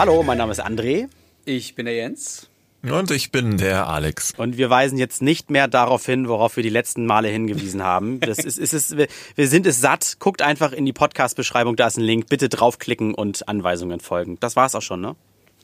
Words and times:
Hallo, 0.00 0.22
mein 0.22 0.38
Name 0.38 0.50
ist 0.50 0.64
André. 0.64 1.10
Ich 1.44 1.74
bin 1.74 1.84
der 1.84 1.94
Jens. 1.94 2.48
Und 2.82 3.10
ich 3.10 3.32
bin 3.32 3.58
der 3.58 3.86
Alex. 3.86 4.32
Und 4.34 4.56
wir 4.56 4.70
weisen 4.70 4.96
jetzt 4.96 5.20
nicht 5.20 5.50
mehr 5.50 5.68
darauf 5.68 6.06
hin, 6.06 6.26
worauf 6.26 6.56
wir 6.56 6.62
die 6.62 6.70
letzten 6.70 7.04
Male 7.04 7.28
hingewiesen 7.28 7.82
haben. 7.82 8.18
Das 8.26 8.38
ist, 8.38 8.56
ist, 8.56 8.72
ist, 8.72 8.96
wir 8.96 9.48
sind 9.48 9.66
es 9.66 9.82
satt. 9.82 10.16
Guckt 10.18 10.40
einfach 10.40 10.72
in 10.72 10.86
die 10.86 10.94
Podcast-Beschreibung, 10.94 11.76
da 11.76 11.88
ist 11.88 11.98
ein 11.98 12.04
Link. 12.04 12.30
Bitte 12.30 12.48
draufklicken 12.48 13.12
und 13.14 13.46
Anweisungen 13.46 14.00
folgen. 14.00 14.38
Das 14.40 14.56
war's 14.56 14.74
auch 14.74 14.80
schon, 14.80 15.02
ne? 15.02 15.16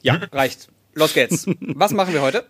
Ja, 0.02 0.20
reicht. 0.30 0.68
Los 0.92 1.14
geht's. 1.14 1.46
Was 1.60 1.92
machen 1.92 2.12
wir 2.12 2.20
heute? 2.20 2.44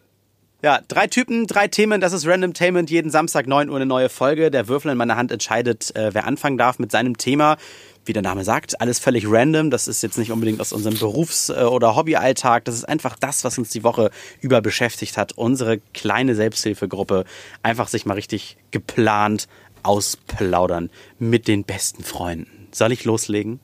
Ja, 0.63 0.81
drei 0.89 1.07
Typen, 1.07 1.47
drei 1.47 1.69
Themen. 1.69 2.01
Das 2.01 2.13
ist 2.13 2.27
Random 2.27 2.53
Tainment. 2.53 2.91
Jeden 2.91 3.13
Samstag 3.13 3.47
9 3.47 3.69
Uhr 3.69 3.77
eine 3.77 3.87
neue 3.87 4.09
Folge. 4.09 4.51
Der 4.51 4.67
Würfel 4.67 4.91
in 4.91 4.99
meiner 4.99 5.17
Hand 5.17 5.31
entscheidet, 5.31 5.95
äh, 5.95 6.13
wer 6.13 6.27
anfangen 6.27 6.59
darf 6.59 6.81
mit 6.81 6.91
seinem 6.91 7.17
Thema 7.17 7.59
wie 8.07 8.13
der 8.13 8.23
Name 8.23 8.45
sagt, 8.45 8.81
alles 8.81 8.99
völlig 8.99 9.25
random. 9.29 9.71
Das 9.71 9.89
ist 9.89 10.03
jetzt 10.03 10.19
nicht 10.19 10.33
unbedingt 10.33 10.61
aus 10.61 10.73
unserem 10.73 10.99
Berufs- 10.99 11.51
äh, 11.51 11.65
oder 11.65 11.97
Hobbyalltag. 11.97 12.65
Das 12.65 12.75
ist 12.75 12.85
einfach 12.85 13.17
das, 13.19 13.45
was 13.45 13.59
uns 13.59 13.71
die 13.71 13.85
Woche 13.85 14.11
über 14.41 14.61
beschäftigt 14.61 15.17
hat. 15.17 15.33
Unsere 15.33 15.79
kleine 15.79 16.35
Selbsthilfegruppe. 16.35 17.25
Einfach 17.63 17.89
sich 17.89 18.07
mal 18.07 18.15
richtig 18.15 18.57
geplant 18.71 19.49
ausplaudern 19.83 20.91
mit 21.19 21.49
den 21.49 21.65
besten 21.65 22.03
Freunden. 22.03 22.69
Soll 22.73 22.93
ich 22.93 23.05
loslegen? 23.05 23.61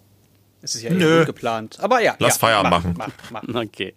Es 0.62 0.76
ist 0.76 0.82
ja 0.82 0.90
eh 0.90 1.18
gut 1.18 1.26
geplant. 1.26 1.78
Aber 1.80 2.00
ja. 2.00 2.14
Lass 2.18 2.34
ja, 2.34 2.38
Feierabend 2.38 2.70
mach, 2.70 3.06
machen. 3.06 3.12
Mach, 3.30 3.42
mach. 3.42 3.62
Okay. 3.62 3.94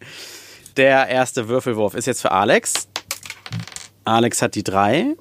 Der 0.78 1.08
erste 1.08 1.48
Würfelwurf 1.48 1.94
ist 1.94 2.06
jetzt 2.08 2.22
für 2.22 2.32
Alex. 2.32 2.88
Alex 4.04 4.42
hat 4.42 4.56
die 4.56 4.64
drei. 4.64 5.16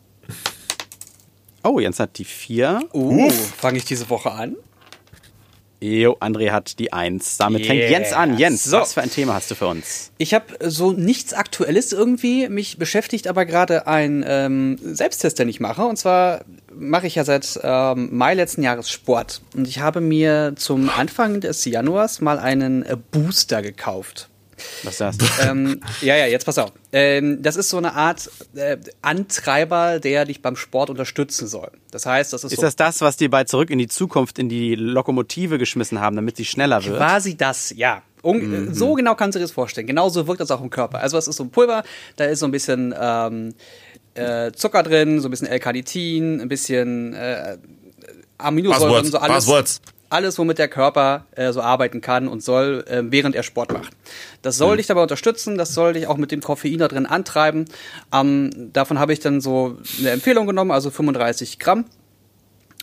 Oh, 1.62 1.78
Jens 1.78 2.00
hat 2.00 2.18
die 2.18 2.24
vier. 2.24 2.80
Uh, 2.92 3.30
fange 3.30 3.78
ich 3.78 3.84
diese 3.84 4.10
Woche 4.10 4.30
an? 4.32 4.56
Jo, 5.86 6.16
André 6.20 6.50
hat 6.50 6.78
die 6.78 6.94
Eins. 6.94 7.36
Damit 7.36 7.66
fängt 7.66 7.80
Yeah. 7.80 7.90
Jens 7.90 8.12
an. 8.14 8.38
Jens, 8.38 8.64
So. 8.64 8.78
was 8.78 8.94
für 8.94 9.02
ein 9.02 9.10
Thema 9.10 9.34
hast 9.34 9.50
du 9.50 9.54
für 9.54 9.66
uns? 9.66 10.12
Ich 10.16 10.32
habe 10.32 10.46
so 10.60 10.92
nichts 10.92 11.34
Aktuelles 11.34 11.92
irgendwie. 11.92 12.48
Mich 12.48 12.78
beschäftigt 12.78 13.26
aber 13.28 13.44
gerade 13.44 13.86
ein 13.86 14.24
ähm, 14.26 14.78
Selbsttest, 14.82 15.38
den 15.38 15.50
ich 15.50 15.60
mache. 15.60 15.84
Und 15.84 15.96
zwar 15.98 16.40
mache 16.74 17.06
ich 17.06 17.16
ja 17.16 17.24
seit 17.24 17.60
ähm, 17.62 18.08
Mai 18.16 18.32
letzten 18.32 18.62
Jahres 18.62 18.88
Sport. 18.90 19.42
Und 19.54 19.68
ich 19.68 19.80
habe 19.80 20.00
mir 20.00 20.54
zum 20.56 20.88
Anfang 20.88 21.40
des 21.42 21.62
Januars 21.66 22.22
mal 22.22 22.38
einen 22.38 22.82
äh, 22.86 22.96
Booster 23.10 23.60
gekauft. 23.60 24.30
Was 24.82 24.98
das? 24.98 25.16
ähm, 25.42 25.80
ja, 26.00 26.16
ja, 26.16 26.26
jetzt 26.26 26.44
pass 26.46 26.58
auf. 26.58 26.72
Ähm, 26.92 27.42
das 27.42 27.56
ist 27.56 27.70
so 27.70 27.78
eine 27.78 27.94
Art 27.94 28.30
äh, 28.54 28.76
Antreiber, 29.02 30.00
der 30.00 30.24
dich 30.24 30.42
beim 30.42 30.56
Sport 30.56 30.90
unterstützen 30.90 31.46
soll. 31.48 31.70
Das 31.90 32.06
heißt, 32.06 32.32
das 32.32 32.44
ist, 32.44 32.52
Ist 32.52 32.56
so 32.56 32.62
das 32.62 32.76
das, 32.76 33.00
was 33.00 33.16
die 33.16 33.28
bei 33.28 33.44
Zurück 33.44 33.70
in 33.70 33.78
die 33.78 33.88
Zukunft 33.88 34.38
in 34.38 34.48
die 34.48 34.74
Lokomotive 34.74 35.58
geschmissen 35.58 36.00
haben, 36.00 36.16
damit 36.16 36.36
sie 36.36 36.44
schneller 36.44 36.84
wird? 36.84 36.96
quasi 36.96 37.36
das, 37.36 37.72
ja. 37.76 38.02
Un 38.22 38.38
Mhm. 38.68 38.74
So 38.74 38.94
genau 38.94 39.14
kannst 39.14 39.34
du 39.34 39.38
dir 39.38 39.44
das 39.44 39.52
vorstellen. 39.52 39.86
Genauso 39.86 40.26
wirkt 40.26 40.40
das 40.40 40.50
auch 40.50 40.62
im 40.62 40.70
Körper. 40.70 41.00
Also 41.00 41.18
es 41.18 41.28
ist 41.28 41.36
so 41.36 41.44
ein 41.44 41.50
Pulver, 41.50 41.84
da 42.16 42.24
ist 42.24 42.38
so 42.38 42.46
ein 42.46 42.52
bisschen 42.52 42.94
ähm, 42.98 43.54
äh, 44.14 44.50
Zucker 44.52 44.82
drin, 44.82 45.20
so 45.20 45.28
ein 45.28 45.30
bisschen 45.30 45.46
L-Carnitin, 45.48 46.40
ein 46.40 46.48
bisschen 46.48 47.12
äh, 47.12 47.58
Aminosäuren, 48.38 48.88
Buzzwords, 48.88 49.10
so 49.10 49.18
alles. 49.18 49.44
Buzzwords. 49.44 49.80
Alles, 50.14 50.38
womit 50.38 50.58
der 50.58 50.68
Körper 50.68 51.26
äh, 51.32 51.50
so 51.52 51.60
arbeiten 51.60 52.00
kann 52.00 52.28
und 52.28 52.40
soll, 52.40 52.84
äh, 52.86 53.02
während 53.06 53.34
er 53.34 53.42
Sport 53.42 53.72
macht. 53.72 53.92
Das 54.42 54.56
soll 54.56 54.76
dich 54.76 54.86
dabei 54.86 55.02
unterstützen, 55.02 55.58
das 55.58 55.74
soll 55.74 55.94
dich 55.94 56.06
auch 56.06 56.18
mit 56.18 56.30
dem 56.30 56.40
Koffein 56.40 56.78
da 56.78 56.86
drin 56.86 57.04
antreiben. 57.04 57.64
Ähm, 58.12 58.70
davon 58.72 59.00
habe 59.00 59.12
ich 59.12 59.18
dann 59.18 59.40
so 59.40 59.76
eine 59.98 60.10
Empfehlung 60.10 60.46
genommen, 60.46 60.70
also 60.70 60.92
35 60.92 61.58
Gramm 61.58 61.86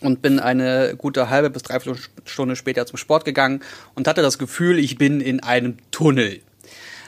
und 0.02 0.22
bin 0.22 0.42
eine 0.42 0.96
gute 0.98 1.30
halbe 1.30 1.50
bis 1.50 1.64
dreiviertel 1.64 2.02
Stunde 2.26 2.58
später 2.58 2.86
zum 2.86 2.98
Sport 2.98 3.24
gegangen 3.24 3.62
und 3.96 4.10
hatte 4.10 4.22
das 4.22 4.38
Gefühl, 4.38 4.78
ich 4.78 4.98
bin 4.98 5.22
in 5.22 5.42
einem 5.42 5.78
Tunnel. 5.92 6.42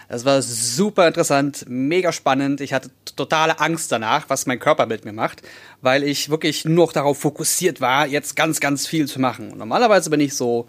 Das 0.09 0.25
war 0.25 0.41
super 0.41 1.08
interessant, 1.08 1.66
mega 1.68 2.12
spannend. 2.12 2.62
Ich 2.62 2.74
hatte 2.74 2.90
totale 3.16 3.59
Angst 3.59 3.91
danach, 3.91 4.30
was 4.30 4.46
mein 4.46 4.59
Körper 4.59 4.86
mit 4.86 5.06
mir 5.06 5.14
macht, 5.14 5.41
weil 5.81 6.03
ich 6.03 6.30
wirklich 6.30 6.66
nur 6.66 6.86
noch 6.86 6.94
darauf 6.94 7.19
fokussiert 7.19 7.81
war, 7.81 8.08
jetzt 8.08 8.36
ganz, 8.36 8.59
ganz 8.59 8.88
viel 8.88 9.08
zu 9.08 9.19
machen. 9.19 9.52
Und 9.52 9.58
normalerweise 9.58 10.09
bin 10.09 10.19
ich 10.19 10.36
so, 10.36 10.68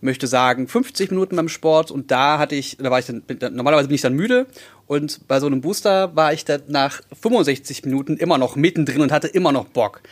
möchte 0.00 0.26
sagen, 0.26 0.68
50 0.68 1.10
Minuten 1.10 1.36
beim 1.36 1.48
Sport 1.48 1.90
und 1.90 2.10
da 2.10 2.38
hatte 2.38 2.54
ich, 2.54 2.76
da 2.78 2.90
war 2.90 2.98
ich 2.98 3.06
dann, 3.06 3.22
normalerweise 3.54 3.88
bin 3.88 3.94
ich 3.94 4.00
dann 4.00 4.14
müde 4.14 4.46
und 4.86 5.26
bei 5.28 5.40
so 5.40 5.46
einem 5.46 5.60
Booster 5.60 6.14
war 6.14 6.32
ich 6.32 6.44
dann 6.44 6.62
nach 6.68 7.00
65 7.20 7.84
Minuten 7.84 8.16
immer 8.16 8.38
noch 8.38 8.56
mittendrin 8.56 9.00
und 9.00 9.12
hatte 9.12 9.28
immer 9.28 9.52
noch 9.52 9.66
Bock. 9.66 10.02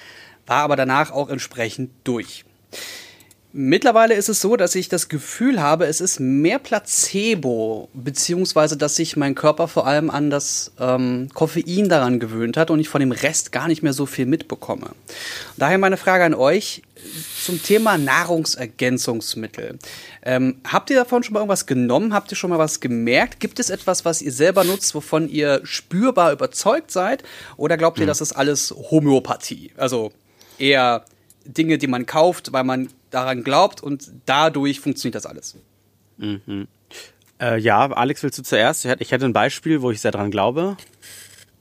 War 0.46 0.58
aber 0.58 0.76
danach 0.76 1.10
auch 1.10 1.28
entsprechend 1.28 1.90
durch. 2.04 2.44
Mittlerweile 3.58 4.12
ist 4.12 4.28
es 4.28 4.42
so, 4.42 4.58
dass 4.58 4.74
ich 4.74 4.90
das 4.90 5.08
Gefühl 5.08 5.62
habe, 5.62 5.86
es 5.86 6.02
ist 6.02 6.20
mehr 6.20 6.58
Placebo, 6.58 7.88
beziehungsweise 7.94 8.76
dass 8.76 8.96
sich 8.96 9.16
mein 9.16 9.34
Körper 9.34 9.66
vor 9.66 9.86
allem 9.86 10.10
an 10.10 10.28
das 10.28 10.72
ähm, 10.78 11.30
Koffein 11.32 11.88
daran 11.88 12.20
gewöhnt 12.20 12.58
hat 12.58 12.70
und 12.70 12.80
ich 12.80 12.90
von 12.90 13.00
dem 13.00 13.12
Rest 13.12 13.52
gar 13.52 13.66
nicht 13.66 13.82
mehr 13.82 13.94
so 13.94 14.04
viel 14.04 14.26
mitbekomme. 14.26 14.90
Daher 15.56 15.78
meine 15.78 15.96
Frage 15.96 16.24
an 16.24 16.34
euch 16.34 16.82
zum 17.42 17.62
Thema 17.62 17.96
Nahrungsergänzungsmittel. 17.96 19.78
Ähm, 20.22 20.60
habt 20.70 20.90
ihr 20.90 20.96
davon 20.96 21.22
schon 21.22 21.32
mal 21.32 21.40
irgendwas 21.40 21.64
genommen? 21.64 22.12
Habt 22.12 22.30
ihr 22.30 22.36
schon 22.36 22.50
mal 22.50 22.58
was 22.58 22.80
gemerkt? 22.80 23.40
Gibt 23.40 23.58
es 23.58 23.70
etwas, 23.70 24.04
was 24.04 24.20
ihr 24.20 24.32
selber 24.32 24.64
nutzt, 24.64 24.94
wovon 24.94 25.30
ihr 25.30 25.62
spürbar 25.64 26.30
überzeugt 26.30 26.90
seid? 26.90 27.22
Oder 27.56 27.78
glaubt 27.78 27.98
ihr, 28.00 28.06
das 28.06 28.20
ist 28.20 28.34
alles 28.34 28.74
Homöopathie? 28.90 29.72
Also 29.78 30.12
eher 30.58 31.06
Dinge, 31.46 31.78
die 31.78 31.86
man 31.86 32.06
kauft, 32.06 32.52
weil 32.52 32.64
man 32.64 32.88
daran 33.10 33.44
glaubt 33.44 33.82
und 33.82 34.10
dadurch 34.26 34.80
funktioniert 34.80 35.14
das 35.14 35.26
alles. 35.26 35.56
Äh, 37.40 37.58
ja, 37.60 37.90
Alex, 37.92 38.22
willst 38.22 38.38
du 38.38 38.42
zuerst? 38.42 38.84
Ich 39.00 39.12
hätte- 39.12 39.26
ein 39.26 39.32
Beispiel, 39.32 39.82
wo 39.82 39.90
ich 39.90 40.00
sehr 40.00 40.10
dran 40.12 40.30
glaube. 40.30 40.76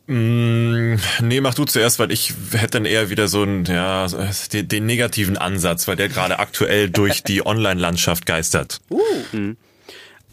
Mm, 0.08 0.96
nee, 1.22 1.42
mach 1.42 1.56
du 1.56 1.66
zuerst, 1.66 1.98
weil 2.00 2.12
ich 2.12 2.34
hätte 2.52 2.72
dann 2.78 2.86
eher 2.86 3.10
wieder 3.10 3.28
so 3.28 3.42
einen, 3.42 3.66
ja, 3.66 4.08
den, 4.54 4.68
den 4.68 4.86
negativen 4.86 5.36
Ansatz, 5.38 5.88
weil 5.88 5.96
der 5.96 6.10
gerade 6.10 6.38
aktuell 6.40 6.90
durch 6.90 7.24
die 7.24 7.46
Online-Landschaft 7.46 8.26
geistert. 8.26 8.82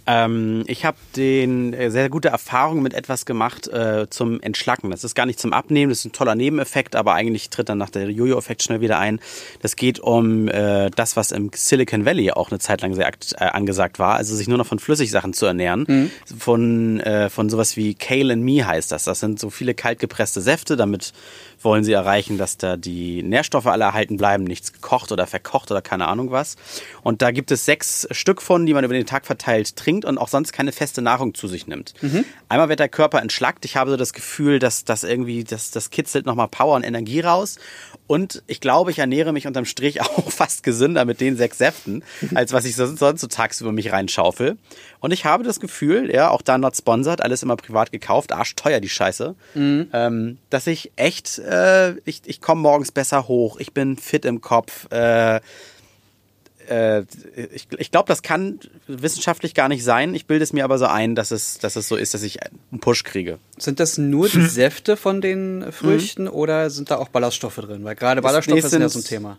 Ähm, 0.07 0.65
ich 0.67 0.85
habe 0.85 0.97
den 1.17 1.73
äh, 1.73 1.91
sehr 1.91 2.09
gute 2.09 2.29
Erfahrung 2.29 2.83
mit 2.83 2.95
etwas 2.95 3.25
gemacht 3.25 3.69
äh, 3.69 4.09
zum 4.11 4.41
Entschlacken. 4.41 4.91
Das 4.91 5.05
ist 5.05 5.15
gar 5.15 5.27
nicht 5.27 5.39
zum 5.39 5.53
Abnehmen, 5.53 5.91
das 5.91 6.01
ist 6.01 6.07
ein 6.07 6.13
toller 6.13 6.35
Nebeneffekt, 6.35 6.97
aber 6.97 7.15
eigentlich 7.15 7.51
tritt 7.51 7.69
dann 7.69 7.79
nach 7.79 7.91
der 7.91 8.11
Jojo-Effekt 8.11 8.63
schnell 8.63 8.81
wieder 8.81 8.99
ein. 8.99 9.21
Das 9.61 9.77
geht 9.77 10.01
um 10.01 10.49
äh, 10.49 10.91
das, 10.91 11.17
was 11.17 11.31
im 11.33 11.51
Silicon 11.55 12.05
Valley 12.05 12.33
auch 12.33 12.51
eine 12.51 12.59
Zeit 12.59 12.83
lang 12.83 12.95
sehr 12.95 13.09
äh, 13.09 13.45
angesagt 13.45 13.99
war, 13.99 14.17
also 14.17 14.35
sich 14.35 14.49
nur 14.49 14.59
noch 14.59 14.67
von 14.67 14.79
Flüssigsachen 14.79 15.33
zu 15.33 15.47
ernähren. 15.47 16.11
Von, 16.39 17.01
äh, 17.01 17.31
von 17.31 17.49
sowas 17.51 17.77
wie 17.77 17.95
Kale 17.95 18.33
and 18.33 18.43
Me 18.43 18.67
heißt 18.67 18.91
das. 18.91 19.05
Das 19.05 19.21
sind 19.21 19.39
so 19.39 19.51
viele 19.51 19.75
kaltgepresste 19.75 20.41
Säfte, 20.41 20.77
damit 20.77 21.13
wollen 21.65 21.85
sie 21.85 21.93
erreichen, 21.93 22.39
dass 22.39 22.57
da 22.57 22.77
die 22.77 23.23
Nährstoffe 23.23 23.67
alle 23.67 23.85
erhalten 23.85 24.17
bleiben, 24.17 24.45
nichts 24.45 24.73
gekocht 24.73 25.13
oder 25.13 25.27
verkocht 25.27 25.71
oder 25.71 25.83
keine 25.83 26.09
Ahnung 26.09 26.31
was. 26.31 26.57
Und 27.03 27.23
da 27.23 27.31
gibt 27.31 27.51
es 27.51 27.65
sechs 27.65 28.07
Stück 28.11 28.43
von, 28.43 28.67
die 28.67 28.75
man 28.75 28.85
über 28.85 28.95
den 28.95 29.07
Tag 29.07 29.27
verteilt 29.27 29.77
trinkt 29.77 30.05
und 30.05 30.19
auch 30.19 30.29
sonst 30.29 30.53
keine 30.53 30.73
feste 30.73 31.03
Nahrung 31.03 31.35
zu 31.35 31.49
sich 31.49 31.67
nimmt. 31.67 31.95
Einmal 32.49 32.69
wird 32.69 32.81
der 32.81 32.89
Körper 32.89 33.21
entschlackt. 33.23 33.65
Ich 33.65 33.77
habe 33.77 33.91
so 33.91 33.97
das 33.97 34.13
Gefühl, 34.13 34.59
dass 34.59 34.85
das 34.85 35.05
irgendwie, 35.05 35.45
das, 35.45 35.71
das 35.71 35.91
kitzelt 35.91 36.27
nochmal 36.27 36.49
Power 36.49 36.75
und 36.77 36.83
Energie 36.85 37.21
raus. 37.21 37.57
Und 38.09 38.43
ich 38.47 38.61
glaube, 38.61 38.91
ich 38.91 38.99
ernähre 38.99 39.33
mich 39.33 39.47
unterm 39.47 39.65
Strich 39.65 40.01
auch 40.03 40.31
fast 40.31 40.63
gesünder 40.63 41.05
mit 41.05 41.21
den 41.21 41.37
sechs 41.37 41.59
Säften, 41.59 42.03
als 42.35 42.53
was 42.53 42.65
ich 42.65 42.77
so- 42.77 42.95
sonst 42.97 43.21
so 43.21 43.27
tagsüber 43.27 43.73
mich 43.73 43.93
reinschaufel. 43.93 44.59
Und 45.01 45.13
ich 45.13 45.25
habe 45.25 45.45
das 45.45 45.61
Gefühl, 45.61 46.13
ja, 46.15 46.31
auch 46.31 46.43
da 46.43 46.59
not 46.59 46.77
sponsored, 46.77 47.23
alles 47.23 47.43
immer 47.43 47.57
privat 47.57 47.91
gekauft, 47.93 48.33
arschteuer 48.33 48.81
die 48.81 48.89
Scheiße, 48.89 49.35
ähm, 49.55 50.39
dass 50.51 50.67
ich 50.67 50.93
echt, 50.97 51.39
äh, 51.53 51.95
ich, 52.05 52.23
ich 52.27 52.41
komme 52.41 52.63
morgens 52.63 52.93
besser 52.93 53.29
hoch, 53.29 53.59
ich 53.59 53.73
bin 53.73 53.97
fit 53.97 54.25
im 54.25 54.41
Kopf, 54.41 54.91
äh, 54.91 55.41
äh, 56.69 57.05
ich, 57.53 57.67
ich 57.77 57.91
glaube, 57.91 58.09
das 58.09 58.23
kann 58.23 58.61
wissenschaftlich 58.87 59.55
gar 59.55 59.69
nicht 59.69 59.85
sein. 59.85 60.15
Ich 60.15 60.27
bilde 60.27 60.43
es 60.43 60.53
mir 60.53 60.65
aber 60.65 60.79
so 60.79 60.87
ein, 60.87 61.15
dass 61.15 61.31
es, 61.31 61.59
dass 61.59 61.77
es 61.77 61.89
so 61.89 61.97
ist, 61.97 62.15
dass 62.15 62.23
ich 62.23 62.39
einen 62.43 62.81
Push 62.81 63.05
kriege. 63.05 63.39
Sind 63.59 63.81
das 63.81 63.99
nur 63.99 64.29
die 64.29 64.47
Säfte 64.47 64.97
von 64.97 65.21
den 65.21 65.71
Früchten 65.73 66.29
oder 66.29 66.71
sind 66.71 66.91
da 66.91 66.99
auch 66.99 67.09
Ballaststoffe 67.09 67.57
drin? 67.57 67.85
Weil 67.85 67.95
gerade 67.97 68.23
Ballaststoffe 68.23 68.63
nee, 68.63 68.69
sind 68.69 68.83
ja 68.83 68.89
so 68.89 69.01
ein 69.01 69.05
Thema. 69.05 69.39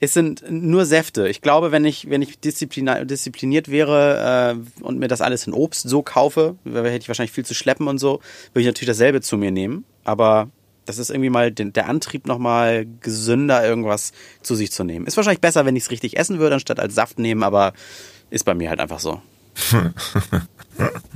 Es 0.00 0.12
sind 0.12 0.44
nur 0.48 0.86
Säfte. 0.86 1.28
Ich 1.28 1.40
glaube, 1.40 1.72
wenn 1.72 1.84
ich, 1.84 2.10
wenn 2.10 2.22
ich 2.22 2.38
disziplina- 2.38 3.04
diszipliniert 3.04 3.70
wäre 3.70 4.56
äh, 4.56 4.82
und 4.82 4.98
mir 4.98 5.08
das 5.08 5.20
alles 5.20 5.46
in 5.46 5.52
Obst 5.52 5.88
so 5.88 6.02
kaufe, 6.02 6.56
hätte 6.64 6.96
ich 6.96 7.08
wahrscheinlich 7.08 7.32
viel 7.32 7.44
zu 7.44 7.54
schleppen 7.54 7.88
und 7.88 7.98
so, 7.98 8.20
würde 8.52 8.60
ich 8.60 8.66
natürlich 8.66 8.88
dasselbe 8.88 9.20
zu 9.20 9.36
mir 9.36 9.50
nehmen. 9.50 9.84
Aber 10.04 10.50
das 10.86 10.98
ist 10.98 11.10
irgendwie 11.10 11.30
mal 11.30 11.50
den, 11.50 11.72
der 11.72 11.88
Antrieb, 11.88 12.26
nochmal 12.26 12.86
gesünder 13.00 13.64
irgendwas 13.66 14.12
zu 14.42 14.54
sich 14.54 14.70
zu 14.72 14.84
nehmen. 14.84 15.06
Ist 15.06 15.16
wahrscheinlich 15.16 15.40
besser, 15.40 15.64
wenn 15.66 15.76
ich 15.76 15.84
es 15.84 15.90
richtig 15.90 16.16
essen 16.18 16.38
würde, 16.38 16.54
anstatt 16.54 16.80
als 16.80 16.94
Saft 16.94 17.18
nehmen, 17.18 17.42
aber 17.42 17.72
ist 18.30 18.44
bei 18.44 18.54
mir 18.54 18.70
halt 18.70 18.80
einfach 18.80 19.00
so. 19.00 19.20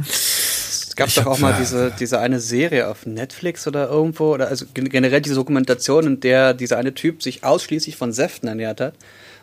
Es 0.01 0.95
gab 0.97 1.13
doch 1.15 1.27
auch 1.27 1.39
mal 1.39 1.55
diese, 1.59 1.93
diese 1.99 2.19
eine 2.21 2.41
Serie 2.41 2.89
auf 2.89 3.07
Netflix 3.07 3.67
oder 3.67 3.89
irgendwo, 3.89 4.35
oder 4.35 4.49
also 4.49 4.65
gen- 4.75 4.89
generell 4.89 5.21
diese 5.21 5.35
Dokumentation, 5.35 6.07
in 6.07 6.21
der 6.21 6.55
dieser 6.55 6.79
eine 6.79 6.95
Typ 6.95 7.23
sich 7.23 7.45
ausschließlich 7.45 7.97
von 7.97 8.13
Säften 8.13 8.49
ernährt 8.49 8.81
hat. 8.81 8.95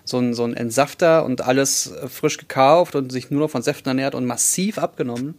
so 0.05 0.19
ein, 0.19 0.33
so 0.33 0.43
ein 0.45 0.53
Entsafter 0.53 1.25
und 1.25 1.41
alles 1.41 1.91
frisch 2.07 2.37
gekauft 2.37 2.95
und 2.95 3.11
sich 3.11 3.31
nur 3.31 3.41
noch 3.41 3.49
von 3.49 3.63
Säften 3.63 3.89
ernährt 3.89 4.15
und 4.15 4.25
massiv 4.25 4.77
abgenommen. 4.77 5.35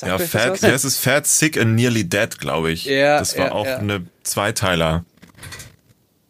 Sagt 0.00 0.18
ja, 0.18 0.26
Fat, 0.26 0.62
ja, 0.62 0.70
es 0.70 0.86
ist 0.86 0.96
Fat, 0.96 1.26
Sick 1.26 1.60
and 1.60 1.74
Nearly 1.74 2.08
Dead, 2.08 2.38
glaube 2.38 2.72
ich. 2.72 2.86
Ja, 2.86 3.18
das 3.18 3.36
war 3.36 3.48
ja, 3.48 3.52
auch 3.52 3.66
ja. 3.66 3.76
eine 3.76 4.06
Zweiteiler. 4.22 5.04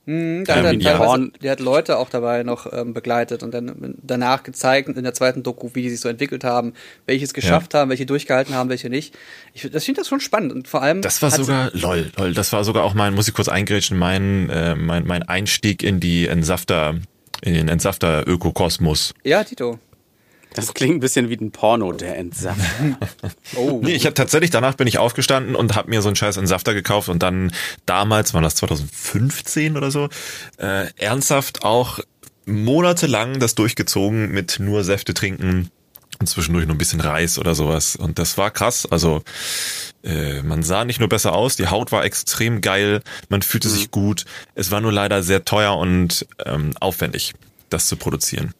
Mhm, 0.06 0.44
da 0.44 0.56
hat 0.56 0.64
er 0.64 1.28
der 1.40 1.52
hat 1.52 1.60
Leute 1.60 1.96
auch 1.96 2.10
dabei 2.10 2.42
noch 2.42 2.66
ähm, 2.72 2.94
begleitet 2.94 3.44
und 3.44 3.54
dann 3.54 3.94
danach 4.02 4.42
gezeigt 4.42 4.88
in 4.88 5.04
der 5.04 5.14
zweiten 5.14 5.44
Doku, 5.44 5.70
wie 5.74 5.82
die 5.82 5.90
sich 5.90 6.00
so 6.00 6.08
entwickelt 6.08 6.42
haben, 6.42 6.74
welches 7.06 7.32
geschafft 7.32 7.74
ja. 7.74 7.78
haben, 7.78 7.90
welche 7.90 8.06
durchgehalten 8.06 8.56
haben, 8.56 8.70
welche 8.70 8.90
nicht. 8.90 9.16
Ich 9.54 9.70
das 9.70 9.84
finde 9.84 10.00
das 10.00 10.08
schon 10.08 10.18
spannend 10.18 10.52
und 10.52 10.66
vor 10.66 10.82
allem. 10.82 11.00
Das 11.00 11.22
war 11.22 11.30
sogar, 11.30 11.70
lol, 11.74 12.10
lol, 12.16 12.34
das 12.34 12.52
war 12.52 12.64
sogar 12.64 12.82
auch 12.82 12.94
mein, 12.94 13.14
muss 13.14 13.28
ich 13.28 13.34
kurz 13.34 13.46
eingrätschen, 13.46 13.96
mein, 13.96 14.50
äh, 14.50 14.74
mein, 14.74 15.06
mein 15.06 15.22
Einstieg 15.22 15.84
in 15.84 16.00
die 16.00 16.26
Entsafter, 16.26 16.96
in 17.42 17.54
den 17.54 17.68
Entsafter-Ökokosmos. 17.68 19.14
Ja, 19.22 19.44
Tito. 19.44 19.78
Das 20.54 20.74
klingt 20.74 20.96
ein 20.96 21.00
bisschen 21.00 21.28
wie 21.28 21.36
ein 21.36 21.52
Porno, 21.52 21.92
der 21.92 22.16
Entsaft. 22.16 22.60
oh. 23.56 23.80
Nee, 23.82 23.92
ich 23.92 24.04
habe 24.06 24.14
tatsächlich, 24.14 24.50
danach 24.50 24.74
bin 24.74 24.86
ich 24.86 24.98
aufgestanden 24.98 25.54
und 25.54 25.76
habe 25.76 25.90
mir 25.90 26.02
so 26.02 26.08
einen 26.08 26.16
scheiß 26.16 26.36
Entsafter 26.36 26.74
gekauft 26.74 27.08
und 27.08 27.22
dann 27.22 27.52
damals, 27.86 28.34
war 28.34 28.42
das 28.42 28.56
2015 28.56 29.76
oder 29.76 29.90
so, 29.90 30.08
äh, 30.58 30.86
ernsthaft 30.96 31.64
auch 31.64 32.00
monatelang 32.46 33.38
das 33.38 33.54
durchgezogen 33.54 34.32
mit 34.32 34.58
nur 34.58 34.82
Säfte 34.82 35.14
trinken 35.14 35.70
und 36.18 36.26
zwischendurch 36.26 36.66
noch 36.66 36.74
ein 36.74 36.78
bisschen 36.78 37.00
Reis 37.00 37.38
oder 37.38 37.54
sowas. 37.54 37.96
Und 37.96 38.18
das 38.18 38.36
war 38.36 38.50
krass. 38.50 38.86
Also 38.90 39.22
äh, 40.02 40.42
man 40.42 40.62
sah 40.62 40.84
nicht 40.84 41.00
nur 41.00 41.08
besser 41.08 41.32
aus, 41.32 41.56
die 41.56 41.68
Haut 41.68 41.92
war 41.92 42.04
extrem 42.04 42.60
geil, 42.60 43.02
man 43.28 43.42
fühlte 43.42 43.68
mhm. 43.68 43.72
sich 43.72 43.90
gut. 43.90 44.24
Es 44.54 44.70
war 44.70 44.80
nur 44.80 44.92
leider 44.92 45.22
sehr 45.22 45.44
teuer 45.44 45.76
und 45.76 46.26
ähm, 46.44 46.72
aufwendig, 46.80 47.34
das 47.70 47.86
zu 47.86 47.96
produzieren. 47.96 48.52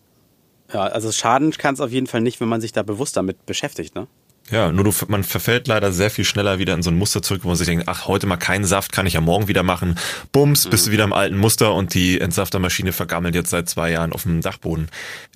Ja, 0.72 0.82
also 0.82 1.10
schaden 1.12 1.50
kann 1.52 1.74
es 1.74 1.80
auf 1.80 1.90
jeden 1.90 2.06
Fall 2.06 2.20
nicht, 2.20 2.40
wenn 2.40 2.48
man 2.48 2.60
sich 2.60 2.72
da 2.72 2.82
bewusst 2.82 3.16
damit 3.16 3.46
beschäftigt, 3.46 3.94
ne? 3.94 4.06
Ja, 4.50 4.72
nur 4.72 4.82
du, 4.82 4.92
man 5.06 5.22
verfällt 5.22 5.68
leider 5.68 5.92
sehr 5.92 6.10
viel 6.10 6.24
schneller 6.24 6.58
wieder 6.58 6.74
in 6.74 6.82
so 6.82 6.90
ein 6.90 6.98
Muster 6.98 7.22
zurück, 7.22 7.42
wo 7.44 7.48
man 7.48 7.56
sich 7.56 7.68
denkt, 7.68 7.84
ach, 7.86 8.08
heute 8.08 8.26
mal 8.26 8.36
keinen 8.36 8.64
Saft, 8.64 8.90
kann 8.90 9.06
ich 9.06 9.12
ja 9.12 9.20
morgen 9.20 9.46
wieder 9.46 9.62
machen. 9.62 9.96
Bums, 10.32 10.66
bist 10.66 10.86
du 10.86 10.90
mhm. 10.90 10.92
wieder 10.94 11.04
im 11.04 11.12
alten 11.12 11.36
Muster 11.36 11.72
und 11.72 11.94
die 11.94 12.20
Entsaftermaschine 12.20 12.92
vergammelt 12.92 13.36
jetzt 13.36 13.50
seit 13.50 13.68
zwei 13.68 13.92
Jahren 13.92 14.12
auf 14.12 14.24
dem 14.24 14.40
Dachboden. 14.40 14.88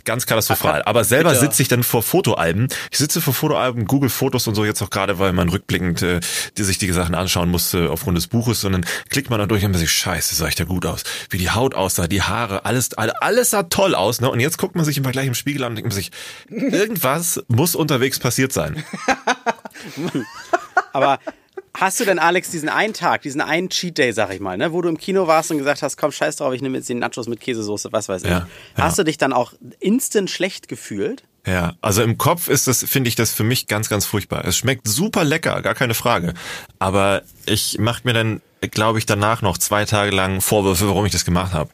Ganz 0.04 0.26
katastrophal. 0.26 0.82
Aber 0.82 1.04
selber 1.04 1.34
sitze 1.34 1.62
ich 1.62 1.68
dann 1.68 1.82
vor 1.82 2.02
Fotoalben. 2.02 2.68
Ich 2.90 2.98
sitze 2.98 3.20
vor 3.20 3.34
Fotoalben, 3.34 3.86
Google 3.86 4.10
Fotos 4.10 4.46
und 4.46 4.54
so 4.54 4.64
jetzt 4.64 4.82
auch 4.82 4.90
gerade, 4.90 5.18
weil 5.18 5.32
man 5.32 5.48
rückblickend 5.48 6.02
äh, 6.02 6.20
die 6.56 6.62
sich 6.62 6.78
die 6.78 6.90
Sachen 6.92 7.14
anschauen 7.14 7.50
musste 7.50 7.90
aufgrund 7.90 8.16
des 8.16 8.26
Buches 8.26 8.64
und 8.64 8.72
dann 8.72 8.86
klickt 9.08 9.30
man 9.30 9.38
da 9.38 9.46
durch 9.46 9.64
und 9.64 9.72
man 9.72 9.80
sich, 9.80 9.90
scheiße, 9.90 10.34
sah 10.34 10.48
ich 10.48 10.54
da 10.54 10.64
gut 10.64 10.86
aus. 10.86 11.04
Wie 11.30 11.38
die 11.38 11.50
Haut 11.50 11.74
aussah, 11.74 12.06
die 12.06 12.22
Haare, 12.22 12.64
alles, 12.64 12.94
alles 12.94 13.50
sah 13.50 13.64
toll 13.64 13.94
aus. 13.94 14.20
Ne? 14.20 14.30
Und 14.30 14.40
jetzt 14.40 14.58
guckt 14.58 14.76
man 14.76 14.84
sich 14.84 14.98
im 14.98 15.04
Vergleich 15.04 15.26
im 15.26 15.34
Spiegel 15.34 15.64
an 15.64 15.72
und 15.72 15.76
denkt 15.76 15.90
man 15.90 15.96
sich, 15.96 16.10
irgendwas 16.48 17.42
muss 17.48 17.74
unterwegs 17.74 18.18
passiert 18.18 18.52
sein. 18.52 18.84
Aber 20.92 21.18
hast 21.76 22.00
du 22.00 22.04
denn, 22.04 22.18
Alex, 22.18 22.50
diesen 22.50 22.68
einen 22.68 22.94
Tag, 22.94 23.22
diesen 23.22 23.40
einen 23.40 23.68
Cheat 23.68 23.98
Day, 23.98 24.12
sag 24.12 24.32
ich 24.32 24.40
mal, 24.40 24.56
ne, 24.56 24.72
wo 24.72 24.80
du 24.80 24.88
im 24.88 24.98
Kino 24.98 25.26
warst 25.26 25.50
und 25.50 25.58
gesagt 25.58 25.82
hast, 25.82 25.96
komm, 25.96 26.12
scheiß 26.12 26.36
drauf, 26.36 26.54
ich 26.54 26.62
nehme 26.62 26.78
jetzt 26.78 26.88
die 26.88 26.94
Nachos 26.94 27.28
mit 27.28 27.40
Käsesoße, 27.40 27.92
was 27.92 28.08
weiß 28.08 28.22
ich. 28.24 28.30
Ja, 28.30 28.46
hast 28.76 28.98
du 28.98 29.04
dich 29.04 29.18
dann 29.18 29.32
auch 29.32 29.52
instant 29.80 30.30
schlecht 30.30 30.68
gefühlt? 30.68 31.24
Ja, 31.46 31.74
also 31.82 32.02
im 32.02 32.16
Kopf 32.16 32.48
ist 32.48 32.68
das, 32.68 32.84
finde 32.84 33.08
ich 33.08 33.16
das 33.16 33.32
für 33.32 33.44
mich 33.44 33.66
ganz, 33.66 33.90
ganz 33.90 34.06
furchtbar. 34.06 34.46
Es 34.46 34.56
schmeckt 34.56 34.88
super 34.88 35.24
lecker, 35.24 35.60
gar 35.60 35.74
keine 35.74 35.94
Frage. 35.94 36.32
Aber 36.78 37.22
ich 37.44 37.78
mache 37.78 38.02
mir 38.04 38.14
dann, 38.14 38.40
glaube 38.70 38.98
ich, 38.98 39.04
danach 39.04 39.42
noch 39.42 39.58
zwei 39.58 39.84
Tage 39.84 40.10
lang 40.10 40.40
Vorwürfe, 40.40 40.88
warum 40.88 41.04
ich 41.04 41.12
das 41.12 41.26
gemacht 41.26 41.52
habe. 41.52 41.70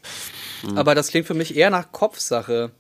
Aber 0.75 0.95
das 0.95 1.09
klingt 1.09 1.27
für 1.27 1.35
mich 1.35 1.57
eher 1.57 1.71
nach 1.71 1.93
Kopfsache. 1.93 2.73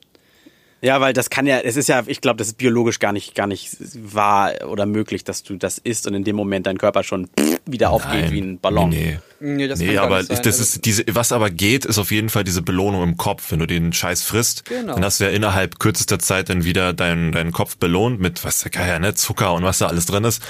Ja, 0.83 1.01
weil 1.01 1.13
das 1.13 1.29
kann 1.29 1.47
ja, 1.47 1.59
es 1.59 1.77
ist 1.77 1.89
ja, 1.89 2.05
ich 2.07 2.23
glaube, 2.23 2.39
das 2.39 2.49
ist 2.49 2.57
biologisch 2.57 3.01
gar 3.01 3.13
nicht, 3.13 3.35
gar 3.35 3.47
nicht 3.47 3.77
wahr 3.95 4.53
oder 4.67 4.87
möglich, 4.87 5.25
dass 5.25 5.43
du 5.43 5.57
das 5.57 5.77
isst 5.77 6.07
und 6.07 6.15
in 6.15 6.25
dem 6.25 6.37
Moment 6.37 6.67
dein 6.67 6.79
Körper 6.79 7.03
schon 7.03 7.29
wieder 7.67 7.91
aufgeht 7.91 8.23
Nein, 8.23 8.33
wie 8.33 8.41
ein 8.41 8.59
Ballon. 8.61 8.89
Nee, 8.89 9.19
nee, 9.41 9.69
das 9.69 9.79
nee 9.79 9.99
aber 9.99 10.23
das 10.23 10.39
also 10.39 10.63
ist 10.63 10.87
diese, 10.87 11.05
was 11.11 11.33
aber 11.33 11.51
geht, 11.51 11.85
ist 11.85 11.99
auf 11.99 12.11
jeden 12.11 12.31
Fall 12.31 12.45
diese 12.45 12.63
Belohnung 12.63 13.03
im 13.03 13.17
Kopf. 13.19 13.53
Wenn 13.53 13.59
du 13.59 13.67
den 13.67 13.93
Scheiß 13.93 14.23
frisst, 14.23 14.65
genau. 14.65 14.95
dann 14.95 15.05
hast 15.05 15.21
du 15.21 15.25
ja 15.25 15.31
innerhalb 15.31 15.79
kürzester 15.79 16.19
Zeit 16.19 16.49
dann 16.49 16.65
wieder 16.65 16.95
deinen 16.95 17.33
deinen 17.33 17.53
Kopf 17.53 17.77
belohnt 17.77 18.19
mit, 18.19 18.43
was 18.45 18.61
der 18.61 18.71
Geier, 18.71 18.99
ne, 18.99 19.15
Zucker 19.15 19.53
und 19.53 19.65
was 19.65 19.79
da 19.79 19.87
alles 19.89 20.07
drin 20.07 20.25
ist. 20.25 20.43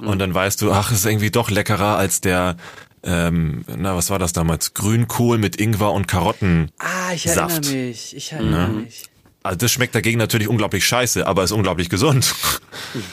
Und 0.00 0.14
mhm. 0.14 0.18
dann 0.18 0.34
weißt 0.34 0.60
du, 0.60 0.72
ach, 0.72 0.90
ist 0.90 1.06
irgendwie 1.06 1.30
doch 1.30 1.50
leckerer 1.50 1.96
als 1.96 2.20
der 2.20 2.56
ähm, 3.04 3.64
na, 3.76 3.94
was 3.94 4.10
war 4.10 4.18
das 4.18 4.32
damals? 4.32 4.74
Grünkohl 4.74 5.38
mit 5.38 5.60
Ingwer 5.60 5.92
und 5.92 6.08
Karotten. 6.08 6.72
Ah, 6.78 7.12
ich 7.14 7.26
erinnere 7.26 7.60
mich. 7.60 8.16
Ich 8.16 8.32
erinnere 8.32 8.68
ne? 8.68 8.80
mich. 8.80 9.04
Also 9.48 9.60
das 9.60 9.70
schmeckt 9.70 9.94
dagegen 9.94 10.18
natürlich 10.18 10.46
unglaublich 10.46 10.84
scheiße, 10.84 11.26
aber 11.26 11.42
ist 11.42 11.52
unglaublich 11.52 11.88
gesund. 11.88 12.34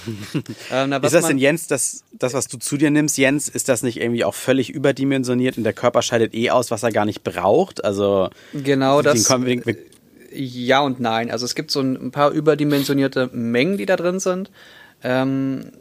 ähm, 0.70 0.92
ist 0.92 1.14
das 1.14 1.28
denn, 1.28 1.38
Jens, 1.38 1.68
das, 1.68 2.04
das, 2.12 2.34
was 2.34 2.50
du 2.50 2.58
zu 2.58 2.76
dir 2.76 2.92
nimmst, 2.92 3.18
Jens, 3.18 3.48
ist 3.48 3.70
das 3.70 3.84
nicht 3.84 4.02
irgendwie 4.02 4.26
auch 4.26 4.34
völlig 4.34 4.70
überdimensioniert 4.70 5.58
und 5.58 5.64
der 5.64 5.72
Körper 5.72 6.02
scheidet 6.02 6.34
eh 6.34 6.50
aus, 6.50 6.72
was 6.72 6.84
er 6.84 6.92
gar 6.92 7.06
nicht 7.06 7.24
braucht? 7.24 7.86
Also 7.86 8.30
genau 8.54 9.02
das. 9.02 9.16
ja 10.34 10.82
und 10.82 11.00
nein. 11.00 11.32
Also 11.32 11.46
es 11.46 11.56
gibt 11.56 11.72
so 11.72 11.80
ein 11.80 12.12
paar 12.12 12.32
überdimensionierte 12.32 13.30
Mengen, 13.32 13.78
die 13.78 13.86
da 13.86 13.96
drin 13.96 14.20
sind. 14.20 14.52
Ähm, 15.04 15.72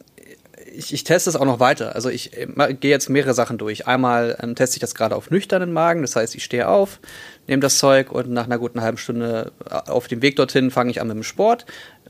ich, 0.77 0.93
ich 0.93 1.05
teste 1.05 1.31
es 1.31 1.37
auch 1.37 1.45
noch 1.45 1.61
weiter. 1.61 1.95
Also 1.95 2.09
ich 2.09 2.37
äh, 2.37 2.75
gehe 2.75 2.91
jetzt 2.91 3.09
mehrere 3.09 3.35
Sachen 3.35 3.59
durch. 3.59 3.87
Einmal 3.87 4.37
ähm, 4.43 4.55
teste 4.55 4.77
ich 4.77 4.81
das 4.81 4.95
gerade 4.95 5.17
auf 5.17 5.31
nüchternen 5.31 5.73
Magen, 5.73 6.03
das 6.03 6.17
heißt, 6.17 6.35
ich 6.35 6.45
stehe 6.45 6.69
auf, 6.69 7.01
nehme 7.47 7.61
das 7.61 7.79
Zeug 7.79 8.11
und 8.13 8.31
nach 8.31 8.45
einer 8.45 8.59
guten 8.59 8.81
halben 8.81 8.99
Stunde 8.99 9.53
äh, 9.69 9.91
auf 9.91 10.09
dem 10.09 10.23
Weg 10.23 10.37
dorthin 10.37 10.71
fange 10.71 10.91
ich 10.91 11.01
an 11.01 11.09
mit 11.09 11.17
dem 11.17 11.23
Sport. 11.23 11.67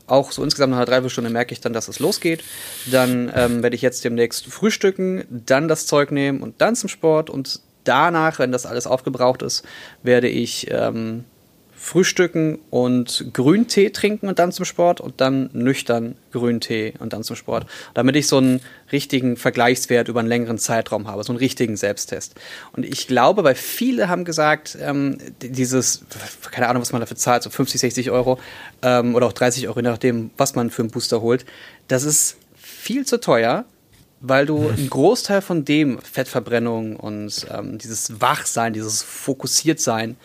Auch 0.07 0.31
so 0.31 0.43
insgesamt 0.43 0.71
nach 0.71 0.77
einer 0.77 0.85
Dreiviertelstunde 0.85 1.29
merke 1.29 1.53
ich 1.53 1.61
dann, 1.61 1.73
dass 1.73 1.87
es 1.87 1.99
losgeht. 1.99 2.43
Dann 2.85 3.31
ähm, 3.33 3.63
werde 3.63 3.75
ich 3.75 3.81
jetzt 3.81 4.03
demnächst 4.03 4.45
frühstücken, 4.47 5.23
dann 5.29 5.67
das 5.67 5.87
Zeug 5.87 6.11
nehmen 6.11 6.41
und 6.41 6.61
dann 6.61 6.75
zum 6.75 6.89
Sport 6.89 7.29
und 7.29 7.61
danach, 7.83 8.39
wenn 8.39 8.51
das 8.51 8.65
alles 8.65 8.87
aufgebraucht 8.87 9.41
ist, 9.41 9.63
werde 10.03 10.27
ich 10.27 10.67
ähm, 10.69 11.25
frühstücken 11.85 12.57
und 12.71 13.29
Grüntee 13.31 13.91
trinken 13.91 14.27
und 14.27 14.39
dann 14.39 14.51
zum 14.51 14.65
Sport 14.65 14.99
und 15.01 15.21
dann 15.21 15.51
nüchtern 15.53 16.15
Grüntee 16.31 16.95
und 16.97 17.13
dann 17.13 17.23
zum 17.23 17.35
Sport. 17.35 17.67
Damit 17.93 18.15
ich 18.15 18.25
so 18.25 18.37
einen 18.37 18.61
richtigen 18.91 19.37
Vergleichswert 19.37 20.07
über 20.07 20.19
einen 20.19 20.27
längeren 20.27 20.57
Zeitraum 20.57 21.07
habe, 21.07 21.23
so 21.23 21.31
einen 21.31 21.37
richtigen 21.37 21.77
Selbsttest. 21.77 22.33
Und 22.71 22.87
ich 22.87 23.05
glaube, 23.05 23.43
weil 23.43 23.53
viele 23.53 24.09
haben 24.09 24.25
gesagt, 24.25 24.75
ähm, 24.81 25.19
dieses, 25.43 26.03
keine 26.49 26.69
Ahnung, 26.69 26.81
was 26.81 26.91
man 26.91 27.01
dafür 27.01 27.17
zahlt, 27.17 27.43
so 27.43 27.51
50, 27.51 27.79
60 27.79 28.09
Euro 28.09 28.39
ähm, 28.81 29.13
oder 29.13 29.27
auch 29.27 29.33
30 29.33 29.67
Euro, 29.67 29.77
je 29.77 29.83
nachdem, 29.83 30.31
was 30.37 30.55
man 30.55 30.71
für 30.71 30.81
einen 30.81 30.89
Booster 30.89 31.21
holt, 31.21 31.45
das 31.87 32.03
ist 32.03 32.37
viel 32.55 33.05
zu 33.05 33.19
teuer 33.19 33.63
weil 34.21 34.47
du 34.47 34.69
einen 34.69 34.89
Großteil 34.89 35.41
von 35.41 35.65
dem 35.65 35.99
Fettverbrennung 35.99 36.95
und 36.95 37.45
ähm, 37.53 37.77
dieses 37.77 38.21
Wachsein, 38.21 38.73
dieses 38.73 39.03
Fokussiertsein 39.03 40.15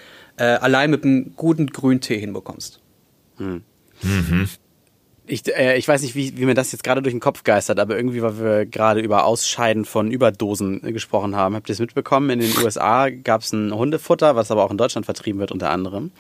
äh, 0.40 0.44
allein 0.44 0.90
mit 0.90 1.04
einem 1.04 1.34
guten 1.36 1.66
Grüntee 1.66 2.18
hinbekommst. 2.18 2.80
Hm. 3.36 3.62
Mhm. 4.02 4.48
Ich, 5.26 5.46
äh, 5.54 5.76
ich 5.76 5.86
weiß 5.86 6.00
nicht, 6.02 6.14
wie, 6.14 6.38
wie 6.38 6.46
mir 6.46 6.54
das 6.54 6.72
jetzt 6.72 6.82
gerade 6.82 7.02
durch 7.02 7.12
den 7.12 7.20
Kopf 7.20 7.44
geistert, 7.44 7.78
aber 7.78 7.94
irgendwie, 7.94 8.22
weil 8.22 8.40
wir 8.40 8.66
gerade 8.66 9.00
über 9.00 9.26
Ausscheiden 9.26 9.84
von 9.84 10.10
Überdosen 10.10 10.80
gesprochen 10.80 11.36
haben, 11.36 11.54
habt 11.54 11.68
ihr 11.68 11.74
es 11.74 11.78
mitbekommen? 11.78 12.30
In 12.30 12.40
den 12.40 12.56
USA 12.56 13.10
gab 13.10 13.42
es 13.42 13.52
ein 13.52 13.72
Hundefutter, 13.72 14.34
was 14.34 14.50
aber 14.50 14.64
auch 14.64 14.70
in 14.70 14.78
Deutschland 14.78 15.04
vertrieben 15.04 15.38
wird 15.40 15.52
unter 15.52 15.70
anderem. 15.70 16.10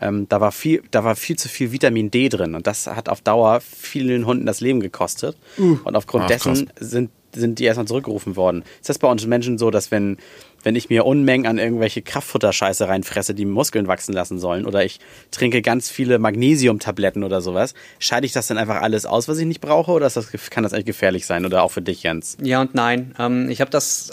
Ähm, 0.00 0.28
da, 0.28 0.40
war 0.40 0.52
viel, 0.52 0.82
da 0.90 1.02
war 1.02 1.16
viel 1.16 1.36
zu 1.36 1.48
viel 1.48 1.72
Vitamin 1.72 2.10
D 2.10 2.28
drin 2.28 2.54
und 2.54 2.66
das 2.66 2.86
hat 2.86 3.08
auf 3.08 3.22
Dauer 3.22 3.60
vielen 3.60 4.26
Hunden 4.26 4.44
das 4.44 4.60
Leben 4.60 4.80
gekostet. 4.80 5.36
Uh. 5.58 5.78
Und 5.84 5.96
aufgrund 5.96 6.24
Ach, 6.24 6.28
dessen 6.28 6.70
sind, 6.78 7.10
sind 7.34 7.58
die 7.58 7.64
erstmal 7.64 7.86
zurückgerufen 7.86 8.36
worden. 8.36 8.64
Ist 8.80 8.90
das 8.90 8.98
bei 8.98 9.08
uns 9.08 9.26
Menschen 9.26 9.56
so, 9.56 9.70
dass 9.70 9.90
wenn 9.90 10.18
wenn 10.62 10.76
ich 10.76 10.90
mir 10.90 11.04
Unmengen 11.06 11.46
an 11.46 11.58
irgendwelche 11.58 12.02
Kraftfutterscheiße 12.02 12.88
reinfresse, 12.88 13.34
die 13.34 13.44
Muskeln 13.44 13.86
wachsen 13.86 14.12
lassen 14.12 14.38
sollen, 14.38 14.66
oder 14.66 14.84
ich 14.84 15.00
trinke 15.30 15.62
ganz 15.62 15.90
viele 15.90 16.18
Magnesiumtabletten 16.18 17.24
oder 17.24 17.40
sowas, 17.40 17.74
scheide 17.98 18.26
ich 18.26 18.32
das 18.32 18.46
dann 18.46 18.58
einfach 18.58 18.82
alles 18.82 19.06
aus, 19.06 19.28
was 19.28 19.38
ich 19.38 19.46
nicht 19.46 19.60
brauche, 19.60 19.90
oder 19.92 20.08
das, 20.08 20.30
kann 20.50 20.62
das 20.62 20.72
eigentlich 20.72 20.86
gefährlich 20.86 21.26
sein, 21.26 21.44
oder 21.44 21.62
auch 21.62 21.70
für 21.70 21.82
dich, 21.82 22.02
Jens? 22.02 22.36
Ja 22.40 22.60
und 22.60 22.74
nein. 22.74 23.14
Ähm, 23.18 23.50
ich 23.50 23.60
habe 23.60 23.70
das 23.70 24.12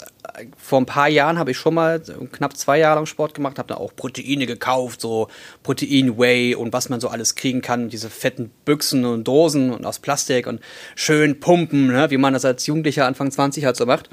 vor 0.56 0.80
ein 0.80 0.86
paar 0.86 1.08
Jahren 1.08 1.38
habe 1.38 1.50
ich 1.50 1.56
schon 1.56 1.74
mal 1.74 2.00
knapp 2.32 2.56
zwei 2.56 2.78
Jahre 2.78 2.96
lang 2.96 3.06
Sport 3.06 3.34
gemacht, 3.34 3.58
habe 3.58 3.68
da 3.68 3.76
auch 3.76 3.94
Proteine 3.94 4.46
gekauft, 4.46 5.00
so 5.00 5.28
Protein 5.62 6.18
Whey 6.18 6.54
und 6.54 6.72
was 6.72 6.88
man 6.88 7.00
so 7.00 7.08
alles 7.08 7.34
kriegen 7.34 7.62
kann, 7.62 7.88
diese 7.88 8.10
fetten 8.10 8.50
Büchsen 8.64 9.04
und 9.04 9.26
Dosen 9.26 9.72
und 9.72 9.84
aus 9.84 9.98
Plastik 9.98 10.46
und 10.46 10.60
schön 10.94 11.40
pumpen, 11.40 11.88
ne, 11.88 12.10
wie 12.10 12.16
man 12.16 12.32
das 12.32 12.44
als 12.44 12.66
Jugendlicher 12.66 13.06
Anfang 13.06 13.30
20 13.30 13.64
halt 13.64 13.76
so 13.76 13.86
macht. 13.86 14.10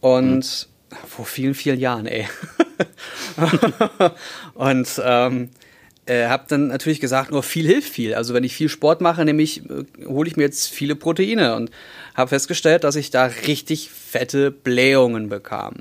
Und 0.00 0.68
mhm 0.68 0.73
vor 1.06 1.24
vielen, 1.24 1.54
vielen 1.54 1.80
Jahren, 1.80 2.06
ey. 2.06 2.28
und 4.54 4.88
ähm, 5.04 5.50
äh, 6.06 6.26
habe 6.26 6.44
dann 6.48 6.68
natürlich 6.68 7.00
gesagt, 7.00 7.30
nur 7.30 7.42
viel 7.42 7.66
hilft 7.66 7.88
viel. 7.88 8.14
Also 8.14 8.34
wenn 8.34 8.44
ich 8.44 8.54
viel 8.54 8.68
Sport 8.68 9.00
mache, 9.00 9.24
nämlich 9.24 9.62
äh, 9.64 9.84
hole 10.06 10.28
ich 10.28 10.36
mir 10.36 10.42
jetzt 10.42 10.68
viele 10.68 10.96
Proteine 10.96 11.56
und 11.56 11.70
habe 12.14 12.28
festgestellt, 12.28 12.84
dass 12.84 12.94
ich 12.94 13.10
da 13.10 13.24
richtig 13.24 13.90
fette 13.90 14.50
Blähungen 14.50 15.28
bekam. 15.28 15.74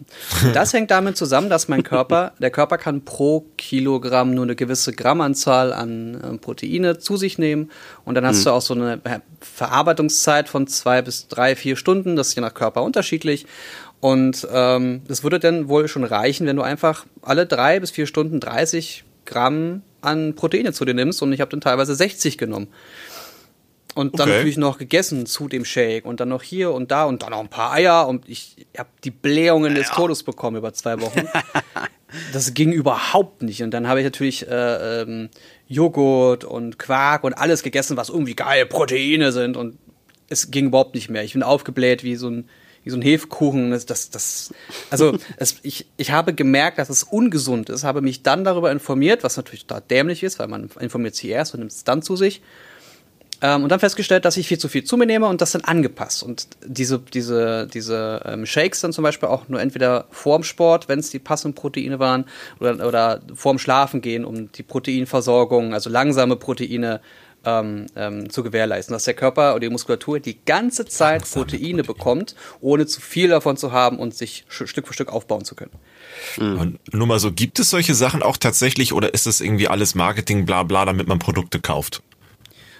Das 0.54 0.74
hängt 0.74 0.92
damit 0.92 1.18
zusammen, 1.18 1.50
dass 1.50 1.68
mein 1.68 1.84
Körper, 1.84 2.32
der 2.40 2.52
Körper 2.52 2.78
kann 2.78 3.04
pro 3.04 3.46
Kilogramm 3.58 4.34
nur 4.34 4.46
eine 4.46 4.56
gewisse 4.56 4.94
Grammanzahl 4.94 5.74
an 5.74 6.16
äh, 6.16 6.38
Proteine 6.38 7.00
zu 7.00 7.18
sich 7.18 7.38
nehmen 7.38 7.70
und 8.06 8.16
dann 8.16 8.26
hast 8.26 8.40
mhm. 8.40 8.44
du 8.46 8.50
auch 8.52 8.62
so 8.62 8.74
eine 8.74 9.02
Verarbeitungszeit 9.42 10.48
von 10.48 10.68
zwei 10.68 11.02
bis 11.02 11.28
drei, 11.28 11.56
vier 11.56 11.76
Stunden. 11.76 12.16
Das 12.16 12.30
ist 12.30 12.36
je 12.36 12.42
nach 12.42 12.54
Körper 12.54 12.82
unterschiedlich. 12.84 13.46
Und 14.04 14.46
ähm, 14.52 15.02
das 15.08 15.24
würde 15.24 15.40
dann 15.40 15.70
wohl 15.70 15.88
schon 15.88 16.04
reichen, 16.04 16.46
wenn 16.46 16.58
du 16.58 16.62
einfach 16.62 17.06
alle 17.22 17.46
drei 17.46 17.80
bis 17.80 17.90
vier 17.90 18.06
Stunden 18.06 18.42
30 18.42 19.06
Gramm 19.24 19.82
an 20.02 20.36
Proteine 20.36 20.74
zu 20.74 20.84
dir 20.84 20.94
nimmst 20.94 21.22
und 21.22 21.32
ich 21.32 21.40
habe 21.40 21.50
dann 21.52 21.62
teilweise 21.62 21.96
60 21.96 22.38
genommen. 22.38 22.68
Und 23.96 24.20
dann 24.20 24.28
okay. 24.28 24.36
natürlich 24.36 24.58
noch 24.58 24.78
gegessen 24.78 25.26
zu 25.26 25.48
dem 25.48 25.64
Shake 25.64 26.04
und 26.04 26.20
dann 26.20 26.28
noch 26.28 26.44
hier 26.44 26.74
und 26.74 26.92
da 26.92 27.06
und 27.06 27.24
dann 27.24 27.30
noch 27.30 27.40
ein 27.40 27.48
paar 27.48 27.72
Eier 27.72 28.06
und 28.10 28.28
ich 28.28 28.68
habe 28.78 28.90
die 29.06 29.12
Blähungen 29.12 29.74
des 29.74 29.90
Todes 29.92 30.24
bekommen 30.24 30.58
über 30.58 30.74
zwei 30.74 31.00
Wochen. 31.00 31.26
das 32.34 32.54
ging 32.54 32.74
überhaupt 32.74 33.42
nicht. 33.42 33.64
Und 33.64 33.72
dann 33.72 33.88
habe 33.88 34.02
ich 34.02 34.04
natürlich 34.04 34.46
äh, 34.46 35.04
ähm, 35.04 35.30
Joghurt 35.70 36.44
und 36.44 36.78
Quark 36.78 37.24
und 37.24 37.36
alles 37.36 37.64
gegessen, 37.64 37.96
was 37.96 38.10
irgendwie 38.10 38.36
geil 38.36 38.66
Proteine 38.66 39.32
sind 39.32 39.56
und 39.56 39.78
es 40.28 40.52
ging 40.52 40.66
überhaupt 40.66 40.94
nicht 40.94 41.10
mehr. 41.10 41.24
Ich 41.24 41.32
bin 41.32 41.44
aufgebläht 41.44 42.04
wie 42.04 42.18
so 42.18 42.30
ein 42.30 42.50
wie 42.84 42.90
so 42.90 42.98
ein 42.98 43.02
Hefekuchen. 43.02 43.72
Das, 43.72 43.86
das, 43.86 44.10
das 44.10 44.54
also 44.90 45.18
es, 45.38 45.58
ich, 45.64 45.88
ich 45.98 46.12
habe 46.12 46.34
gemerkt, 46.34 46.78
dass 46.78 46.90
es 46.90 47.04
ungesund 47.04 47.70
ist, 47.70 47.84
habe 47.84 48.02
mich 48.02 48.24
dann 48.24 48.44
darüber 48.44 48.72
informiert, 48.72 49.24
was 49.24 49.38
natürlich 49.38 49.66
total 49.66 49.84
dämlich 49.90 50.24
ist, 50.24 50.40
weil 50.40 50.48
man 50.48 50.70
informiert 50.80 51.16
sich 51.16 51.30
erst 51.30 51.54
und 51.54 51.62
nimmt 51.62 51.72
es 51.72 51.84
dann 51.84 52.02
zu 52.02 52.16
sich. 52.16 52.42
Ähm, 53.44 53.64
und 53.64 53.70
dann 53.70 53.80
festgestellt, 53.82 54.24
dass 54.24 54.38
ich 54.38 54.48
viel 54.48 54.58
zu 54.58 54.70
viel 54.70 54.86
zu 54.86 54.96
mir 54.96 55.06
nehme 55.06 55.28
und 55.28 55.42
das 55.42 55.52
dann 55.52 55.66
angepasst. 55.66 56.24
Und 56.24 56.48
diese, 56.66 57.00
diese, 57.00 57.68
diese 57.68 58.22
ähm, 58.26 58.46
Shakes 58.46 58.80
dann 58.80 58.94
zum 58.94 59.04
Beispiel 59.04 59.28
auch 59.28 59.50
nur 59.50 59.60
entweder 59.60 60.06
vorm 60.12 60.44
Sport, 60.44 60.88
wenn 60.88 61.00
es 61.00 61.10
die 61.10 61.20
passenden 61.20 61.54
Proteine 61.54 62.00
waren, 62.00 62.24
oder, 62.62 62.88
oder 62.88 63.22
vorm 63.36 63.60
Schlafen 63.60 64.00
gehen, 64.00 64.24
um 64.24 64.50
die 64.54 64.64
Proteinversorgung, 64.64 65.74
also 65.74 65.90
langsame 65.90 66.38
Proteine 66.38 67.02
ähm, 67.46 67.88
ähm, 67.96 68.30
zu 68.30 68.44
gewährleisten, 68.44 68.94
dass 68.94 69.04
der 69.04 69.14
Körper 69.14 69.52
oder 69.52 69.62
die 69.62 69.70
Muskulatur 69.70 70.20
die 70.20 70.38
ganze 70.46 70.86
Zeit 70.86 71.30
Proteine 71.30 71.84
bekommt, 71.84 72.36
ohne 72.62 72.86
zu 72.86 73.02
viel 73.02 73.30
davon 73.30 73.58
zu 73.58 73.72
haben 73.72 74.00
und 74.00 74.16
sich 74.16 74.46
Stück 74.48 74.88
für 74.88 74.94
Stück 74.94 75.12
aufbauen 75.12 75.46
zu 75.46 75.56
können. 75.56 75.72
Mhm. 76.38 76.80
Nur 76.92 77.08
mal 77.08 77.20
so, 77.20 77.32
gibt 77.32 77.60
es 77.60 77.70
solche 77.70 77.96
Sachen 77.96 78.24
auch 78.24 78.38
tatsächlich 78.38 78.94
oder 78.94 79.14
ist 79.14 79.26
das 79.26 79.42
irgendwie 79.42 79.68
alles 79.68 79.96
Marketing, 79.96 80.46
bla 80.46 80.64
bla, 80.64 80.86
damit 80.86 81.08
man 81.08 81.20
Produkte 81.20 81.60
kauft? 81.60 82.02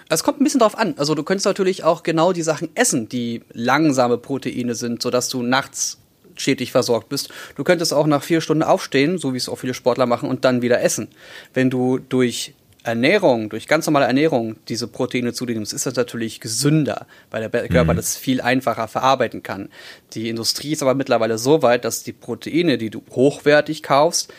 Es 0.10 0.24
kommt 0.24 0.40
ein 0.40 0.44
bisschen 0.44 0.60
drauf 0.60 0.78
an. 0.78 0.96
Also 0.98 1.16
du 1.16 1.24
könntest 1.24 1.46
natürlich 1.46 1.84
auch 1.84 2.04
genau 2.04 2.34
die 2.34 2.44
Sachen 2.44 2.70
essen, 2.76 3.10
die 3.10 3.42
langsame 3.52 4.18
Proteine 4.18 4.76
sind, 4.76 5.02
sodass 5.02 5.30
du 5.30 5.42
nachts 5.42 5.98
stetig 6.36 6.72
versorgt 6.72 7.10
bist. 7.10 7.30
Du 7.56 7.64
könntest 7.64 7.94
auch 7.94 8.08
nach 8.08 8.24
vier 8.24 8.42
Stunden 8.42 8.64
aufstehen, 8.64 9.18
so 9.18 9.34
wie 9.34 9.38
es 9.38 9.50
auch 9.50 9.58
viele 9.58 9.74
Sportler 9.74 10.06
machen, 10.06 10.30
und 10.30 10.46
dann 10.46 10.62
wieder 10.62 10.82
essen. 10.82 11.08
Wenn 11.54 11.70
du 11.70 12.00
durch 12.00 12.54
Ernährung, 12.84 13.50
durch 13.50 13.68
ganz 13.68 13.86
normale 13.86 14.06
Ernährung 14.06 14.58
diese 14.68 14.88
Proteine 14.88 15.34
zu 15.34 15.46
dir 15.46 15.56
nimmst, 15.56 15.74
ist 15.74 15.86
das 15.86 15.96
natürlich 15.96 16.42
gesünder, 16.42 17.08
weil 17.32 17.50
der 17.50 17.68
Körper 17.70 17.94
mhm. 17.94 17.98
das 17.98 18.18
viel 18.18 18.42
einfacher 18.42 18.88
verarbeiten 18.88 19.42
kann. 19.42 19.70
Die 20.14 20.30
Industrie 20.30 20.74
ist 20.74 20.82
aber 20.82 20.94
mittlerweile 20.94 21.38
so 21.38 21.62
weit, 21.62 21.86
dass 21.86 22.04
die 22.04 22.12
Proteine, 22.12 22.78
die 22.78 22.90
du 22.90 23.02
hochwertig 23.12 23.84
kaufst, 23.84 24.34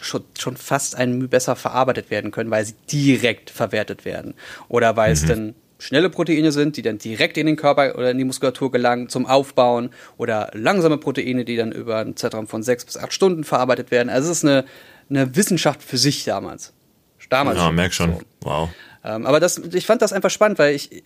schon, 0.00 0.24
schon 0.38 0.56
fast 0.56 0.96
ein 0.96 1.18
Mühe 1.18 1.28
besser 1.28 1.56
verarbeitet 1.56 2.10
werden 2.10 2.30
können, 2.30 2.50
weil 2.50 2.64
sie 2.64 2.74
direkt 2.90 3.50
verwertet 3.50 4.04
werden. 4.04 4.34
Oder 4.68 4.96
weil 4.96 5.10
mhm. 5.10 5.14
es 5.14 5.26
dann 5.26 5.54
schnelle 5.78 6.10
Proteine 6.10 6.52
sind, 6.52 6.76
die 6.76 6.82
dann 6.82 6.98
direkt 6.98 7.36
in 7.36 7.46
den 7.46 7.56
Körper 7.56 7.96
oder 7.96 8.10
in 8.10 8.18
die 8.18 8.24
Muskulatur 8.24 8.70
gelangen 8.70 9.08
zum 9.08 9.26
Aufbauen 9.26 9.90
oder 10.16 10.50
langsame 10.54 10.98
Proteine, 10.98 11.44
die 11.44 11.56
dann 11.56 11.72
über 11.72 11.98
einen 11.98 12.16
Zeitraum 12.16 12.46
von 12.46 12.62
sechs 12.62 12.84
bis 12.84 12.96
acht 12.96 13.12
Stunden 13.12 13.42
verarbeitet 13.44 13.90
werden. 13.90 14.10
Also 14.10 14.30
es 14.30 14.38
ist 14.38 14.44
eine, 14.44 14.64
eine 15.10 15.34
Wissenschaft 15.34 15.82
für 15.82 15.98
sich 15.98 16.24
damals. 16.24 16.72
Damals. 17.34 17.58
Ja, 17.58 17.72
merk 17.72 17.92
schon. 17.92 18.12
So. 18.12 18.20
Wow. 18.42 18.68
Ähm, 19.02 19.26
aber 19.26 19.40
das, 19.40 19.58
ich 19.58 19.86
fand 19.86 20.02
das 20.02 20.12
einfach 20.12 20.30
spannend, 20.30 20.60
weil 20.60 20.76
ich 20.76 21.02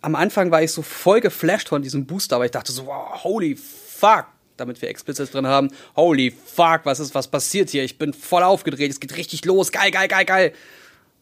am 0.00 0.14
Anfang 0.14 0.50
war 0.50 0.62
ich 0.62 0.72
so 0.72 0.80
voll 0.80 1.20
geflasht 1.20 1.68
von 1.68 1.82
diesem 1.82 2.06
Booster, 2.06 2.36
aber 2.36 2.46
ich 2.46 2.50
dachte 2.50 2.72
so, 2.72 2.86
wow, 2.86 3.22
holy 3.22 3.54
fuck, 3.54 4.24
damit 4.56 4.80
wir 4.80 4.88
Explicits 4.88 5.32
drin 5.32 5.46
haben, 5.46 5.68
holy 5.96 6.30
fuck, 6.30 6.80
was 6.84 6.98
ist, 6.98 7.14
was 7.14 7.28
passiert 7.28 7.68
hier? 7.68 7.84
Ich 7.84 7.98
bin 7.98 8.14
voll 8.14 8.42
aufgedreht, 8.42 8.90
es 8.90 9.00
geht 9.00 9.18
richtig 9.18 9.44
los, 9.44 9.70
geil, 9.70 9.90
geil, 9.90 10.08
geil, 10.08 10.24
geil. 10.24 10.52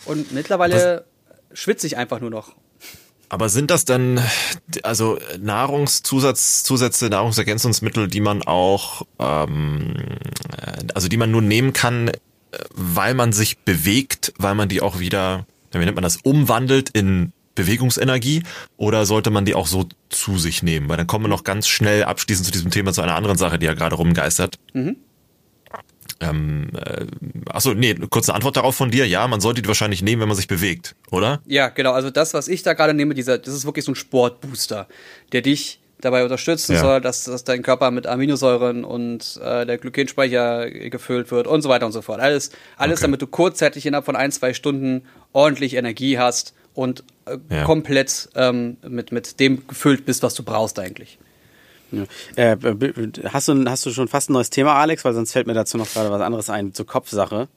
Und 0.05 0.31
mittlerweile 0.31 1.05
was? 1.51 1.59
schwitze 1.59 1.89
ich 1.89 1.97
einfach 1.97 2.21
nur 2.21 2.31
noch. 2.31 2.55
Aber 3.29 3.49
sind 3.49 3.73
das 3.73 3.85
dann 3.85 4.21
also 4.85 5.19
Nahrungszusatz, 5.41 7.01
Nahrungsergänzungsmittel, 7.01 8.07
die 8.07 8.21
man 8.21 8.43
auch, 8.43 9.03
ähm, 9.19 9.97
also 10.95 11.09
die 11.09 11.17
man 11.17 11.33
nur 11.33 11.43
nehmen 11.43 11.73
kann, 11.73 12.13
weil 12.75 13.15
man 13.15 13.33
sich 13.33 13.59
bewegt, 13.59 14.33
weil 14.39 14.55
man 14.55 14.69
die 14.69 14.81
auch 14.81 14.99
wieder, 14.99 15.47
wie 15.73 15.79
nennt 15.79 15.95
man 15.95 16.03
das, 16.03 16.19
umwandelt 16.23 16.91
in 16.91 17.33
Bewegungsenergie 17.55 18.43
oder 18.77 19.05
sollte 19.05 19.31
man 19.31 19.45
die 19.45 19.55
auch 19.55 19.67
so 19.67 19.89
zu 20.09 20.39
sich 20.39 20.63
nehmen? 20.63 20.89
Weil 20.89 20.97
dann 20.97 21.07
kommen 21.07 21.25
wir 21.25 21.29
noch 21.29 21.45
ganz 21.45 21.69
schnell 21.69 22.05
abschließend 22.05 22.47
zu 22.47 22.53
diesem 22.53 22.71
Thema 22.71 22.93
zu 22.93 23.03
einer 23.03 23.15
anderen 23.15 23.39
Sache, 23.39 23.59
die 23.59 23.67
ja 23.67 23.75
gerade 23.75 23.97
rumgeistert. 23.97 24.59
Mhm. 24.73 24.97
Ähm, 26.21 26.71
äh, 26.77 27.07
achso, 27.51 27.75
nee, 27.75 27.95
kurze 27.95 28.35
Antwort 28.35 28.57
darauf 28.57 28.77
von 28.77 28.91
dir. 28.91 29.07
Ja, 29.07 29.27
man 29.27 29.41
sollte 29.41 29.61
die 29.61 29.69
wahrscheinlich 29.69 30.03
nehmen, 30.03 30.23
wenn 30.23 30.29
man 30.29 30.37
sich 30.37 30.47
bewegt, 30.47 30.95
oder? 31.11 31.43
Ja, 31.47 31.69
genau. 31.69 31.93
Also 31.93 32.11
das, 32.11 32.33
was 32.33 32.49
ich 32.49 32.63
da 32.63 32.75
gerade 32.75 32.95
nehme, 32.95 33.15
dieser, 33.15 33.39
das 33.39 33.55
ist 33.55 33.65
wirklich 33.65 33.85
so 33.85 33.93
ein 33.93 33.97
Sportbooster, 33.97 34.89
der 35.33 35.43
dich 35.43 35.81
dabei 36.03 36.25
unterstützen 36.25 36.75
ja. 36.75 36.81
soll, 36.81 37.01
dass, 37.01 37.25
dass 37.25 37.45
dein 37.45 37.63
Körper 37.63 37.91
mit 37.91 38.07
Aminosäuren 38.07 38.85
und 38.85 39.41
äh, 39.43 39.65
der 39.65 39.79
Glykenspeicher 39.79 40.71
gefüllt 40.71 41.31
wird 41.31 41.47
und 41.47 41.63
so 41.63 41.69
weiter 41.69 41.87
und 41.87 41.93
so 41.93 42.03
fort. 42.03 42.21
Alles, 42.21 42.51
alles 42.77 42.99
okay. 42.99 43.07
damit 43.07 43.23
du 43.23 43.27
kurzzeitig 43.27 43.87
innerhalb 43.87 44.05
von 44.05 44.17
ein, 44.17 44.31
zwei 44.33 44.53
Stunden 44.53 45.07
ordentlich 45.33 45.75
Energie 45.75 46.19
hast 46.19 46.55
und 46.75 47.05
äh, 47.27 47.39
ja. 47.51 47.65
komplett 47.65 48.29
ähm, 48.35 48.77
mit, 48.87 49.13
mit 49.13 49.41
dem 49.41 49.67
gefüllt 49.67 50.05
bist, 50.05 50.23
was 50.23 50.35
du 50.35 50.43
brauchst 50.43 50.79
eigentlich. 50.79 51.19
Ja. 51.93 52.05
Äh, 52.37 52.57
hast, 53.33 53.49
du, 53.49 53.65
hast 53.67 53.87
du 53.87 53.91
schon 53.91 54.09
fast 54.09 54.31
ein 54.31 54.33
neues 54.33 54.51
Thema, 54.51 54.75
Alex? 54.75 55.05
Weil 55.05 55.15
sonst 55.15 55.33
fällt 55.33 55.47
mir 55.47 55.55
dazu 55.55 55.77
noch 55.77 55.91
gerade 55.93 56.11
was 56.11 56.23
anderes 56.23 56.51
ein 56.51 56.75
zur 56.75 56.87
Kopfsache. 56.87 57.49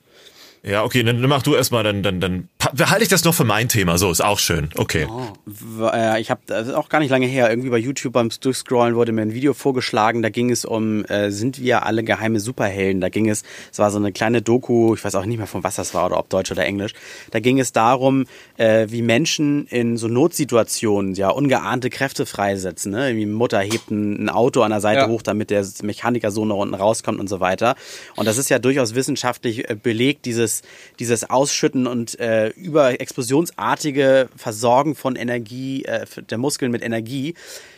Ja, 0.67 0.83
okay, 0.83 1.03
dann, 1.03 1.21
dann 1.21 1.29
mach 1.29 1.43
du 1.43 1.53
erstmal, 1.53 1.83
dann, 1.83 2.01
dann, 2.01 2.19
dann 2.19 2.49
behalte 2.73 3.03
ich 3.03 3.09
das 3.09 3.23
noch 3.23 3.35
für 3.35 3.43
mein 3.43 3.69
Thema. 3.69 3.99
So, 3.99 4.09
ist 4.09 4.23
auch 4.23 4.39
schön. 4.39 4.69
Okay. 4.75 5.07
Oh, 5.07 5.87
äh, 5.93 6.19
ich 6.19 6.31
habe, 6.31 6.41
das 6.47 6.69
ist 6.69 6.73
auch 6.73 6.89
gar 6.89 6.99
nicht 6.99 7.11
lange 7.11 7.27
her, 7.27 7.51
irgendwie 7.51 7.69
bei 7.69 7.77
YouTube 7.77 8.13
beim 8.13 8.29
Durchscrollen 8.29 8.95
wurde 8.95 9.11
mir 9.11 9.21
ein 9.21 9.33
Video 9.33 9.53
vorgeschlagen, 9.53 10.23
da 10.23 10.29
ging 10.29 10.49
es 10.49 10.65
um, 10.65 11.05
äh, 11.05 11.29
sind 11.29 11.61
wir 11.61 11.85
alle 11.85 12.03
geheime 12.03 12.39
Superhelden? 12.39 12.99
Da 12.99 13.09
ging 13.09 13.29
es, 13.29 13.43
es 13.71 13.77
war 13.77 13.91
so 13.91 13.97
eine 13.97 14.11
kleine 14.11 14.41
Doku, 14.41 14.95
ich 14.95 15.05
weiß 15.05 15.13
auch 15.15 15.25
nicht 15.25 15.37
mehr 15.37 15.45
von 15.45 15.63
was 15.63 15.75
das 15.75 15.93
war 15.93 16.07
oder 16.07 16.17
ob 16.17 16.29
Deutsch 16.29 16.51
oder 16.51 16.65
Englisch. 16.65 16.93
Da 17.29 17.39
ging 17.39 17.59
es 17.59 17.71
darum, 17.71 18.25
äh, 18.57 18.87
wie 18.89 19.03
Menschen 19.03 19.67
in 19.67 19.97
so 19.97 20.07
Notsituationen 20.07 21.13
ja 21.13 21.29
ungeahnte 21.29 21.91
Kräfte 21.91 22.25
freisetzen. 22.25 22.91
Ne? 22.91 23.15
Wie 23.15 23.27
Mutter 23.27 23.59
hebt 23.59 23.91
ein, 23.91 24.25
ein 24.25 24.29
Auto 24.29 24.63
an 24.63 24.71
der 24.71 24.81
Seite 24.81 25.01
ja. 25.01 25.07
hoch, 25.07 25.21
damit 25.21 25.51
der 25.51 25.63
Mechaniker 25.83 26.31
so 26.31 26.43
nach 26.43 26.55
unten 26.55 26.73
rauskommt 26.73 27.19
und 27.19 27.27
so 27.27 27.39
weiter. 27.39 27.75
Und 28.15 28.25
das 28.25 28.39
ist 28.39 28.49
ja 28.49 28.57
durchaus 28.57 28.95
wissenschaftlich 28.95 29.69
äh, 29.69 29.75
belegt, 29.75 30.25
dieses 30.25 30.54
dieses, 30.99 31.29
Ausschütten 31.29 31.87
und 31.87 32.19
äh, 32.19 32.49
überexplosionsartige 32.49 34.29
Versorgen 34.35 34.95
von 34.95 35.15
Energie, 35.15 35.85
äh, 35.85 36.05
der 36.29 36.37
Muskeln 36.37 36.71
mit 36.71 36.83
Energie. 36.83 37.35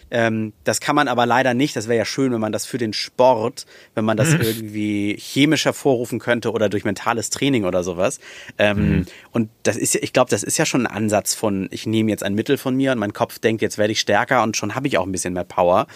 Ähm, 0.10 0.54
das 0.64 0.80
kann 0.80 0.96
man 0.96 1.08
aber 1.08 1.26
leider 1.26 1.54
nicht. 1.54 1.76
Das 1.76 1.88
wäre 1.88 1.98
ja 1.98 2.06
schön, 2.06 2.32
wenn 2.32 2.40
man 2.40 2.52
das 2.52 2.66
für 2.66 2.78
den 2.78 2.94
Sport, 2.94 3.66
wenn 3.96 4.06
man 4.06 4.16
das 4.16 4.30
mhm. 4.30 4.42
irgendwie 4.42 5.18
chemisch 5.20 5.66
hervorrufen 5.66 6.20
könnte 6.20 6.52
oder 6.52 6.70
durch 6.70 6.86
mentales 6.86 7.30
Training 7.30 7.66
oder 7.66 7.84
sowas. 7.84 8.20
Ähm, 8.58 8.78
mhm. 8.78 9.06
Und 9.32 9.50
das 9.64 9.76
ist 9.76 9.96
ja, 9.96 10.02
ich 10.04 10.14
glaube, 10.14 10.30
das 10.30 10.44
ist 10.44 10.58
ja 10.58 10.66
schon 10.66 10.86
ein 10.86 10.94
Ansatz 10.96 11.34
von, 11.34 11.68
ich 11.72 11.86
nehme 11.86 12.10
jetzt 12.10 12.24
ein 12.24 12.36
Mittel 12.36 12.58
von 12.58 12.76
mir 12.76 12.94
und 12.94 13.00
mein 13.00 13.14
Kopf 13.14 13.40
denkt, 13.40 13.62
jetzt 13.62 13.78
werde 13.78 13.92
ich 13.92 14.00
stärker 14.00 14.44
und 14.44 14.56
schon 14.56 14.76
habe 14.76 14.88
ich 14.88 14.98
auch 14.98 15.06
ein 15.06 15.12
bisschen 15.12 15.34
mehr 15.34 15.44
Power. 15.44 15.88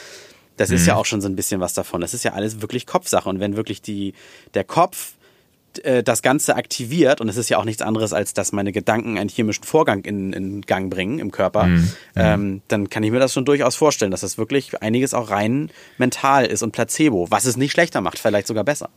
Das 0.58 0.70
mhm. 0.70 0.76
ist 0.76 0.88
ja 0.88 0.96
auch 0.96 1.06
schon 1.06 1.22
so 1.22 1.30
ein 1.30 1.36
bisschen 1.36 1.62
was 1.62 1.74
davon. 1.74 2.02
Das 2.02 2.14
ist 2.14 2.24
ja 2.24 2.34
alles 2.34 2.62
wirklich 2.62 2.86
Kopfsache. 2.86 3.30
Und 3.30 3.40
wenn 3.40 3.56
wirklich 3.56 3.82
die, 3.82 4.14
der 4.54 4.66
Kopf 4.66 5.14
äh, 5.80 6.04
das 6.04 6.22
Ganze 6.22 6.56
aktiviert, 6.56 7.22
und 7.22 7.30
es 7.30 7.38
ist 7.38 7.50
ja 7.50 7.58
auch 7.58 7.66
nichts 7.66 7.82
anderes, 7.82 8.14
als 8.14 8.34
dass 8.34 8.52
meine 8.52 8.72
Gedanken 8.72 9.18
einen 9.18 9.30
chemischen 9.30 9.64
Vorgang 9.64 10.02
in, 10.04 10.34
in 10.34 10.62
Gang 10.62 10.90
bringen 10.90 11.20
im 11.20 11.32
Körper, 11.32 11.66
mhm. 11.66 11.92
ähm, 12.16 12.62
dann 12.68 12.90
kann 12.90 13.04
ich 13.04 13.12
mir 13.12 13.20
das 13.20 13.34
schon 13.34 13.46
durchaus 13.46 13.76
vorstellen, 13.76 14.12
dass 14.12 14.22
das 14.22 14.38
wirklich 14.38 14.82
einiges 14.82 15.14
auch 15.14 15.30
rein 15.30 15.72
mental 15.98 16.46
ist 16.46 16.64
und 16.64 16.72
Placebo, 16.72 17.28
was 17.30 17.46
es 17.46 17.58
nicht 17.58 17.72
schlechter 17.72 18.02
macht, 18.02 18.20
vielleicht 18.20 18.48
sogar 18.48 18.64
besser. 18.64 18.90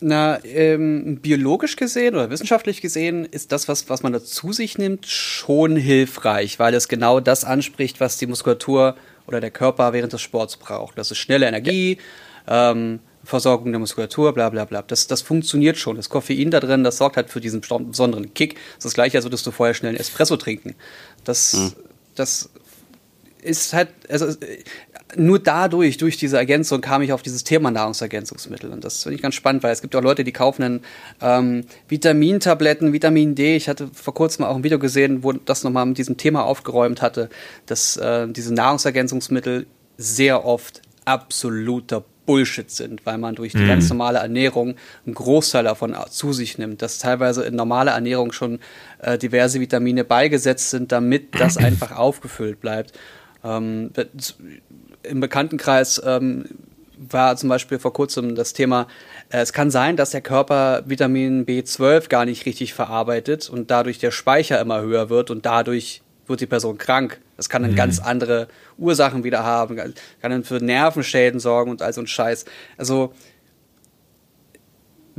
Na, 0.00 0.38
ähm, 0.44 1.18
biologisch 1.20 1.76
gesehen 1.76 2.14
oder 2.14 2.30
wissenschaftlich 2.30 2.80
gesehen 2.80 3.24
ist 3.24 3.52
das, 3.52 3.68
was, 3.68 3.88
was 3.88 4.02
man 4.02 4.12
da 4.12 4.22
zu 4.22 4.52
sich 4.52 4.78
nimmt, 4.78 5.06
schon 5.06 5.76
hilfreich, 5.76 6.58
weil 6.58 6.74
es 6.74 6.88
genau 6.88 7.20
das 7.20 7.44
anspricht, 7.44 8.00
was 8.00 8.18
die 8.18 8.26
Muskulatur 8.26 8.96
oder 9.26 9.40
der 9.40 9.50
Körper 9.50 9.92
während 9.92 10.12
des 10.12 10.22
Sports 10.22 10.56
braucht. 10.56 10.98
Das 10.98 11.10
ist 11.10 11.18
schnelle 11.18 11.46
Energie, 11.46 11.98
ja. 12.46 12.72
ähm, 12.72 13.00
Versorgung 13.28 13.72
der 13.72 13.78
Muskulatur, 13.78 14.32
bla 14.32 14.48
bla 14.48 14.64
bla. 14.64 14.80
Das, 14.80 15.06
das 15.06 15.20
funktioniert 15.20 15.76
schon. 15.76 15.96
Das 15.96 16.08
Koffein 16.08 16.50
da 16.50 16.60
drin, 16.60 16.82
das 16.82 16.96
sorgt 16.96 17.18
halt 17.18 17.28
für 17.28 17.40
diesen 17.40 17.60
besonderen 17.60 18.32
Kick. 18.32 18.54
Das 18.54 18.76
ist 18.78 18.84
das 18.86 18.94
gleiche, 18.94 19.18
als 19.18 19.26
würdest 19.26 19.46
du 19.46 19.50
vorher 19.50 19.74
schnell 19.74 19.90
einen 19.90 20.00
Espresso 20.00 20.38
trinken. 20.38 20.74
Das, 21.24 21.52
mhm. 21.52 21.72
das 22.14 22.48
ist 23.42 23.74
halt, 23.74 23.90
also 24.08 24.34
nur 25.14 25.38
dadurch, 25.38 25.98
durch 25.98 26.16
diese 26.16 26.38
Ergänzung, 26.38 26.80
kam 26.80 27.02
ich 27.02 27.12
auf 27.12 27.20
dieses 27.20 27.44
Thema 27.44 27.70
Nahrungsergänzungsmittel. 27.70 28.70
Und 28.70 28.82
das 28.82 29.02
finde 29.02 29.16
ich 29.16 29.22
ganz 29.22 29.34
spannend, 29.34 29.62
weil 29.62 29.72
es 29.72 29.82
gibt 29.82 29.94
auch 29.94 30.02
Leute, 30.02 30.24
die 30.24 30.32
kaufen 30.32 30.62
dann 30.62 30.80
ähm, 31.20 31.64
Vitamintabletten, 31.86 32.94
Vitamin 32.94 33.34
D. 33.34 33.56
Ich 33.56 33.68
hatte 33.68 33.88
vor 33.92 34.14
kurzem 34.14 34.46
auch 34.46 34.56
ein 34.56 34.64
Video 34.64 34.78
gesehen, 34.78 35.22
wo 35.22 35.32
das 35.32 35.64
nochmal 35.64 35.84
mit 35.84 35.98
diesem 35.98 36.16
Thema 36.16 36.44
aufgeräumt 36.44 37.02
hatte, 37.02 37.28
dass 37.66 37.98
äh, 37.98 38.26
diese 38.28 38.54
Nahrungsergänzungsmittel 38.54 39.66
sehr 39.98 40.46
oft 40.46 40.80
absoluter 41.04 42.04
Bullshit 42.28 42.70
sind, 42.70 43.06
weil 43.06 43.16
man 43.16 43.36
durch 43.36 43.52
die 43.52 43.64
mm. 43.64 43.68
ganz 43.68 43.88
normale 43.88 44.18
Ernährung 44.18 44.74
einen 45.06 45.14
Großteil 45.14 45.64
davon 45.64 45.96
zu 46.10 46.34
sich 46.34 46.58
nimmt, 46.58 46.82
dass 46.82 46.98
teilweise 46.98 47.42
in 47.44 47.56
normaler 47.56 47.92
Ernährung 47.92 48.32
schon 48.32 48.58
äh, 48.98 49.16
diverse 49.16 49.60
Vitamine 49.60 50.04
beigesetzt 50.04 50.68
sind, 50.68 50.92
damit 50.92 51.40
das 51.40 51.56
einfach 51.56 51.92
aufgefüllt 51.92 52.60
bleibt. 52.60 52.92
Ähm, 53.42 53.92
Im 55.04 55.20
Bekanntenkreis 55.20 56.02
ähm, 56.04 56.44
war 56.98 57.34
zum 57.38 57.48
Beispiel 57.48 57.78
vor 57.78 57.94
kurzem 57.94 58.34
das 58.34 58.52
Thema, 58.52 58.88
äh, 59.30 59.38
es 59.38 59.54
kann 59.54 59.70
sein, 59.70 59.96
dass 59.96 60.10
der 60.10 60.20
Körper 60.20 60.82
Vitamin 60.84 61.46
B12 61.46 62.10
gar 62.10 62.26
nicht 62.26 62.44
richtig 62.44 62.74
verarbeitet 62.74 63.48
und 63.48 63.70
dadurch 63.70 63.98
der 63.98 64.10
Speicher 64.10 64.60
immer 64.60 64.82
höher 64.82 65.08
wird 65.08 65.30
und 65.30 65.46
dadurch 65.46 66.02
wird 66.28 66.40
die 66.40 66.46
Person 66.46 66.78
krank. 66.78 67.20
Das 67.36 67.48
kann 67.48 67.62
dann 67.62 67.72
mhm. 67.72 67.76
ganz 67.76 67.98
andere 68.00 68.48
Ursachen 68.76 69.24
wieder 69.24 69.44
haben, 69.44 69.76
kann 69.76 69.94
dann 70.30 70.44
für 70.44 70.56
Nervenschäden 70.56 71.40
sorgen 71.40 71.70
und 71.70 71.82
all 71.82 71.92
so 71.92 72.00
ein 72.00 72.06
Scheiß. 72.06 72.44
Also 72.76 73.12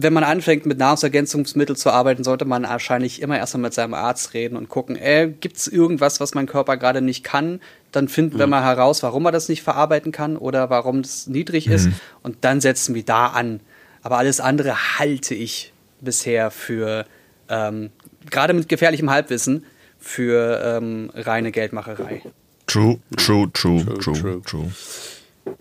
wenn 0.01 0.13
man 0.13 0.23
anfängt, 0.23 0.65
mit 0.65 0.77
Nahrungsergänzungsmitteln 0.77 1.75
zu 1.75 1.89
arbeiten, 1.89 2.23
sollte 2.23 2.45
man 2.45 2.63
wahrscheinlich 2.63 3.21
immer 3.21 3.37
erstmal 3.37 3.63
mit 3.63 3.73
seinem 3.73 3.93
Arzt 3.93 4.33
reden 4.33 4.55
und 4.55 4.69
gucken, 4.69 4.95
äh, 4.95 5.29
gibt 5.41 5.57
es 5.57 5.67
irgendwas, 5.67 6.21
was 6.21 6.33
mein 6.33 6.45
Körper 6.45 6.77
gerade 6.77 7.01
nicht 7.01 7.25
kann? 7.25 7.59
Dann 7.91 8.07
finden 8.07 8.35
mhm. 8.35 8.39
wir 8.39 8.47
mal 8.47 8.63
heraus, 8.63 9.03
warum 9.03 9.25
er 9.25 9.33
das 9.33 9.49
nicht 9.49 9.61
verarbeiten 9.61 10.13
kann 10.13 10.37
oder 10.37 10.69
warum 10.69 10.99
es 10.99 11.27
niedrig 11.27 11.67
mhm. 11.67 11.73
ist. 11.73 11.89
Und 12.23 12.37
dann 12.41 12.61
setzen 12.61 12.95
wir 12.95 13.03
da 13.03 13.27
an. 13.27 13.59
Aber 14.01 14.17
alles 14.17 14.39
andere 14.39 14.99
halte 14.99 15.35
ich 15.35 15.73
bisher 15.99 16.49
für, 16.49 17.05
ähm, 17.49 17.89
gerade 18.29 18.53
mit 18.53 18.69
gefährlichem 18.69 19.09
Halbwissen, 19.09 19.65
für 19.99 20.61
ähm, 20.63 21.11
reine 21.13 21.51
Geldmacherei. 21.51 22.21
True, 22.67 22.99
true, 23.17 23.51
true, 23.51 23.83
true, 23.83 23.97
true. 23.99 24.13
true. 24.13 24.41
true. 24.45 24.71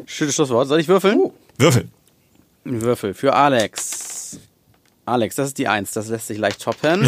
Schönes 0.06 0.34
Schlusswort. 0.34 0.68
Soll 0.68 0.80
ich 0.80 0.88
würfeln? 0.88 1.18
Uh. 1.18 1.32
Würfel. 1.58 1.88
Würfel 2.64 3.14
für 3.14 3.34
Alex. 3.34 4.38
Alex, 5.06 5.36
das 5.36 5.48
ist 5.48 5.58
die 5.58 5.68
Eins. 5.68 5.92
Das 5.92 6.08
lässt 6.08 6.26
sich 6.26 6.38
leicht 6.38 6.62
toppen. 6.62 7.06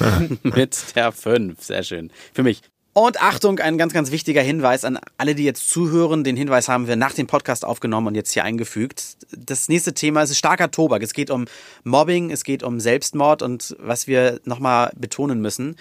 Mit 0.42 0.96
der 0.96 1.12
Fünf. 1.12 1.62
Sehr 1.62 1.82
schön. 1.82 2.10
Für 2.32 2.42
mich. 2.42 2.62
Und 2.94 3.22
Achtung, 3.22 3.58
ein 3.58 3.78
ganz, 3.78 3.94
ganz 3.94 4.10
wichtiger 4.10 4.42
Hinweis 4.42 4.84
an 4.84 4.98
alle, 5.16 5.34
die 5.34 5.44
jetzt 5.44 5.70
zuhören. 5.70 6.24
Den 6.24 6.36
Hinweis 6.36 6.68
haben 6.68 6.88
wir 6.88 6.96
nach 6.96 7.14
dem 7.14 7.26
Podcast 7.26 7.64
aufgenommen 7.64 8.08
und 8.08 8.14
jetzt 8.14 8.32
hier 8.32 8.44
eingefügt. 8.44 9.16
Das 9.34 9.68
nächste 9.68 9.94
Thema 9.94 10.22
ist 10.22 10.36
starker 10.36 10.70
Tobak. 10.70 11.02
Es 11.02 11.14
geht 11.14 11.30
um 11.30 11.46
Mobbing, 11.84 12.30
es 12.30 12.44
geht 12.44 12.62
um 12.62 12.80
Selbstmord 12.80 13.40
und 13.40 13.76
was 13.78 14.06
wir 14.06 14.40
nochmal 14.44 14.92
betonen 14.94 15.40
müssen. 15.40 15.76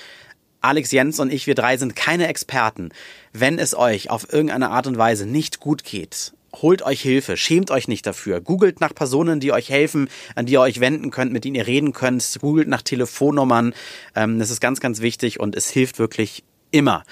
Alex 0.62 0.92
Jens 0.92 1.20
und 1.20 1.34
ich, 1.34 1.48
wir 1.48 1.56
drei 1.56 1.78
sind 1.78 1.96
keine 1.96 2.28
Experten. 2.28 2.90
Wenn 3.34 3.60
es 3.60 3.76
euch 3.76 4.10
auf 4.10 4.32
irgendeine 4.32 4.70
Art 4.70 4.88
und 4.88 4.98
Weise 4.98 5.26
nicht 5.26 5.60
gut 5.60 5.84
geht, 5.84 6.34
holt 6.56 6.84
euch 6.84 7.02
Hilfe, 7.02 7.38
schämt 7.38 7.72
euch 7.72 7.88
nicht 7.88 8.06
dafür. 8.06 8.42
Googelt 8.42 8.80
nach 8.80 8.94
Personen, 8.94 9.40
die 9.40 9.52
euch 9.52 9.70
helfen, 9.70 10.10
an 10.36 10.46
die 10.46 10.54
ihr 10.54 10.62
euch 10.62 10.80
wenden 10.80 11.12
könnt, 11.12 11.34
mit 11.34 11.46
denen 11.46 11.56
ihr 11.56 11.68
reden 11.68 11.94
könnt. 11.94 12.38
Googelt 12.42 12.68
nach 12.68 12.82
Telefonnummern. 12.82 13.74
Ähm, 14.16 14.40
das 14.40 14.52
ist 14.52 14.62
ganz, 14.62 14.80
ganz 14.80 15.02
wichtig 15.02 15.40
und 15.40 15.56
es 15.56 15.70
hilft 15.70 16.00
wirklich 16.00 16.44
immer. 16.72 17.04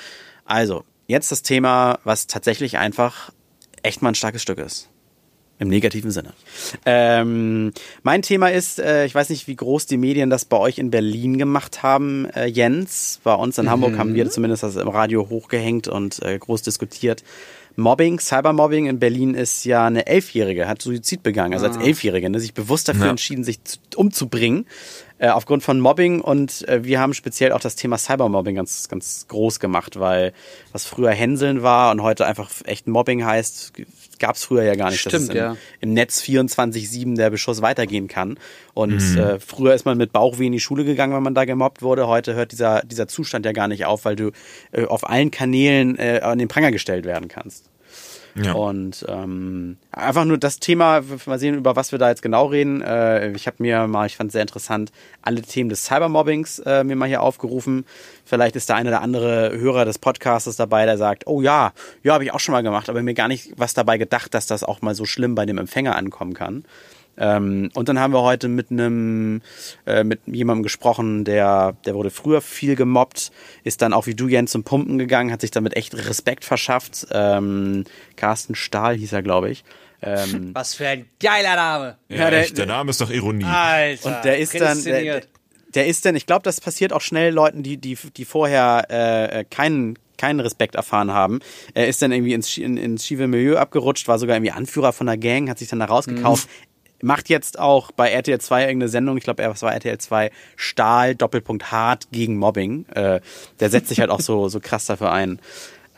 Also, 0.45 0.83
jetzt 1.07 1.31
das 1.31 1.41
Thema, 1.41 1.99
was 2.03 2.27
tatsächlich 2.27 2.77
einfach 2.77 3.31
echt 3.81 4.01
mal 4.01 4.09
ein 4.09 4.15
starkes 4.15 4.41
Stück 4.41 4.59
ist. 4.59 4.88
Im 5.59 5.67
negativen 5.67 6.09
Sinne. 6.09 6.31
Ähm, 6.85 7.73
mein 8.01 8.21
Thema 8.21 8.47
ist, 8.47 8.79
äh, 8.79 9.05
ich 9.05 9.13
weiß 9.13 9.29
nicht, 9.29 9.47
wie 9.47 9.57
groß 9.57 9.87
die 9.87 9.97
Medien 9.97 10.29
das 10.29 10.45
bei 10.45 10.55
euch 10.55 10.77
in 10.77 10.89
Berlin 10.89 11.37
gemacht 11.37 11.83
haben, 11.83 12.27
äh, 12.33 12.45
Jens. 12.45 13.19
Bei 13.25 13.33
uns 13.33 13.57
in 13.57 13.65
mhm. 13.65 13.69
Hamburg 13.69 13.97
haben 13.97 14.15
wir 14.15 14.29
zumindest 14.29 14.63
das 14.63 14.77
im 14.77 14.87
Radio 14.87 15.27
hochgehängt 15.27 15.89
und 15.89 16.21
äh, 16.23 16.39
groß 16.39 16.61
diskutiert. 16.61 17.25
Mobbing, 17.79 18.19
Cybermobbing 18.19 18.87
in 18.87 18.99
Berlin 18.99 19.33
ist 19.33 19.65
ja 19.65 19.85
eine 19.87 20.05
Elfjährige, 20.05 20.67
hat 20.67 20.81
Suizid 20.81 21.23
begangen, 21.23 21.53
also 21.53 21.65
als 21.65 21.77
ah. 21.77 21.81
Elfjährige, 21.81 22.29
ne, 22.29 22.39
sich 22.39 22.53
bewusst 22.53 22.87
dafür 22.87 23.05
ja. 23.05 23.11
entschieden, 23.11 23.43
sich 23.43 23.63
zu, 23.63 23.79
umzubringen, 23.95 24.65
äh, 25.17 25.29
aufgrund 25.29 25.63
von 25.63 25.79
Mobbing 25.79 26.21
und 26.21 26.67
äh, 26.67 26.83
wir 26.83 26.99
haben 26.99 27.13
speziell 27.13 27.51
auch 27.51 27.59
das 27.59 27.75
Thema 27.75 27.97
Cybermobbing 27.97 28.55
ganz, 28.55 28.87
ganz 28.87 29.25
groß 29.27 29.59
gemacht, 29.59 29.99
weil 29.99 30.33
was 30.71 30.85
früher 30.85 31.11
Hänseln 31.11 31.63
war 31.63 31.91
und 31.91 32.03
heute 32.03 32.25
einfach 32.25 32.51
echt 32.65 32.87
Mobbing 32.87 33.25
heißt, 33.25 33.73
gab 34.19 34.35
es 34.35 34.43
früher 34.43 34.63
ja 34.63 34.75
gar 34.75 34.91
nicht, 34.91 34.99
Stimmt, 34.99 35.29
im, 35.29 35.35
ja. 35.35 35.57
im 35.79 35.93
Netz 35.93 36.21
24-7 36.21 37.15
der 37.15 37.29
Beschuss 37.29 37.61
weitergehen 37.61 38.07
kann. 38.07 38.37
Und 38.73 38.99
mhm. 38.99 39.17
äh, 39.17 39.39
früher 39.39 39.73
ist 39.73 39.85
man 39.85 39.97
mit 39.97 40.11
Bauchweh 40.11 40.45
in 40.45 40.51
die 40.51 40.59
Schule 40.59 40.83
gegangen, 40.85 41.13
wenn 41.13 41.23
man 41.23 41.33
da 41.33 41.45
gemobbt 41.45 41.81
wurde. 41.81 42.07
Heute 42.07 42.35
hört 42.35 42.51
dieser, 42.51 42.83
dieser 42.83 43.07
Zustand 43.07 43.45
ja 43.45 43.53
gar 43.53 43.67
nicht 43.67 43.85
auf, 43.85 44.05
weil 44.05 44.15
du 44.15 44.31
äh, 44.71 44.85
auf 44.85 45.09
allen 45.09 45.31
Kanälen 45.31 45.97
äh, 45.97 46.19
an 46.21 46.37
den 46.37 46.47
Pranger 46.47 46.71
gestellt 46.71 47.05
werden 47.05 47.27
kannst. 47.27 47.68
Ja. 48.35 48.53
Und 48.53 49.05
ähm, 49.07 49.77
einfach 49.91 50.25
nur 50.25 50.37
das 50.37 50.59
Thema, 50.59 51.01
mal 51.25 51.39
sehen, 51.39 51.55
über 51.55 51.75
was 51.75 51.91
wir 51.91 51.99
da 51.99 52.09
jetzt 52.09 52.21
genau 52.21 52.45
reden. 52.47 52.81
Äh, 52.81 53.31
ich 53.31 53.47
habe 53.47 53.57
mir 53.59 53.87
mal, 53.87 54.05
ich 54.05 54.15
fand 54.15 54.29
es 54.29 54.33
sehr 54.33 54.41
interessant, 54.41 54.91
alle 55.21 55.41
Themen 55.41 55.69
des 55.69 55.85
Cybermobbings 55.85 56.59
äh, 56.59 56.83
mir 56.83 56.95
mal 56.95 57.07
hier 57.07 57.21
aufgerufen. 57.21 57.85
Vielleicht 58.25 58.55
ist 58.55 58.69
der 58.69 58.75
eine 58.75 58.89
oder 58.89 59.01
andere 59.01 59.57
Hörer 59.57 59.85
des 59.85 59.97
Podcasts 59.97 60.55
dabei, 60.55 60.85
der 60.85 60.97
sagt, 60.97 61.27
oh 61.27 61.41
ja, 61.41 61.73
ja, 62.03 62.13
habe 62.13 62.23
ich 62.23 62.33
auch 62.33 62.39
schon 62.39 62.53
mal 62.53 62.63
gemacht, 62.63 62.89
aber 62.89 63.01
mir 63.01 63.13
gar 63.13 63.27
nicht 63.27 63.53
was 63.57 63.73
dabei 63.73 63.97
gedacht, 63.97 64.33
dass 64.33 64.45
das 64.45 64.63
auch 64.63 64.81
mal 64.81 64.95
so 64.95 65.05
schlimm 65.05 65.35
bei 65.35 65.45
dem 65.45 65.57
Empfänger 65.57 65.95
ankommen 65.95 66.33
kann. 66.33 66.63
Ähm, 67.19 67.69
und 67.73 67.89
dann 67.89 67.99
haben 67.99 68.13
wir 68.13 68.21
heute 68.21 68.47
mit 68.47 68.71
einem, 68.71 69.41
äh, 69.85 70.03
mit 70.03 70.21
jemandem 70.25 70.63
gesprochen, 70.63 71.25
der, 71.25 71.75
der 71.85 71.93
wurde 71.93 72.09
früher 72.09 72.41
viel 72.41 72.75
gemobbt, 72.75 73.31
ist 73.63 73.81
dann 73.81 73.93
auch 73.93 74.07
wie 74.07 74.15
du, 74.15 74.27
Jens, 74.27 74.51
zum 74.51 74.63
Pumpen 74.63 74.97
gegangen, 74.97 75.31
hat 75.31 75.41
sich 75.41 75.51
damit 75.51 75.75
echt 75.75 75.95
Respekt 75.95 76.45
verschafft. 76.45 77.07
Ähm, 77.11 77.83
Carsten 78.15 78.55
Stahl 78.55 78.95
hieß 78.95 79.11
er, 79.13 79.21
glaube 79.21 79.51
ich. 79.51 79.65
Ähm, 80.01 80.51
Was 80.53 80.75
für 80.75 80.87
ein 80.87 81.09
geiler 81.21 81.55
Name. 81.55 81.97
Ja, 82.07 82.17
ja 82.17 82.29
der, 82.29 82.39
echt, 82.39 82.57
der 82.57 82.65
Name 82.65 82.89
ist 82.91 83.01
doch 83.01 83.11
Ironie. 83.11 83.43
Alter, 83.43 84.07
und 84.07 84.25
der 84.25 84.39
ist 84.39 84.59
dann, 84.59 84.81
der, 84.83 85.21
der 85.75 85.87
ist 85.87 86.05
dann, 86.05 86.15
ich 86.15 86.25
glaube, 86.25 86.43
das 86.43 86.61
passiert 86.61 86.93
auch 86.93 87.01
schnell 87.01 87.33
Leuten, 87.33 87.63
die, 87.63 87.77
die, 87.77 87.97
die 88.15 88.25
vorher 88.25 88.85
äh, 88.89 89.43
keinen 89.43 89.99
keinen 90.17 90.41
Respekt 90.41 90.75
erfahren 90.75 91.13
haben. 91.13 91.39
Er 91.73 91.87
ist 91.87 92.01
dann 92.01 92.11
irgendwie 92.11 92.33
ins, 92.33 92.57
in, 92.57 92.75
ins 92.75 93.07
schiefe 93.07 93.27
Milieu 93.27 93.55
abgerutscht, 93.55 94.09
war 94.09 94.19
sogar 94.19 94.35
irgendwie 94.35 94.51
Anführer 94.51 94.91
von 94.91 95.07
der 95.07 95.17
Gang, 95.17 95.49
hat 95.49 95.59
sich 95.59 95.69
dann 95.69 95.79
da 95.79 95.85
rausgekauft. 95.85 96.47
Mhm 96.47 96.68
macht 97.01 97.29
jetzt 97.29 97.59
auch 97.59 97.91
bei 97.91 98.09
RTL 98.09 98.39
2 98.39 98.61
irgendeine 98.61 98.89
Sendung, 98.89 99.17
ich 99.17 99.23
glaube, 99.23 99.43
er 99.43 99.61
war 99.61 99.73
RTL 99.73 99.97
2 99.97 100.31
Stahl, 100.55 101.15
Doppelpunkt 101.15 101.71
hart 101.71 102.11
gegen 102.11 102.37
Mobbing. 102.37 102.85
Äh, 102.89 103.21
der 103.59 103.69
setzt 103.69 103.89
sich 103.89 103.99
halt 103.99 104.09
auch 104.09 104.21
so, 104.21 104.49
so 104.49 104.59
krass 104.59 104.85
dafür 104.85 105.11
ein. 105.11 105.39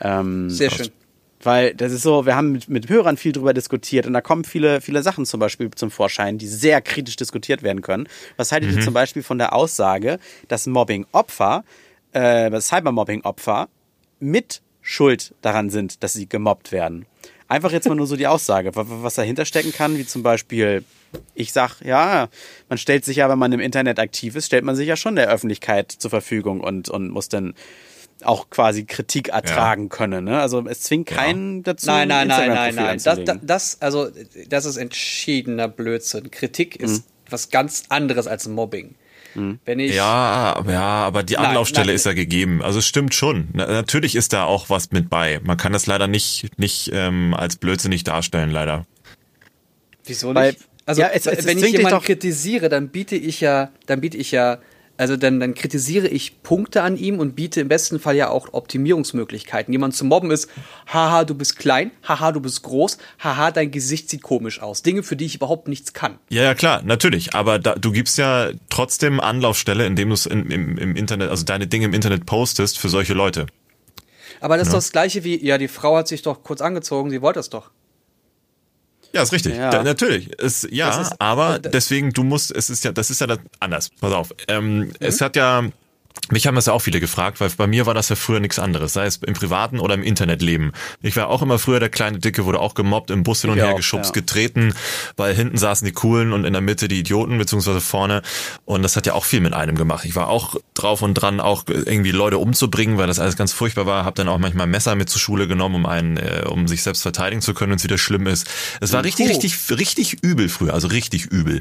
Ähm, 0.00 0.50
Sehr 0.50 0.70
schön. 0.70 0.90
Weil 1.42 1.74
das 1.74 1.92
ist 1.92 2.02
so, 2.02 2.24
wir 2.24 2.36
haben 2.36 2.52
mit, 2.52 2.68
mit 2.68 2.88
Hörern 2.88 3.16
viel 3.16 3.32
drüber 3.32 3.52
diskutiert 3.52 4.06
und 4.06 4.12
da 4.12 4.20
kommen 4.20 4.44
viele, 4.44 4.80
viele 4.80 5.02
Sachen 5.02 5.26
zum 5.26 5.40
Beispiel 5.40 5.70
zum 5.72 5.90
Vorschein, 5.90 6.38
die 6.38 6.46
sehr 6.46 6.80
kritisch 6.80 7.16
diskutiert 7.16 7.64
werden 7.64 7.82
können. 7.82 8.08
Was 8.36 8.52
haltet 8.52 8.70
mhm. 8.70 8.78
ihr 8.78 8.84
zum 8.84 8.94
Beispiel 8.94 9.24
von 9.24 9.38
der 9.38 9.52
Aussage, 9.52 10.18
dass 10.46 10.66
Mobbing-Opfer, 10.66 11.64
äh, 12.12 12.60
Cybermobbing-Opfer 12.60 13.68
mit 14.20 14.62
Schuld 14.82 15.34
daran 15.42 15.70
sind, 15.70 16.04
dass 16.04 16.12
sie 16.12 16.28
gemobbt 16.28 16.70
werden? 16.70 17.06
Einfach 17.48 17.72
jetzt 17.72 17.88
mal 17.88 17.94
nur 17.94 18.06
so 18.06 18.16
die 18.16 18.26
Aussage, 18.26 18.70
was 18.74 19.14
dahinter 19.14 19.44
stecken 19.44 19.72
kann, 19.72 19.98
wie 19.98 20.06
zum 20.06 20.22
Beispiel, 20.22 20.84
ich 21.34 21.52
sag, 21.52 21.80
ja, 21.82 22.28
man 22.68 22.78
stellt 22.78 23.04
sich 23.04 23.18
ja, 23.18 23.28
wenn 23.28 23.38
man 23.38 23.52
im 23.52 23.60
Internet 23.60 23.98
aktiv 23.98 24.36
ist, 24.36 24.46
stellt 24.46 24.64
man 24.64 24.76
sich 24.76 24.88
ja 24.88 24.96
schon 24.96 25.16
der 25.16 25.28
Öffentlichkeit 25.28 25.92
zur 25.92 26.10
Verfügung 26.10 26.60
und, 26.60 26.88
und 26.88 27.10
muss 27.10 27.28
dann 27.28 27.54
auch 28.24 28.50
quasi 28.50 28.84
Kritik 28.84 29.28
ertragen 29.28 29.84
ja. 29.84 29.88
können. 29.88 30.24
Ne? 30.24 30.40
Also 30.40 30.64
es 30.66 30.80
zwingt 30.82 31.08
keinen 31.08 31.58
ja. 31.58 31.62
dazu. 31.64 31.86
Nein, 31.86 32.08
nein, 32.08 32.28
nein, 32.28 32.48
nein, 32.48 32.74
nein. 32.74 33.00
Das, 33.02 33.18
das, 33.42 33.82
also, 33.82 34.08
das 34.48 34.64
ist 34.64 34.76
entschiedener 34.76 35.68
Blödsinn. 35.68 36.30
Kritik 36.30 36.76
ist 36.76 37.04
mhm. 37.04 37.10
was 37.30 37.50
ganz 37.50 37.84
anderes 37.88 38.26
als 38.26 38.48
Mobbing. 38.48 38.94
Mhm. 39.34 39.58
Wenn 39.64 39.78
ich 39.78 39.94
ja, 39.94 40.62
ja, 40.68 40.80
aber 40.80 41.22
die 41.22 41.38
Anlaufstelle 41.38 41.86
nein, 41.86 41.88
nein. 41.88 41.96
ist 41.96 42.06
ja 42.06 42.12
gegeben. 42.12 42.62
Also 42.62 42.78
es 42.80 42.86
stimmt 42.86 43.14
schon. 43.14 43.48
natürlich 43.52 44.14
ist 44.16 44.32
da 44.32 44.44
auch 44.44 44.70
was 44.70 44.90
mit 44.90 45.08
bei. 45.10 45.40
Man 45.42 45.56
kann 45.56 45.72
das 45.72 45.86
leider 45.86 46.06
nicht, 46.06 46.58
nicht 46.58 46.90
ähm, 46.92 47.34
als 47.34 47.56
blödsinnig 47.56 48.04
darstellen, 48.04 48.50
leider. 48.50 48.86
Wieso 50.04 50.28
nicht? 50.28 50.36
Weil, 50.36 50.56
also 50.86 51.02
ja, 51.02 51.08
es, 51.08 51.26
es, 51.26 51.46
wenn 51.46 51.58
ich 51.58 51.72
jemanden 51.72 52.00
kritisiere, 52.00 52.68
dann 52.68 52.88
biete 52.88 53.16
ich 53.16 53.40
ja, 53.40 53.70
dann 53.86 54.00
biete 54.00 54.16
ich 54.16 54.32
ja 54.32 54.58
Also 55.02 55.16
dann, 55.16 55.40
dann 55.40 55.54
kritisiere 55.54 56.06
ich 56.06 56.44
Punkte 56.44 56.82
an 56.82 56.96
ihm 56.96 57.18
und 57.18 57.34
biete 57.34 57.60
im 57.60 57.66
besten 57.66 57.98
Fall 57.98 58.14
ja 58.14 58.28
auch 58.30 58.52
Optimierungsmöglichkeiten. 58.52 59.72
Jemand 59.72 59.96
zu 59.96 60.04
mobben 60.04 60.30
ist, 60.30 60.48
haha, 60.86 61.24
du 61.24 61.34
bist 61.34 61.58
klein, 61.58 61.90
haha, 62.06 62.30
du 62.30 62.38
bist 62.38 62.62
groß, 62.62 62.98
haha, 63.18 63.50
dein 63.50 63.72
Gesicht 63.72 64.08
sieht 64.08 64.22
komisch 64.22 64.62
aus. 64.62 64.82
Dinge, 64.82 65.02
für 65.02 65.16
die 65.16 65.24
ich 65.24 65.34
überhaupt 65.34 65.66
nichts 65.66 65.92
kann. 65.92 66.20
Ja, 66.28 66.44
ja, 66.44 66.54
klar, 66.54 66.82
natürlich. 66.84 67.34
Aber 67.34 67.58
da, 67.58 67.74
du 67.74 67.90
gibst 67.90 68.16
ja 68.16 68.50
trotzdem 68.70 69.18
Anlaufstelle, 69.18 69.86
indem 69.86 70.10
du 70.10 70.14
es 70.14 70.26
im, 70.26 70.48
im 70.48 70.94
Internet, 70.94 71.30
also 71.30 71.44
deine 71.44 71.66
Dinge 71.66 71.86
im 71.86 71.94
Internet 71.94 72.24
postest 72.24 72.78
für 72.78 72.88
solche 72.88 73.14
Leute. 73.14 73.46
Aber 74.38 74.56
das 74.56 74.68
ist 74.68 74.72
doch 74.72 74.78
das 74.78 74.92
Gleiche 74.92 75.24
wie, 75.24 75.44
ja, 75.44 75.58
die 75.58 75.66
Frau 75.66 75.96
hat 75.96 76.06
sich 76.06 76.22
doch 76.22 76.44
kurz 76.44 76.60
angezogen, 76.60 77.10
sie 77.10 77.22
wollte 77.22 77.40
es 77.40 77.50
doch. 77.50 77.72
Ja, 79.14 79.22
ist 79.22 79.32
richtig. 79.32 79.56
Ja. 79.56 79.70
Da, 79.70 79.82
natürlich. 79.82 80.30
Es, 80.40 80.66
ja, 80.70 81.00
ist- 81.00 81.14
aber 81.20 81.58
das- 81.58 81.72
deswegen, 81.72 82.12
du 82.12 82.22
musst, 82.22 82.50
es 82.50 82.70
ist 82.70 82.82
ja, 82.84 82.92
das 82.92 83.10
ist 83.10 83.20
ja 83.20 83.26
das, 83.26 83.38
anders. 83.60 83.90
Pass 84.00 84.12
auf. 84.12 84.34
Ähm, 84.48 84.90
Es 85.00 85.20
hat 85.20 85.36
ja, 85.36 85.64
mich 86.30 86.46
haben 86.46 86.54
das 86.54 86.66
ja 86.66 86.72
auch 86.72 86.80
viele 86.80 87.00
gefragt, 87.00 87.40
weil 87.40 87.50
bei 87.50 87.66
mir 87.66 87.86
war 87.86 87.94
das 87.94 88.08
ja 88.08 88.16
früher 88.16 88.40
nichts 88.40 88.58
anderes, 88.58 88.92
sei 88.92 89.06
es 89.06 89.16
im 89.18 89.34
privaten 89.34 89.78
oder 89.78 89.94
im 89.94 90.02
Internetleben. 90.02 90.72
Ich 91.02 91.16
war 91.16 91.28
auch 91.28 91.42
immer 91.42 91.58
früher 91.58 91.80
der 91.80 91.90
kleine 91.90 92.18
Dicke, 92.18 92.44
wurde 92.44 92.60
auch 92.60 92.74
gemobbt, 92.74 93.10
im 93.10 93.22
Bus 93.22 93.42
hin 93.42 93.50
und 93.50 93.58
Ich 93.58 93.62
her 93.62 93.72
auch, 93.72 93.76
geschubst, 93.76 94.14
ja. 94.14 94.20
getreten, 94.20 94.74
weil 95.16 95.34
hinten 95.34 95.58
saßen 95.58 95.84
die 95.84 95.92
Coolen 95.92 96.32
und 96.32 96.44
in 96.44 96.52
der 96.52 96.62
Mitte 96.62 96.88
die 96.88 97.00
Idioten, 97.00 97.38
beziehungsweise 97.38 97.80
vorne. 97.80 98.22
Und 98.64 98.82
das 98.82 98.96
hat 98.96 99.06
ja 99.06 99.14
auch 99.14 99.24
viel 99.24 99.40
mit 99.40 99.52
einem 99.52 99.76
gemacht. 99.76 100.04
Ich 100.04 100.16
war 100.16 100.28
auch 100.28 100.56
drauf 100.74 101.02
und 101.02 101.14
dran, 101.14 101.40
auch 101.40 101.64
irgendwie 101.66 102.12
Leute 102.12 102.38
umzubringen, 102.38 102.98
weil 102.98 103.08
das 103.08 103.18
alles 103.18 103.36
ganz 103.36 103.52
furchtbar 103.52 103.86
war. 103.86 104.04
Hab 104.04 104.14
dann 104.14 104.28
auch 104.28 104.38
manchmal 104.38 104.66
Messer 104.66 104.94
mit 104.94 105.10
zur 105.10 105.20
Schule 105.20 105.48
genommen, 105.48 105.74
um 105.74 105.86
einen, 105.86 106.16
äh, 106.16 106.44
um 106.48 106.66
sich 106.68 106.82
selbst 106.82 107.02
verteidigen 107.02 107.42
zu 107.42 107.52
können, 107.52 107.72
wenn 107.72 107.78
es 107.78 107.84
wieder 107.84 107.98
schlimm 107.98 108.26
ist. 108.26 108.48
Es 108.80 108.92
war 108.92 109.04
richtig, 109.04 109.28
richtig, 109.28 109.56
richtig 109.70 110.22
übel 110.22 110.48
früher, 110.48 110.72
also 110.72 110.88
richtig 110.88 111.26
übel. 111.26 111.60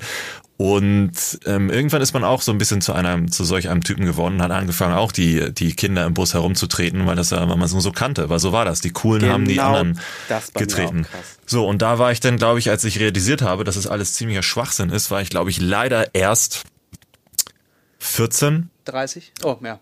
Und 0.62 1.39
ähm, 1.47 1.71
irgendwann 1.71 2.04
ist 2.04 2.13
man 2.13 2.24
auch 2.24 2.43
so 2.43 2.52
ein 2.52 2.60
bisschen 2.60 2.82
zu 2.82 2.93
einem, 2.93 3.32
zu 3.32 3.43
solch 3.43 3.67
einem 3.67 3.84
Typen 3.84 4.06
geworden 4.06 4.36
und 4.36 4.43
hat 4.43 4.52
angefangen, 4.52 4.93
auch 4.93 5.12
die, 5.12 5.52
die 5.52 5.74
Kinder 5.74 6.06
im 6.06 6.13
Bus 6.13 6.36
herumzutreten, 6.36 7.08
weil 7.08 7.15
das 7.15 7.32
ja, 7.32 7.50
weil 7.50 7.58
man 7.58 7.67
so, 7.67 7.80
so 7.80 7.91
kannte, 7.91 8.30
weil 8.30 8.38
so 8.38 8.52
war 8.52 8.63
das. 8.63 8.80
Die 8.80 8.91
Coolen 8.91 9.28
haben 9.28 9.45
die 9.45 9.56
Genau 9.56 9.69
anderen 9.69 10.00
das 10.30 10.54
getreten. 10.54 11.08
So, 11.47 11.67
und 11.67 11.82
da 11.82 11.97
war 11.97 12.12
ich 12.12 12.19
dann, 12.19 12.38
glaube 12.38 12.60
ich, 12.60 12.69
als 12.69 12.84
ich 12.84 13.00
realisiert 13.00 13.41
habe, 13.41 13.63
dass 13.63 13.76
es 13.76 13.88
alles 13.88 14.13
ziemlicher 14.13 14.43
Schwachsinn 14.43 14.91
ist, 14.91 15.10
war 15.10 15.19
ich, 15.24 15.32
glaube 15.32 15.50
ich, 15.50 15.60
leider 15.60 16.13
erst 16.13 16.62
14, 17.97 18.69
30? 18.86 19.32
Oh, 19.41 19.58
ja. 19.63 19.80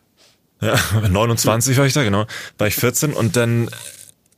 ja, 0.61 0.79
29 1.09 1.77
war 1.77 1.87
ich 1.87 1.93
da, 1.93 2.03
genau. 2.03 2.25
War 2.57 2.67
ich 2.67 2.75
14 2.75 3.11
und 3.11 3.35
dann 3.35 3.69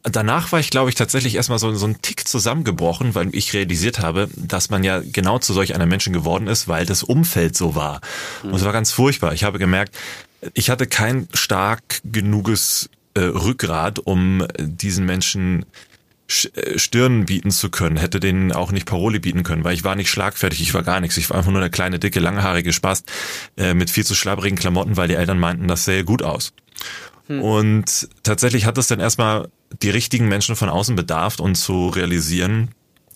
danach 0.04 0.52
war 0.52 0.60
ich, 0.60 0.70
glaube 0.70 0.90
ich, 0.90 0.96
tatsächlich 0.96 1.36
erstmal 1.36 1.60
so, 1.60 1.74
so 1.74 1.86
ein 1.86 2.02
Tick 2.02 2.28
zusammengebrochen, 2.28 3.16
weil 3.16 3.34
ich 3.36 3.54
realisiert 3.54 4.00
habe, 4.00 4.30
dass 4.36 4.70
man 4.70 4.84
ja 4.84 5.02
genau 5.04 5.40
zu 5.40 5.54
solch 5.54 5.76
einem 5.76 5.90
Menschen 5.90 6.14
geworden 6.14 6.48
ist, 6.48 6.68
weil 6.68 6.86
das 6.86 7.04
Umfeld 7.04 7.56
so 7.56 7.76
war. 7.76 8.02
Und 8.44 8.56
es 8.56 8.64
war 8.64 8.74
ganz 8.74 8.92
furchtbar. 8.92 9.34
Ich 9.34 9.44
habe 9.44 9.60
gemerkt, 9.60 9.96
ich 10.54 10.70
hatte 10.70 10.88
kein 10.88 11.28
stark 11.34 12.02
genuges 12.04 12.90
äh, 13.14 13.22
Rückgrat, 13.22 14.00
um 14.00 14.46
diesen 14.60 15.06
Menschen 15.06 15.66
Sch- 16.30 16.56
äh, 16.56 16.80
Stirn 16.80 17.26
bieten 17.26 17.52
zu 17.52 17.70
können, 17.70 17.98
hätte 17.98 18.20
denen 18.20 18.52
auch 18.54 18.72
nicht 18.72 18.86
Paroli 18.88 19.20
bieten 19.20 19.44
können, 19.44 19.64
weil 19.64 19.76
ich 19.76 19.84
war 19.84 19.96
nicht 19.96 20.10
schlagfertig, 20.10 20.62
ich 20.62 20.74
war 20.74 20.82
gar 20.82 21.02
nichts. 21.02 21.18
Ich 21.18 21.30
war 21.30 21.38
einfach 21.38 21.52
nur 21.52 21.60
der 21.62 21.70
kleine, 21.70 22.00
dicke, 22.00 22.20
langhaarige 22.20 22.74
Spast 22.74 23.12
äh, 23.58 23.74
mit 23.74 23.90
viel 23.90 24.06
zu 24.06 24.16
schlabberigen 24.16 24.58
Klamotten, 24.58 24.98
weil 24.98 25.10
die 25.10 25.16
Eltern 25.16 25.40
meinten, 25.40 25.68
das 25.68 25.86
sähe 25.86 26.06
gut 26.06 26.24
aus. 26.24 26.54
Und 27.39 28.10
tatsächlich 28.24 28.65
hat 28.65 28.78
es 28.78 28.88
dann 28.88 29.00
erstmal 29.00 29.48
die 29.82 29.89
richtigen 29.89 30.28
Menschen 30.28 30.56
von 30.56 30.70
außen 30.70 30.96
bedarf, 30.96 31.39
um 31.39 31.56
zu 31.56 31.88
realisieren 31.89 32.70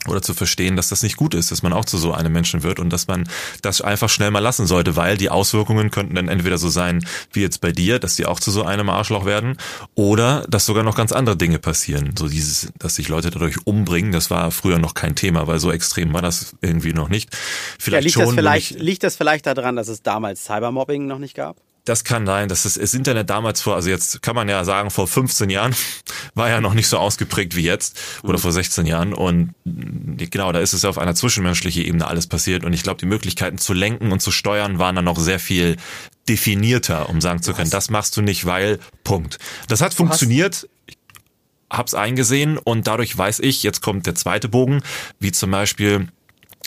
oder 0.08 0.22
zu 0.22 0.36
verstehen, 0.36 0.76
dass 0.76 0.90
das 0.90 1.02
nicht 1.02 1.18
gut 1.18 1.34
ist, 1.34 1.50
dass 1.50 1.64
man 1.64 1.74
auch 1.74 1.84
zu 1.84 1.98
so 1.98 2.14
einem 2.14 2.32
Menschen 2.32 2.62
wird 2.62 2.80
und 2.80 2.92
dass 2.92 3.08
man 3.08 3.28
das 3.64 3.82
einfach 3.82 4.08
schnell 4.08 4.30
mal 4.30 4.38
lassen 4.40 4.68
sollte, 4.68 4.96
weil 4.96 5.18
die 5.18 5.32
Auswirkungen 5.32 5.90
könnten 5.90 6.14
dann 6.14 6.28
entweder 6.28 6.60
so 6.60 6.70
sein 6.70 7.04
wie 7.34 7.42
jetzt 7.42 7.60
bei 7.60 7.72
dir, 7.72 7.98
dass 7.98 8.16
die 8.16 8.28
auch 8.28 8.40
zu 8.40 8.52
so 8.52 8.64
einem 8.64 8.88
Arschloch 8.92 9.26
werden, 9.26 9.58
oder 9.96 10.46
dass 10.48 10.68
sogar 10.68 10.84
noch 10.84 10.96
ganz 10.96 11.12
andere 11.12 11.36
Dinge 11.38 11.58
passieren. 11.58 12.14
So 12.20 12.28
dieses, 12.28 12.72
dass 12.78 12.96
sich 12.98 13.08
Leute 13.10 13.32
dadurch 13.32 13.66
umbringen, 13.66 14.12
das 14.12 14.30
war 14.30 14.52
früher 14.52 14.78
noch 14.78 14.94
kein 14.94 15.16
Thema, 15.16 15.48
weil 15.48 15.58
so 15.58 15.72
extrem 15.72 16.14
war 16.14 16.22
das 16.22 16.56
irgendwie 16.62 16.94
noch 16.94 17.10
nicht. 17.10 17.34
Ja, 17.34 17.40
Vielleicht 17.80 18.04
liegt, 18.04 18.14
schon. 18.14 18.26
das 18.26 18.34
vielleicht, 18.36 18.72
ich- 18.72 18.80
liegt 18.80 19.02
das 19.04 19.16
vielleicht 19.16 19.48
daran, 19.48 19.76
dass 19.76 19.88
es 19.88 20.04
damals 20.04 20.46
Cybermobbing 20.46 21.08
noch 21.08 21.18
nicht 21.20 21.34
gab? 21.34 21.58
Das 21.86 22.04
kann 22.04 22.26
sein, 22.26 22.50
dass 22.50 22.64
das, 22.64 22.74
das 22.74 22.94
Internet 22.94 23.30
damals 23.30 23.62
vor, 23.62 23.76
also 23.76 23.90
jetzt 23.90 24.22
kann 24.22 24.36
man 24.36 24.50
ja 24.50 24.64
sagen, 24.64 24.90
vor 24.90 25.08
15 25.08 25.50
Jahren 25.50 25.76
war 26.34 26.50
ja 26.50 26.60
noch 26.60 26.74
nicht 26.74 26.88
so 26.88 26.98
ausgeprägt 26.98 27.56
wie 27.56 27.62
jetzt 27.62 27.98
oder 28.24 28.38
vor 28.38 28.52
16 28.52 28.86
Jahren. 28.86 29.14
Und 29.14 29.54
genau, 29.64 30.52
da 30.52 30.60
ist 30.60 30.74
es 30.74 30.82
ja 30.82 30.90
auf 30.90 30.98
einer 30.98 31.16
zwischenmenschlichen 31.16 31.86
Ebene 31.86 32.08
alles 32.08 32.28
passiert. 32.28 32.64
Und 32.64 32.74
ich 32.74 32.84
glaube, 32.84 33.00
die 33.00 33.06
Möglichkeiten 33.06 33.60
zu 33.60 33.74
lenken 33.74 34.12
und 34.12 34.20
zu 34.20 34.32
steuern 34.32 34.80
waren 34.80 34.96
dann 34.96 35.06
noch 35.06 35.20
sehr 35.20 35.40
viel 35.40 35.78
definierter, 36.28 37.10
um 37.10 37.22
sagen 37.22 37.42
zu 37.42 37.54
können, 37.54 37.70
das 37.70 37.90
machst 37.90 38.18
du 38.18 38.22
nicht, 38.22 38.46
weil, 38.46 38.80
Punkt. 39.04 39.38
Das 39.68 39.82
hat 39.82 39.94
funktioniert, 39.94 40.68
ich 40.88 40.98
hab's 41.70 41.94
eingesehen 41.94 42.58
und 42.58 42.88
dadurch 42.88 43.16
weiß 43.16 43.40
ich, 43.40 43.64
jetzt 43.64 43.82
kommt 43.82 44.08
der 44.08 44.16
zweite 44.16 44.50
Bogen, 44.50 44.82
wie 45.20 45.32
zum 45.32 45.52
Beispiel 45.52 46.08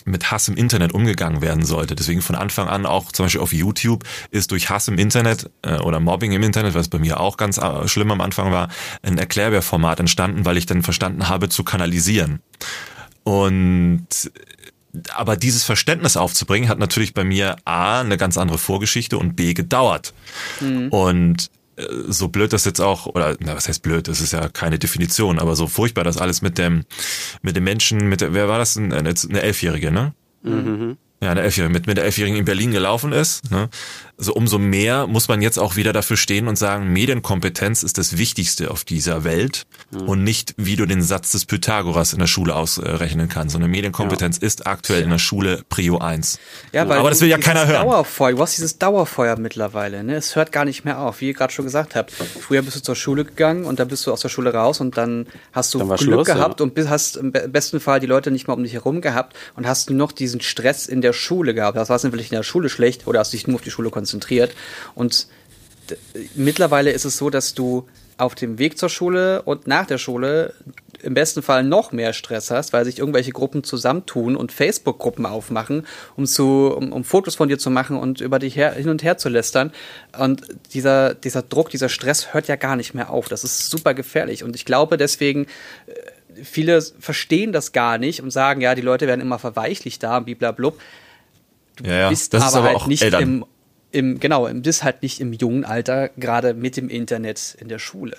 mit 0.08 0.30
Hass 0.30 0.48
im 0.48 0.56
Internet 0.56 0.92
umgegangen 0.92 1.40
werden 1.40 1.64
sollte. 1.64 1.94
Deswegen 1.94 2.22
von 2.22 2.36
Anfang 2.36 2.68
an 2.68 2.86
auch 2.86 3.12
zum 3.12 3.26
Beispiel 3.26 3.40
auf 3.40 3.52
YouTube 3.52 4.04
ist 4.30 4.50
durch 4.50 4.70
Hass 4.70 4.88
im 4.88 4.98
Internet 4.98 5.50
äh, 5.62 5.78
oder 5.78 6.00
Mobbing 6.00 6.32
im 6.32 6.42
Internet, 6.42 6.74
was 6.74 6.88
bei 6.88 6.98
mir 6.98 7.20
auch 7.20 7.36
ganz 7.36 7.58
äh, 7.58 7.88
schlimm 7.88 8.10
am 8.10 8.20
Anfang 8.20 8.52
war, 8.52 8.68
ein 9.02 9.18
Erklärbärformat 9.18 10.00
entstanden, 10.00 10.44
weil 10.44 10.56
ich 10.56 10.66
dann 10.66 10.82
verstanden 10.82 11.28
habe 11.28 11.48
zu 11.48 11.64
kanalisieren. 11.64 12.40
Und 13.24 14.06
aber 15.14 15.36
dieses 15.36 15.64
Verständnis 15.64 16.16
aufzubringen, 16.16 16.68
hat 16.68 16.78
natürlich 16.78 17.14
bei 17.14 17.24
mir 17.24 17.56
A, 17.64 18.00
eine 18.00 18.16
ganz 18.16 18.38
andere 18.38 18.58
Vorgeschichte 18.58 19.18
und 19.18 19.36
B, 19.36 19.54
gedauert. 19.54 20.14
Und 20.90 21.44
äh, 21.44 21.57
so 22.08 22.28
blöd 22.28 22.52
das 22.52 22.64
jetzt 22.64 22.80
auch, 22.80 23.06
oder 23.06 23.36
na, 23.40 23.54
was 23.54 23.68
heißt 23.68 23.82
blöd, 23.82 24.08
das 24.08 24.20
ist 24.20 24.32
ja 24.32 24.48
keine 24.48 24.78
Definition, 24.78 25.38
aber 25.38 25.56
so 25.56 25.66
furchtbar 25.66 26.04
das 26.04 26.18
alles 26.18 26.42
mit 26.42 26.58
dem, 26.58 26.84
mit 27.42 27.56
dem 27.56 27.64
Menschen, 27.64 28.08
mit 28.08 28.20
der, 28.20 28.34
wer 28.34 28.48
war 28.48 28.58
das? 28.58 28.76
Eine, 28.76 28.96
eine 28.96 29.42
Elfjährige, 29.42 29.90
ne? 29.90 30.12
Ja, 31.20 31.32
eine 31.32 31.42
Elfjährige, 31.42 31.72
mit, 31.72 31.86
mit 31.86 31.96
der 31.96 32.04
Elfjährigen 32.04 32.38
in 32.38 32.44
Berlin 32.44 32.70
gelaufen 32.70 33.12
ist. 33.12 33.50
Ne? 33.50 33.68
Also 34.18 34.34
umso 34.34 34.58
mehr 34.58 35.06
muss 35.06 35.28
man 35.28 35.40
jetzt 35.42 35.58
auch 35.58 35.76
wieder 35.76 35.92
dafür 35.92 36.16
stehen 36.16 36.48
und 36.48 36.56
sagen, 36.56 36.92
Medienkompetenz 36.92 37.84
ist 37.84 37.98
das 37.98 38.18
Wichtigste 38.18 38.70
auf 38.72 38.82
dieser 38.84 39.22
Welt 39.22 39.66
und 39.92 40.24
nicht, 40.24 40.54
wie 40.56 40.74
du 40.74 40.86
den 40.86 41.02
Satz 41.02 41.30
des 41.32 41.44
Pythagoras 41.44 42.12
in 42.14 42.18
der 42.18 42.26
Schule 42.26 42.56
ausrechnen 42.56 43.28
kannst, 43.28 43.52
sondern 43.52 43.70
Medienkompetenz 43.70 44.36
ist 44.38 44.66
aktuell 44.66 45.02
in 45.04 45.10
der 45.10 45.18
Schule 45.20 45.62
Prio 45.68 45.98
1. 45.98 46.40
Ja, 46.72 46.88
weil 46.88 46.98
Aber 46.98 47.10
das 47.10 47.18
du 47.20 47.22
will 47.26 47.30
ja 47.30 47.38
keiner 47.38 47.66
hören. 47.68 47.84
Dauerfeuer, 47.86 48.32
du 48.32 48.42
hast 48.42 48.56
dieses 48.56 48.78
Dauerfeuer 48.78 49.38
mittlerweile, 49.38 50.02
ne? 50.02 50.16
Es 50.16 50.34
hört 50.34 50.50
gar 50.50 50.64
nicht 50.64 50.84
mehr 50.84 50.98
auf, 50.98 51.20
wie 51.20 51.28
ihr 51.28 51.34
gerade 51.34 51.52
schon 51.52 51.64
gesagt 51.64 51.94
habt. 51.94 52.10
Früher 52.10 52.62
bist 52.62 52.74
du 52.76 52.80
zur 52.82 52.96
Schule 52.96 53.24
gegangen 53.24 53.64
und 53.66 53.78
dann 53.78 53.86
bist 53.86 54.04
du 54.04 54.12
aus 54.12 54.20
der 54.20 54.30
Schule 54.30 54.52
raus 54.52 54.80
und 54.80 54.96
dann 54.96 55.26
hast 55.52 55.74
du 55.74 55.78
Dann 55.78 55.88
Glück 55.90 56.00
Schluss, 56.00 56.26
gehabt 56.26 56.58
ja. 56.58 56.64
und 56.64 56.74
bist- 56.74 56.88
hast 56.90 57.16
im 57.18 57.30
be- 57.30 57.46
besten 57.48 57.78
Fall 57.78 58.00
die 58.00 58.06
Leute 58.06 58.32
nicht 58.32 58.48
mehr 58.48 58.56
um 58.56 58.64
dich 58.64 58.72
herum 58.72 59.00
gehabt 59.00 59.36
und 59.54 59.68
hast 59.68 59.90
nur 59.90 59.96
noch 59.98 60.10
diesen 60.10 60.40
Stress 60.40 60.86
in 60.86 61.02
der 61.02 61.12
Schule 61.12 61.54
gehabt. 61.54 61.76
Das 61.76 61.88
war 61.88 61.98
vielleicht 62.00 62.32
in 62.32 62.36
der 62.36 62.42
Schule 62.42 62.68
schlecht 62.68 63.06
oder 63.06 63.20
hast 63.20 63.32
dich 63.32 63.46
nur 63.46 63.54
auf 63.56 63.62
die 63.62 63.70
Schule 63.70 63.90
konzentriert. 63.90 64.07
Und 64.94 65.26
d- 65.90 65.96
mittlerweile 66.34 66.90
ist 66.90 67.04
es 67.04 67.16
so, 67.16 67.30
dass 67.30 67.54
du 67.54 67.86
auf 68.16 68.34
dem 68.34 68.58
Weg 68.58 68.78
zur 68.78 68.88
Schule 68.88 69.42
und 69.42 69.66
nach 69.66 69.86
der 69.86 69.98
Schule 69.98 70.54
im 71.00 71.14
besten 71.14 71.42
Fall 71.42 71.62
noch 71.62 71.92
mehr 71.92 72.12
Stress 72.12 72.50
hast, 72.50 72.72
weil 72.72 72.84
sich 72.84 72.98
irgendwelche 72.98 73.30
Gruppen 73.30 73.62
zusammentun 73.62 74.34
und 74.34 74.50
Facebook-Gruppen 74.50 75.26
aufmachen, 75.26 75.86
um 76.16 76.26
zu, 76.26 76.74
um, 76.76 76.92
um 76.92 77.04
Fotos 77.04 77.36
von 77.36 77.48
dir 77.48 77.58
zu 77.58 77.70
machen 77.70 77.96
und 77.96 78.20
über 78.20 78.40
dich 78.40 78.56
her, 78.56 78.72
hin 78.72 78.88
und 78.88 79.04
her 79.04 79.16
zu 79.16 79.28
lästern. 79.28 79.72
Und 80.18 80.42
dieser, 80.74 81.14
dieser 81.14 81.42
Druck, 81.42 81.70
dieser 81.70 81.88
Stress 81.88 82.34
hört 82.34 82.48
ja 82.48 82.56
gar 82.56 82.74
nicht 82.74 82.94
mehr 82.94 83.10
auf. 83.10 83.28
Das 83.28 83.44
ist 83.44 83.70
super 83.70 83.94
gefährlich. 83.94 84.42
Und 84.42 84.56
ich 84.56 84.64
glaube 84.64 84.96
deswegen, 84.96 85.44
äh, 85.86 86.42
viele 86.42 86.82
verstehen 86.82 87.52
das 87.52 87.70
gar 87.70 87.98
nicht 87.98 88.20
und 88.20 88.32
sagen, 88.32 88.60
ja, 88.60 88.74
die 88.74 88.82
Leute 88.82 89.06
werden 89.06 89.20
immer 89.20 89.38
verweichlicht 89.38 90.02
da, 90.02 90.18
bliblablub 90.18 90.80
Ja, 91.84 91.92
ja. 91.92 92.08
bist 92.08 92.34
das 92.34 92.42
aber, 92.42 92.48
ist 92.48 92.56
aber 92.56 92.66
halt 92.66 92.76
auch 92.76 92.86
nicht 92.88 93.02
Eltern. 93.04 93.22
im, 93.22 93.44
im, 93.90 94.20
genau, 94.20 94.46
im- 94.46 94.62
bist 94.62 94.84
halt 94.84 95.02
nicht 95.02 95.20
im 95.20 95.32
jungen 95.32 95.64
Alter, 95.64 96.08
gerade 96.16 96.54
mit 96.54 96.76
dem 96.76 96.88
Internet 96.88 97.56
in 97.60 97.68
der 97.68 97.78
Schule. 97.78 98.16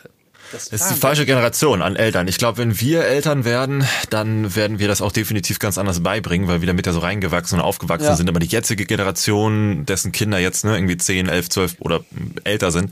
Das, 0.51 0.69
Das 0.69 0.82
ist 0.82 0.91
die 0.95 0.99
falsche 0.99 1.25
Generation 1.27 1.82
an 1.84 1.95
Eltern. 1.95 2.27
Ich 2.27 2.38
glaube, 2.39 2.58
wenn 2.58 2.79
wir 2.79 3.03
Eltern 3.05 3.45
werden, 3.45 3.84
dann 4.10 4.55
werden 4.55 4.79
wir 4.79 4.88
das 4.88 5.01
auch 5.01 5.12
definitiv 5.12 5.60
ganz 5.60 5.77
anders 5.77 6.01
beibringen, 6.01 6.47
weil 6.47 6.62
wir 6.62 6.67
damit 6.67 6.88
ja 6.88 6.93
so 6.93 6.99
reingewachsen 6.99 7.60
und 7.60 7.65
aufgewachsen 7.65 8.05
Ja. 8.08 8.15
sind. 8.15 8.29
Aber 8.29 8.39
die 8.39 8.47
jetzige 8.47 8.86
Generation, 8.86 9.86
dessen 9.86 10.12
Kinder 10.12 10.39
jetzt 10.39 10.65
ne, 10.65 10.75
irgendwie 10.75 10.97
10, 10.97 11.27
11, 11.29 11.49
12 11.49 11.75
oder 11.79 12.03
älter 12.45 12.71
sind, 12.71 12.91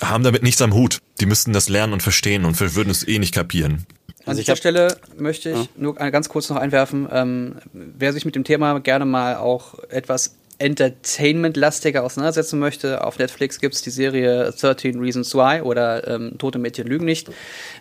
haben 0.00 0.24
damit 0.24 0.42
nichts 0.42 0.60
am 0.62 0.74
Hut. 0.74 0.98
Die 1.20 1.26
müssten 1.26 1.52
das 1.52 1.68
lernen 1.68 1.92
und 1.92 2.02
verstehen 2.02 2.44
und 2.44 2.58
würden 2.60 2.90
es 2.90 3.06
eh 3.06 3.18
nicht 3.20 3.34
kapieren. 3.34 3.86
An 4.24 4.32
Also 4.32 4.40
dieser 4.40 4.52
hab- 4.52 4.58
Stelle 4.58 4.96
möchte 5.16 5.50
ich 5.50 5.70
nur 5.76 6.00
eine- 6.00 6.10
ganz 6.10 6.28
kurz 6.28 6.48
noch 6.48 6.56
einwerfen, 6.56 7.08
ähm, 7.12 7.56
wer 7.72 8.12
sich 8.12 8.24
mit 8.24 8.34
dem 8.34 8.42
Thema 8.44 8.80
gerne 8.80 9.04
mal 9.04 9.36
auch 9.36 9.78
etwas 9.90 10.34
entertainment-lastiger 10.58 12.02
auseinandersetzen 12.02 12.58
möchte, 12.58 13.04
auf 13.04 13.18
Netflix 13.18 13.60
gibt 13.60 13.74
es 13.74 13.82
die 13.82 13.90
Serie 13.90 14.52
13 14.52 14.98
Reasons 14.98 15.34
Why 15.34 15.60
oder 15.62 16.06
ähm, 16.08 16.36
Tote 16.38 16.58
Mädchen 16.58 16.86
lügen 16.86 17.04
nicht. 17.04 17.30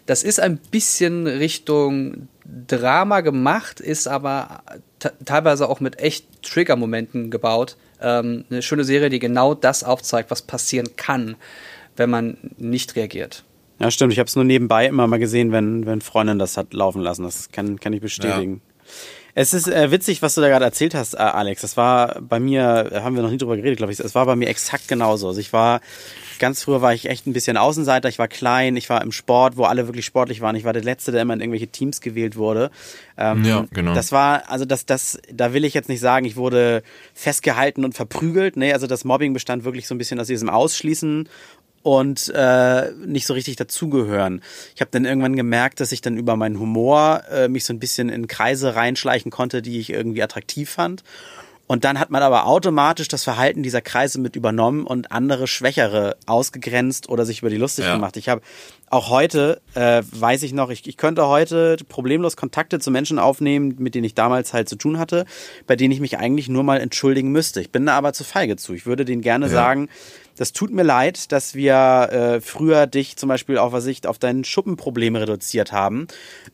Das 0.06 0.24
ist 0.24 0.40
ein 0.40 0.58
bisschen 0.58 1.26
Richtung 1.26 2.28
Drama 2.68 3.22
gemacht, 3.22 3.80
ist 3.80 4.08
aber 4.08 4.62
teilweise 5.26 5.68
auch 5.70 5.80
mit 5.80 6.00
echt 6.00 6.26
Trigger-Momenten 6.44 7.32
gebaut. 7.32 7.78
Ähm, 8.00 8.46
eine 8.50 8.62
schöne 8.62 8.84
Serie, 8.84 9.10
die 9.10 9.20
genau 9.20 9.56
das 9.56 9.84
aufzeigt, 9.84 10.30
was 10.30 10.44
passieren 10.44 10.96
kann, 10.96 11.36
wenn 11.96 12.10
man 12.10 12.38
nicht 12.58 12.96
reagiert. 12.96 13.44
Ja, 13.80 13.92
stimmt. 13.92 14.14
Ich 14.14 14.20
habe 14.20 14.28
es 14.28 14.36
nur 14.36 14.46
nebenbei 14.46 14.88
immer 14.88 15.08
mal 15.08 15.20
gesehen, 15.20 15.52
wenn, 15.52 15.86
wenn 15.86 16.02
Freundin 16.02 16.40
das 16.40 16.58
hat 16.58 16.74
laufen 16.74 17.02
lassen. 17.02 17.24
Das 17.24 17.52
kann, 17.52 17.80
kann 17.80 17.94
ich 17.94 18.02
bestätigen. 18.02 18.62
Ja. 18.66 18.67
Es 19.40 19.54
ist 19.54 19.68
äh, 19.68 19.92
witzig, 19.92 20.24
was 20.24 20.34
du 20.34 20.42
da 20.42 20.48
gerade 20.48 20.66
erzählt 20.66 20.96
hast, 20.96 21.14
äh, 21.14 21.18
Alex. 21.18 21.62
Das 21.62 21.78
war 21.78 22.20
bei 22.22 22.40
mir, 22.40 22.90
haben 23.04 23.16
wir 23.16 23.22
noch 23.22 23.30
nie 23.30 23.38
drüber 23.38 23.56
geredet, 23.56 23.78
glaube 23.78 23.94
ich. 23.94 24.00
Es 24.00 24.16
war 24.16 24.26
bei 24.26 24.36
mir 24.36 24.48
exakt 24.48 24.88
genauso. 24.88 25.28
Also 25.28 25.40
ich 25.40 25.54
war, 25.54 25.80
ganz 26.40 26.64
früher 26.64 26.82
war 26.82 26.92
ich 26.96 27.08
echt 27.08 27.28
ein 27.28 27.34
bisschen 27.34 27.56
Außenseiter. 27.56 28.10
Ich 28.10 28.18
war 28.18 28.28
klein, 28.28 28.76
ich 28.76 28.90
war 28.90 29.04
im 29.04 29.12
Sport, 29.12 29.56
wo 29.56 29.66
alle 29.66 29.86
wirklich 29.86 30.06
sportlich 30.06 30.42
waren. 30.42 30.56
Ich 30.56 30.64
war 30.64 30.74
der 30.74 30.82
Letzte, 30.82 31.12
der 31.12 31.22
immer 31.22 31.36
in 31.36 31.42
irgendwelche 31.42 31.68
Teams 31.68 32.02
gewählt 32.02 32.36
wurde. 32.36 32.72
Ähm, 33.16 33.46
ja, 33.46 33.68
genau. 33.72 33.94
Das 33.94 34.12
war, 34.12 34.50
also 34.50 34.66
das, 34.66 34.88
das, 34.88 35.20
da 35.32 35.54
will 35.54 35.66
ich 35.66 35.76
jetzt 35.76 35.88
nicht 35.88 36.00
sagen, 36.00 36.26
ich 36.26 36.36
wurde 36.36 36.82
festgehalten 37.14 37.86
und 37.86 37.94
verprügelt. 37.94 38.58
Nee, 38.58 38.74
also 38.74 38.88
das 38.88 39.06
Mobbing 39.06 39.34
bestand 39.34 39.66
wirklich 39.66 39.88
so 39.88 39.94
ein 39.94 40.00
bisschen 40.00 40.20
aus 40.20 40.26
diesem 40.26 40.50
Ausschließen 40.50 41.30
und 41.88 42.30
äh, 42.36 42.92
nicht 43.06 43.26
so 43.26 43.34
richtig 43.34 43.56
dazugehören. 43.56 44.42
Ich 44.76 44.82
habe 44.82 44.92
dann 44.92 45.06
irgendwann 45.06 45.38
gemerkt, 45.38 45.80
dass 45.80 45.94
ich 45.94 46.02
dann 46.02 46.18
über 46.18 46.36
meinen 46.36 46.60
Humor 46.60 47.24
äh, 47.32 47.48
mich 47.48 47.64
so 47.64 47.72
ein 47.72 47.80
bisschen 47.80 48.10
in 48.10 48.28
Kreise 48.28 48.76
reinschleichen 48.76 49.32
konnte, 49.32 49.62
die 49.62 49.80
ich 49.80 49.92
irgendwie 49.92 50.22
attraktiv 50.22 50.70
fand. 50.70 51.06
Und 51.66 51.86
dann 51.86 51.98
hat 51.98 52.10
man 52.10 52.24
aber 52.24 52.46
automatisch 52.46 53.08
das 53.08 53.24
Verhalten 53.24 53.64
dieser 53.64 53.80
Kreise 53.80 54.20
mit 54.20 54.36
übernommen 54.36 54.86
und 54.86 55.14
andere 55.14 55.48
Schwächere 55.48 56.18
ausgegrenzt 56.26 57.08
oder 57.08 57.26
sich 57.26 57.40
über 57.40 57.50
die 57.50 57.56
lustig 57.56 57.86
ja. 57.86 57.94
gemacht. 57.94 58.18
Ich 58.18 58.28
habe 58.28 58.42
auch 58.90 59.10
heute, 59.10 59.62
äh, 59.74 60.04
weiß 60.12 60.44
ich 60.44 60.52
noch, 60.52 60.70
ich, 60.70 60.88
ich 60.88 60.98
könnte 60.98 61.28
heute 61.28 61.78
problemlos 61.88 62.36
Kontakte 62.36 62.80
zu 62.80 62.92
Menschen 62.92 63.18
aufnehmen, 63.18 63.76
mit 63.80 63.96
denen 63.96 64.04
ich 64.04 64.14
damals 64.14 64.54
halt 64.54 64.68
zu 64.68 64.76
tun 64.76 65.00
hatte, 65.00 65.26
bei 65.68 65.78
denen 65.78 65.94
ich 65.94 66.02
mich 66.02 66.18
eigentlich 66.18 66.50
nur 66.50 66.64
mal 66.64 66.82
entschuldigen 66.82 67.32
müsste. 67.32 67.62
Ich 67.62 67.72
bin 67.72 67.86
da 67.86 67.94
aber 67.94 68.12
zu 68.12 68.26
feige 68.26 68.58
zu. 68.58 68.74
Ich 68.74 68.86
würde 68.86 69.06
denen 69.06 69.22
gerne 69.22 69.46
ja. 69.46 69.52
sagen, 69.52 69.88
das 70.38 70.54
tut 70.54 70.72
mir 70.72 70.84
leid, 70.84 71.32
dass 71.32 71.56
wir 71.56 71.74
äh, 72.12 72.42
früher 72.42 72.88
dich 72.88 73.18
zum 73.18 73.28
Beispiel 73.28 73.58
auf 73.58 73.78
Sicht 73.82 74.08
auf 74.08 74.18
dein 74.18 74.44
Schuppenproblem 74.44 75.16
reduziert 75.16 75.72
haben 75.72 76.08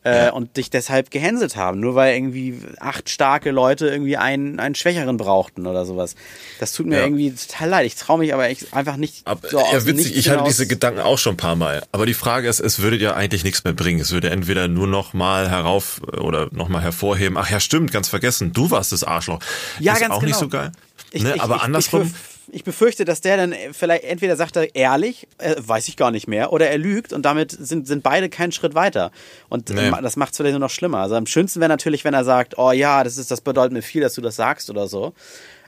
äh, 0.04 0.26
ja. 0.26 0.32
und 0.32 0.56
dich 0.56 0.70
deshalb 0.70 1.10
gehänselt 1.10 1.56
haben, 1.56 1.80
nur 1.80 1.94
weil 1.94 2.14
irgendwie 2.14 2.58
acht 2.80 3.08
starke 3.08 3.50
Leute 3.50 3.88
irgendwie 3.88 4.16
einen, 4.16 4.58
einen 4.58 4.74
Schwächeren 4.74 5.16
brauchten 5.16 5.66
oder 5.66 5.84
sowas. 5.86 6.14
Das 6.60 6.72
tut 6.72 6.86
mir 6.86 6.98
ja. 6.98 7.04
irgendwie 7.04 7.32
total 7.32 7.68
leid. 7.68 7.86
Ich 7.86 7.94
traue 7.94 8.18
mich 8.18 8.34
aber 8.34 8.44
einfach 8.72 8.96
nicht. 8.96 9.26
Ab, 9.26 9.44
so 9.48 9.58
ja, 9.58 9.86
witzig, 9.86 10.16
ich 10.16 10.28
hatte 10.28 10.44
diese 10.44 10.66
Gedanken 10.66 11.00
auch 11.00 11.18
schon 11.18 11.34
ein 11.34 11.38
paar 11.38 11.56
Mal. 11.56 11.82
Aber 11.92 12.06
die 12.06 12.14
Frage 12.14 12.48
ist, 12.48 12.60
es 12.60 12.80
würde 12.80 12.98
dir 12.98 13.16
eigentlich 13.16 13.44
nichts 13.44 13.64
mehr 13.64 13.74
bringen. 13.74 14.00
Es 14.00 14.12
würde 14.12 14.30
entweder 14.30 14.68
nur 14.68 14.86
noch 14.86 15.12
mal 15.12 15.50
herauf 15.50 16.00
oder 16.02 16.48
noch 16.52 16.68
mal 16.68 16.82
hervorheben. 16.82 17.36
Ach 17.36 17.50
ja, 17.50 17.60
stimmt, 17.60 17.92
ganz 17.92 18.08
vergessen. 18.08 18.52
Du 18.52 18.70
warst 18.70 18.92
das 18.92 19.04
Arschloch. 19.04 19.40
Ja, 19.78 19.92
ist 19.92 20.00
ganz 20.00 20.14
auch 20.14 20.20
genau. 20.20 20.28
nicht 20.28 20.38
so 20.38 20.48
geil. 20.48 20.72
Ich, 21.10 21.22
ne? 21.22 21.34
ich, 21.36 21.42
aber 21.42 21.56
ich, 21.56 21.62
andersrum 21.62 22.12
ich 22.50 22.64
befürchte, 22.64 23.04
dass 23.04 23.20
der 23.20 23.36
dann 23.36 23.54
vielleicht 23.72 24.04
entweder 24.04 24.36
sagt 24.36 24.56
er 24.56 24.74
ehrlich, 24.74 25.26
äh, 25.38 25.54
weiß 25.58 25.88
ich 25.88 25.96
gar 25.96 26.10
nicht 26.10 26.28
mehr, 26.28 26.52
oder 26.52 26.68
er 26.68 26.78
lügt 26.78 27.12
und 27.12 27.22
damit 27.22 27.52
sind, 27.52 27.86
sind 27.86 28.02
beide 28.02 28.28
keinen 28.28 28.52
Schritt 28.52 28.74
weiter. 28.74 29.10
Und 29.48 29.70
nee. 29.70 29.90
das 30.02 30.16
macht 30.16 30.32
es 30.32 30.36
vielleicht 30.36 30.52
nur 30.52 30.60
noch 30.60 30.70
schlimmer. 30.70 30.98
Also 30.98 31.16
am 31.16 31.26
schönsten 31.26 31.60
wäre 31.60 31.68
natürlich, 31.68 32.04
wenn 32.04 32.14
er 32.14 32.24
sagt, 32.24 32.58
oh 32.58 32.72
ja, 32.72 33.04
das 33.04 33.18
ist, 33.18 33.30
das 33.30 33.40
bedeutet 33.40 33.72
mir 33.72 33.82
viel, 33.82 34.02
dass 34.02 34.14
du 34.14 34.20
das 34.20 34.36
sagst 34.36 34.70
oder 34.70 34.88
so. 34.88 35.14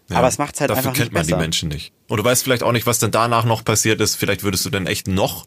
Ja, 0.09 0.19
aber 0.19 0.29
es 0.29 0.39
macht 0.39 0.55
es 0.55 0.61
halt 0.61 0.71
dafür 0.71 0.91
einfach 0.91 0.95
kennt 0.95 1.13
man 1.13 1.23
besser. 1.23 1.37
die 1.37 1.43
Menschen 1.43 1.69
nicht. 1.69 1.93
Und 2.09 2.19
du 2.19 2.25
weißt 2.25 2.45
vielleicht 2.45 2.63
auch 2.63 2.73
nicht, 2.73 2.87
was 2.87 2.99
denn 2.99 3.11
danach 3.11 3.45
noch 3.45 3.65
passiert 3.65 4.01
ist. 4.01 4.15
Vielleicht 4.15 4.45
würdest 4.45 4.65
du 4.65 4.71
dann 4.71 4.87
echt 4.87 5.09
noch 5.09 5.47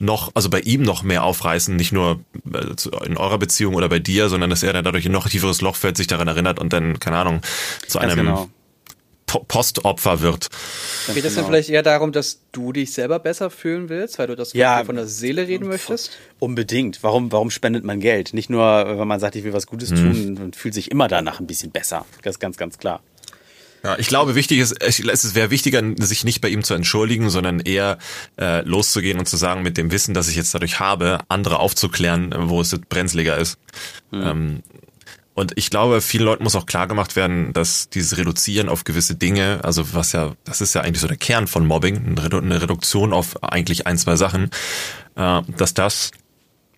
noch, 0.00 0.30
also 0.34 0.48
bei 0.48 0.60
ihm 0.60 0.82
noch 0.82 1.02
mehr 1.02 1.22
aufreißen, 1.24 1.76
nicht 1.76 1.92
nur 1.92 2.20
äh, 2.52 3.06
in 3.06 3.18
eurer 3.18 3.38
Beziehung 3.38 3.74
oder 3.74 3.88
bei 3.88 3.98
dir, 3.98 4.30
sondern 4.30 4.48
dass 4.48 4.62
er 4.62 4.72
dann 4.72 4.82
dadurch 4.82 5.04
ein 5.04 5.12
noch 5.12 5.28
tieferes 5.28 5.60
Loch 5.60 5.76
fällt, 5.76 5.98
sich 5.98 6.06
daran 6.06 6.26
erinnert 6.26 6.58
und 6.58 6.72
dann, 6.72 6.98
keine 6.98 7.18
Ahnung, 7.18 7.42
zu 7.86 7.98
einem 7.98 8.16
genau. 8.16 8.48
Postopfer 9.48 10.20
wird. 10.20 10.48
Geht 11.06 11.16
es 11.16 11.22
genau. 11.22 11.36
dann 11.36 11.46
vielleicht 11.46 11.70
eher 11.70 11.82
darum, 11.82 12.12
dass 12.12 12.40
du 12.52 12.72
dich 12.72 12.92
selber 12.92 13.18
besser 13.18 13.50
fühlen 13.50 13.88
willst, 13.88 14.18
weil 14.18 14.26
du 14.26 14.36
das 14.36 14.52
ja, 14.52 14.84
von 14.84 14.96
der 14.96 15.06
Seele 15.06 15.46
reden 15.46 15.68
möchtest? 15.68 16.12
Unbedingt. 16.38 17.02
Warum, 17.02 17.32
warum 17.32 17.50
spendet 17.50 17.84
man 17.84 18.00
Geld? 18.00 18.34
Nicht 18.34 18.50
nur, 18.50 18.62
wenn 18.62 19.08
man 19.08 19.20
sagt, 19.20 19.36
ich 19.36 19.44
will 19.44 19.52
was 19.52 19.66
Gutes 19.66 19.90
tun 19.90 20.38
und 20.40 20.56
fühlt 20.56 20.74
sich 20.74 20.90
immer 20.90 21.08
danach 21.08 21.40
ein 21.40 21.46
bisschen 21.46 21.70
besser. 21.70 22.06
Das 22.22 22.36
ist 22.36 22.40
ganz, 22.40 22.56
ganz 22.56 22.78
klar. 22.78 23.00
Ja, 23.82 23.98
ich 23.98 24.08
glaube, 24.08 24.34
wichtig 24.34 24.58
ist, 24.58 24.82
es 24.82 25.34
wäre 25.34 25.50
wichtiger, 25.50 25.82
sich 25.98 26.24
nicht 26.24 26.40
bei 26.42 26.48
ihm 26.48 26.62
zu 26.62 26.74
entschuldigen, 26.74 27.30
sondern 27.30 27.60
eher 27.60 27.98
äh, 28.38 28.60
loszugehen 28.62 29.18
und 29.18 29.26
zu 29.26 29.38
sagen, 29.38 29.62
mit 29.62 29.78
dem 29.78 29.90
Wissen, 29.90 30.12
das 30.12 30.28
ich 30.28 30.36
jetzt 30.36 30.54
dadurch 30.54 30.80
habe, 30.80 31.20
andere 31.28 31.58
aufzuklären, 31.58 32.34
wo 32.36 32.60
es 32.60 32.78
brenzliger 32.88 33.38
ist. 33.38 33.58
Mhm. 34.10 34.22
Ähm, 34.22 34.62
und 35.40 35.52
ich 35.56 35.70
glaube, 35.70 36.02
vielen 36.02 36.24
Leuten 36.24 36.44
muss 36.44 36.54
auch 36.54 36.66
klar 36.66 36.86
gemacht 36.86 37.16
werden, 37.16 37.54
dass 37.54 37.88
dieses 37.88 38.18
Reduzieren 38.18 38.68
auf 38.68 38.84
gewisse 38.84 39.14
Dinge, 39.14 39.60
also 39.64 39.94
was 39.94 40.12
ja, 40.12 40.34
das 40.44 40.60
ist 40.60 40.74
ja 40.74 40.82
eigentlich 40.82 41.00
so 41.00 41.08
der 41.08 41.16
Kern 41.16 41.46
von 41.46 41.66
Mobbing, 41.66 42.18
eine 42.18 42.60
Reduktion 42.60 43.14
auf 43.14 43.42
eigentlich 43.42 43.86
ein, 43.86 43.96
zwei 43.96 44.16
Sachen, 44.16 44.50
äh, 45.16 45.40
dass 45.56 45.72
das 45.72 46.10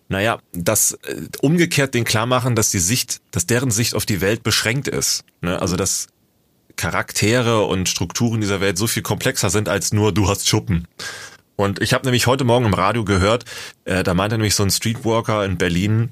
naja, 0.07 0.39
das 0.53 0.93
äh, 0.93 1.27
umgekehrt 1.41 1.93
den 1.93 2.05
klar 2.05 2.25
machen, 2.25 2.55
dass 2.55 2.71
die 2.71 2.79
Sicht, 2.79 3.19
dass 3.31 3.47
deren 3.47 3.69
Sicht 3.69 3.95
auf 3.95 4.05
die 4.05 4.21
Welt 4.21 4.43
beschränkt 4.43 4.87
ist. 4.87 5.25
Ne? 5.41 5.61
Also 5.61 5.75
dass 5.75 6.07
Charaktere 6.77 7.65
und 7.65 7.89
Strukturen 7.89 8.39
dieser 8.39 8.61
Welt 8.61 8.77
so 8.77 8.87
viel 8.87 9.03
komplexer 9.03 9.49
sind 9.49 9.67
als 9.67 9.91
nur 9.91 10.13
du 10.13 10.29
hast 10.29 10.47
Schuppen. 10.47 10.87
Und 11.57 11.81
ich 11.81 11.93
habe 11.93 12.05
nämlich 12.05 12.27
heute 12.27 12.45
Morgen 12.45 12.65
im 12.65 12.73
Radio 12.73 13.03
gehört, 13.03 13.43
äh, 13.83 14.03
da 14.03 14.13
meinte 14.13 14.37
nämlich 14.37 14.55
so 14.55 14.63
ein 14.63 14.71
Streetwalker 14.71 15.43
in 15.43 15.57
Berlin, 15.57 16.11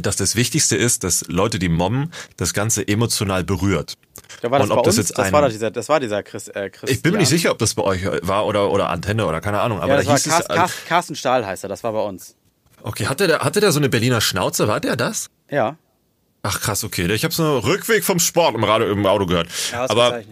dass 0.00 0.16
das 0.16 0.36
Wichtigste 0.36 0.76
ist, 0.76 1.04
dass 1.04 1.24
Leute, 1.28 1.58
die 1.58 1.68
mobben, 1.68 2.10
das 2.36 2.54
Ganze 2.54 2.86
emotional 2.86 3.44
berührt. 3.44 3.98
Da 4.40 4.50
war 4.50 4.58
das 4.58 4.70
und 4.70 4.78
ob 4.78 4.84
das 4.84 4.96
jetzt 4.96 5.18
das 5.18 5.26
ein, 5.26 5.32
war 5.32 5.48
dieser, 5.48 5.70
das 5.70 5.88
war 5.88 6.00
dieser 6.00 6.22
Chris, 6.22 6.48
äh, 6.48 6.70
Chris 6.70 6.90
Ich 6.90 7.02
bin 7.02 7.12
mir 7.12 7.18
nicht 7.18 7.28
sicher, 7.28 7.50
ob 7.50 7.58
das 7.58 7.74
bei 7.74 7.82
euch 7.82 8.04
war 8.22 8.46
oder 8.46 8.70
oder 8.70 8.88
Antenne 8.88 9.26
oder 9.26 9.40
keine 9.40 9.60
Ahnung. 9.60 9.80
Aber 9.80 9.92
ja, 9.92 9.96
das 9.96 10.06
da 10.06 10.12
hieß 10.14 10.26
war 10.26 10.56
Carsten, 10.56 10.80
es, 10.82 10.88
Carsten 10.88 11.16
Stahl 11.16 11.46
heißt 11.46 11.64
er. 11.64 11.68
Das 11.68 11.84
war 11.84 11.92
bei 11.92 12.00
uns. 12.00 12.36
Okay, 12.82 13.06
hatte 13.06 13.26
der 13.26 13.40
hatte 13.40 13.60
der 13.60 13.72
so 13.72 13.78
eine 13.78 13.88
Berliner 13.88 14.20
Schnauze? 14.20 14.66
War 14.68 14.80
der 14.80 14.96
das? 14.96 15.28
Ja. 15.50 15.76
Ach 16.42 16.60
krass, 16.60 16.82
okay. 16.82 17.10
Ich 17.12 17.24
habe 17.24 17.32
so 17.32 17.44
einen 17.44 17.58
Rückweg 17.58 18.04
vom 18.04 18.18
Sport 18.18 18.56
im 18.56 18.64
Radio 18.64 18.90
im 18.90 19.06
Auto 19.06 19.26
gehört. 19.26 19.48
Ja, 19.70 19.88
aber 19.88 20.22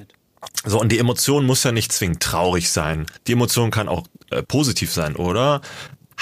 so 0.65 0.81
und 0.81 0.91
die 0.91 0.99
Emotion 0.99 1.47
muss 1.47 1.63
ja 1.63 1.73
nicht 1.73 1.93
zwingend 1.93 2.23
traurig 2.23 2.71
sein. 2.71 3.07
Die 3.27 3.33
Emotion 3.33 3.71
kann 3.71 3.89
auch 3.89 4.05
äh, 4.31 4.43
positiv 4.43 4.93
sein, 4.93 5.15
oder? 5.17 5.61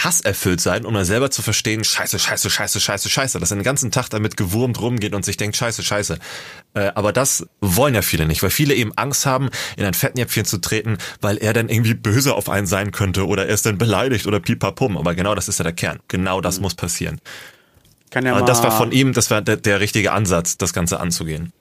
Hasserfüllt 0.04 0.60
sein, 0.60 0.84
um 0.84 0.94
mal 0.94 1.04
selber 1.04 1.30
zu 1.30 1.42
verstehen, 1.42 1.84
scheiße, 1.84 2.18
scheiße, 2.18 2.50
scheiße, 2.50 2.80
scheiße, 2.80 3.08
scheiße, 3.08 3.40
dass 3.40 3.50
er 3.50 3.56
den 3.56 3.64
ganzen 3.64 3.90
Tag 3.90 4.08
damit 4.08 4.36
gewurmt 4.36 4.80
rumgeht 4.80 5.14
und 5.14 5.24
sich 5.24 5.36
denkt, 5.36 5.56
scheiße, 5.56 5.82
scheiße. 5.82 6.18
Äh, 6.74 6.92
aber 6.94 7.12
das 7.12 7.46
wollen 7.60 7.94
ja 7.94 8.02
viele 8.02 8.26
nicht, 8.26 8.42
weil 8.42 8.50
viele 8.50 8.74
eben 8.74 8.92
Angst 8.96 9.26
haben, 9.26 9.50
in 9.76 9.84
ein 9.84 9.94
Fettnäpfchen 9.94 10.44
zu 10.44 10.58
treten, 10.58 10.98
weil 11.20 11.36
er 11.38 11.52
dann 11.52 11.68
irgendwie 11.68 11.94
böse 11.94 12.34
auf 12.34 12.48
einen 12.48 12.66
sein 12.66 12.92
könnte 12.92 13.26
oder 13.26 13.46
er 13.46 13.54
ist 13.54 13.66
dann 13.66 13.78
beleidigt 13.78 14.26
oder 14.26 14.40
pipapum. 14.40 14.96
Aber 14.96 15.14
genau 15.14 15.34
das 15.34 15.48
ist 15.48 15.58
ja 15.58 15.64
der 15.64 15.72
Kern. 15.72 15.98
Genau 16.08 16.40
das 16.40 16.56
mhm. 16.56 16.62
muss 16.62 16.74
passieren. 16.74 17.20
Kann 18.10 18.24
ja 18.24 18.32
mal 18.32 18.44
das 18.44 18.62
war 18.62 18.76
von 18.76 18.92
ihm, 18.92 19.12
das 19.12 19.30
war 19.30 19.42
der, 19.42 19.56
der 19.56 19.80
richtige 19.80 20.12
Ansatz, 20.12 20.56
das 20.56 20.72
Ganze 20.72 20.98
anzugehen. 21.00 21.52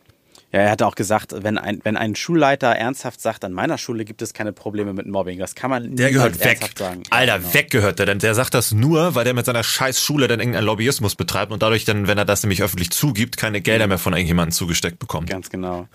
Ja, 0.58 0.64
er 0.64 0.72
hat 0.72 0.82
auch 0.82 0.96
gesagt, 0.96 1.36
wenn 1.44 1.60
ein, 1.60 1.82
wenn 1.84 1.96
ein 1.98 2.16
Schulleiter 2.16 2.70
ernsthaft 2.70 3.22
sagt, 3.22 3.46
an 3.46 3.54
meiner 3.54 3.78
Schule 3.78 4.06
gibt 4.06 4.24
es 4.24 4.34
keine 4.34 4.54
Probleme 4.54 4.92
mit 4.92 5.06
Mobbing, 5.06 5.38
das 5.38 5.54
kann 5.54 5.70
man 5.70 5.96
Der 5.96 6.10
gehört 6.10 6.44
weg. 6.44 6.72
sagen. 6.76 7.04
Alter, 7.12 7.34
ja, 7.34 7.38
genau. 7.38 7.54
weg 7.54 7.70
gehört 7.70 8.00
der, 8.00 8.08
denn 8.08 8.18
der 8.18 8.34
sagt 8.34 8.56
das 8.56 8.72
nur, 8.72 9.14
weil 9.14 9.24
der 9.24 9.36
mit 9.36 9.46
seiner 9.46 9.64
scheiß 9.64 10.02
Schule 10.02 10.28
dann 10.28 10.40
irgendeinen 10.40 10.66
Lobbyismus 10.66 11.14
betreibt 11.14 11.52
und 11.52 11.62
dadurch 11.62 11.86
dann, 11.86 12.08
wenn 12.08 12.18
er 12.18 12.26
das 12.26 12.42
nämlich 12.42 12.64
öffentlich 12.64 12.90
zugibt, 12.90 13.38
keine 13.38 13.62
Gelder 13.62 13.86
mehr 13.86 14.00
von 14.00 14.14
irgendjemandem 14.14 14.52
zugesteckt 14.52 14.98
bekommt. 14.98 15.30
Ganz 15.30 15.52
genau. 15.52 15.88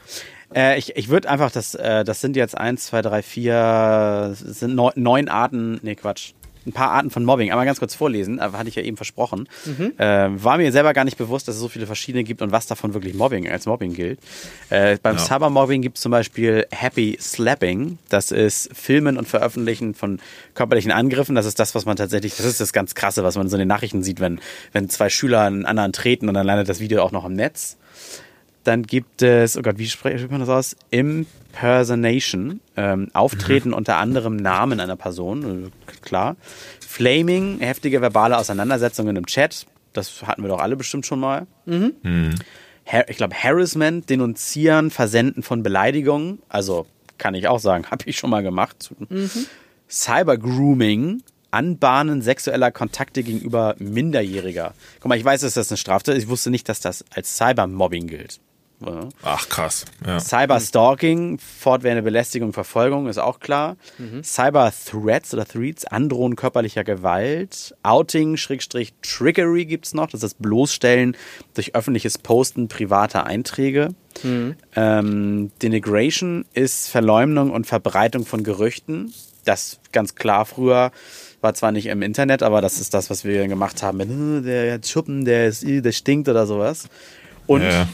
Äh, 0.55 0.79
ich 0.79 0.95
ich 0.97 1.09
würde 1.09 1.29
einfach, 1.29 1.51
das, 1.51 1.75
äh, 1.75 2.05
das 2.05 2.21
sind 2.21 2.37
jetzt 2.37 2.57
eins, 2.57 2.87
zwei, 2.87 3.03
drei, 3.03 3.23
vier, 3.23 4.33
sind 4.37 4.77
neun, 4.77 4.93
neun 4.95 5.29
Arten, 5.29 5.81
nee 5.83 5.97
Quatsch, 5.97 6.35
ein 6.67 6.73
paar 6.73 6.91
Arten 6.91 7.11
von 7.11 7.25
Mobbing 7.25 7.51
einmal 7.51 7.67
ganz 7.67 7.79
kurz 7.79 7.95
vorlesen, 7.95 8.41
aber 8.41 8.59
hatte 8.59 8.69
ich 8.69 8.75
ja 8.75 8.83
eben 8.83 8.97
versprochen. 8.97 9.49
Mhm. 9.65 9.93
Äh, 9.99 10.43
war 10.43 10.59
mir 10.59 10.73
selber 10.73 10.93
gar 10.93 11.05
nicht 11.05 11.19
bewusst, 11.19 11.49
dass 11.49 11.57
es 11.57 11.61
so 11.61 11.69
viele 11.69 11.87
verschiedene 11.87 12.25
gibt 12.25 12.43
und 12.43 12.53
was 12.53 12.67
davon 12.67 12.95
wirklich 12.95 13.15
Mobbing 13.15 13.49
als 13.49 13.67
Mobbing 13.67 13.95
gilt. 13.95 14.19
Äh, 14.71 14.99
beim 15.03 15.17
ja. 15.17 15.23
Cybermobbing 15.23 15.83
gibt 15.83 15.97
es 15.97 16.03
zum 16.03 16.13
Beispiel 16.13 16.67
Happy 16.71 17.17
Slapping. 17.21 17.99
Das 18.09 18.31
ist 18.31 18.71
Filmen 18.75 19.17
und 19.17 19.29
Veröffentlichen 19.29 19.95
von 19.95 20.21
körperlichen 20.55 20.93
Angriffen. 20.93 21.35
Das 21.35 21.47
ist 21.47 21.59
das, 21.59 21.75
was 21.75 21.85
man 21.85 21.97
tatsächlich, 21.97 22.37
das 22.37 22.47
ist 22.47 22.61
das 22.61 22.73
ganz 22.73 22.95
krasse, 22.95 23.25
was 23.25 23.37
man 23.37 23.49
so 23.49 23.57
in 23.57 23.61
den 23.61 23.69
Nachrichten 23.69 24.03
sieht, 24.03 24.21
wenn, 24.21 24.41
wenn 24.73 24.89
zwei 24.89 25.09
Schüler 25.09 25.43
einen 25.43 25.67
anderen 25.67 25.93
treten 25.93 26.29
und 26.29 26.35
dann 26.35 26.47
landet 26.47 26.69
das 26.69 26.81
Video 26.81 27.03
auch 27.03 27.13
noch 27.13 27.25
im 27.25 27.35
Netz. 27.35 27.77
Dann 28.65 28.85
gibt 28.85 29.23
es, 29.23 29.57
oh 29.57 29.63
Gott, 29.63 29.79
wie 29.79 29.89
spricht 29.89 30.31
man 30.31 30.41
das 30.41 30.49
aus? 30.49 30.77
Impersonation. 30.91 32.61
Ähm, 32.77 33.09
Auftreten 33.13 33.71
mhm. 33.71 33.75
unter 33.75 33.97
anderem 33.97 34.37
Namen 34.37 34.81
einer 34.81 34.97
Person, 34.97 35.65
äh, 35.67 35.97
klar. 36.01 36.37
Flaming, 36.81 37.59
heftige 37.59 38.01
verbale 38.01 38.39
Auseinandersetzungen 38.39 39.17
im 39.17 39.27
Chat. 39.27 39.67
Das 39.93 40.23
hatten 40.23 40.43
wir 40.43 40.49
doch 40.49 40.61
alle 40.61 40.77
bestimmt 40.77 41.07
schon 41.07 41.21
mal. 41.21 41.47
Mhm. 41.67 41.95
Mhm. 42.03 42.35
ich 43.09 43.17
glaube, 43.17 43.35
Harassment, 43.35 44.09
Denunzieren, 44.09 44.91
Versenden 44.91 45.43
von 45.43 45.63
Beleidigungen. 45.63 46.41
Also 46.49 46.87
kann 47.19 47.35
ich 47.35 47.49
auch 47.49 47.59
sagen, 47.59 47.87
habe 47.91 48.05
ich 48.07 48.17
schon 48.17 48.31
mal 48.31 48.43
gemacht. 48.43 48.95
Mhm. 49.09 49.31
Cyber-Grooming, 49.89 51.23
Anbahnen 51.51 52.23
sexueller 52.23 52.71
Kontakte 52.71 53.23
gegenüber 53.23 53.75
Minderjähriger. 53.79 54.75
Guck 55.01 55.09
mal, 55.09 55.19
ich 55.19 55.25
weiß, 55.25 55.43
dass 55.43 55.55
das 55.55 55.71
eine 55.71 55.77
Straftat 55.77 56.17
ist. 56.17 56.25
Ich 56.25 56.29
wusste 56.29 56.51
nicht, 56.51 56.69
dass 56.69 56.81
das 56.81 57.05
als 57.15 57.37
Cybermobbing 57.37 58.07
gilt. 58.07 58.41
Ach 59.23 59.49
krass. 59.49 59.85
Ja. 60.07 60.19
Cyberstalking, 60.19 61.39
fortwährende 61.39 62.03
Belästigung, 62.03 62.53
Verfolgung 62.53 63.07
ist 63.07 63.19
auch 63.19 63.41
klar. 63.41 63.77
Mhm. 63.99 64.23
Cyber-Threats 64.23 65.35
oder 65.35 65.47
Threats, 65.47 65.85
Androhen 65.85 66.37
körperlicher 66.37 66.85
Gewalt. 66.85 67.75
Outing, 67.83 68.37
Schrägstrich, 68.37 68.95
Trickery 69.03 69.67
gibt's 69.67 69.95
noch. 69.95 70.07
Das 70.07 70.15
ist 70.15 70.23
das 70.23 70.35
Bloßstellen 70.35 71.17
durch 71.55 71.75
öffentliches 71.75 72.19
Posten 72.19 72.69
privater 72.69 73.27
Einträge. 73.27 73.95
Mhm. 74.23 74.57
Ähm, 74.75 75.51
Denigration 75.63 76.45
ist 76.55 76.89
Verleumdung 76.89 77.51
und 77.51 77.67
Verbreitung 77.67 78.27
von 78.27 78.43
Gerüchten. 78.43 79.13
Das 79.45 79.81
ganz 79.91 80.15
klar 80.15 80.45
früher 80.45 80.93
war 81.41 81.55
zwar 81.55 81.73
nicht 81.73 81.87
im 81.87 82.03
Internet, 82.03 82.43
aber 82.43 82.61
das 82.61 82.81
ist 82.81 82.95
das, 82.95 83.11
was 83.11 83.25
wir 83.25 83.49
gemacht 83.49 83.83
haben. 83.83 83.99
Mit, 83.99 84.09
hm, 84.09 84.45
der 84.45 84.81
Schuppen, 84.85 85.25
der, 85.25 85.49
ist, 85.49 85.65
der 85.67 85.93
stinkt 85.93 86.29
oder 86.29 86.47
sowas. 86.47 86.89
Und 87.47 87.63
ja 87.63 87.89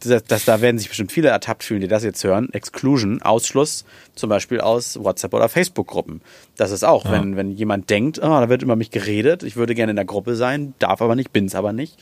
das, 0.00 0.24
das, 0.24 0.44
da 0.44 0.60
werden 0.60 0.78
sich 0.78 0.88
bestimmt 0.88 1.12
viele 1.12 1.28
ertappt 1.28 1.64
fühlen, 1.64 1.80
die 1.80 1.88
das 1.88 2.04
jetzt 2.04 2.22
hören. 2.24 2.52
Exclusion, 2.52 3.22
Ausschluss, 3.22 3.84
zum 4.14 4.30
Beispiel 4.30 4.60
aus 4.60 5.02
WhatsApp 5.02 5.34
oder 5.34 5.48
Facebook-Gruppen. 5.48 6.20
Das 6.56 6.70
ist 6.70 6.84
auch, 6.84 7.04
ja. 7.04 7.12
wenn, 7.12 7.36
wenn 7.36 7.50
jemand 7.50 7.90
denkt, 7.90 8.18
oh, 8.18 8.22
da 8.22 8.48
wird 8.48 8.62
über 8.62 8.76
mich 8.76 8.90
geredet, 8.90 9.42
ich 9.42 9.56
würde 9.56 9.74
gerne 9.74 9.90
in 9.90 9.96
der 9.96 10.04
Gruppe 10.04 10.34
sein, 10.34 10.74
darf 10.78 11.02
aber 11.02 11.14
nicht, 11.14 11.32
bin's 11.32 11.54
aber 11.54 11.72
nicht. 11.72 11.98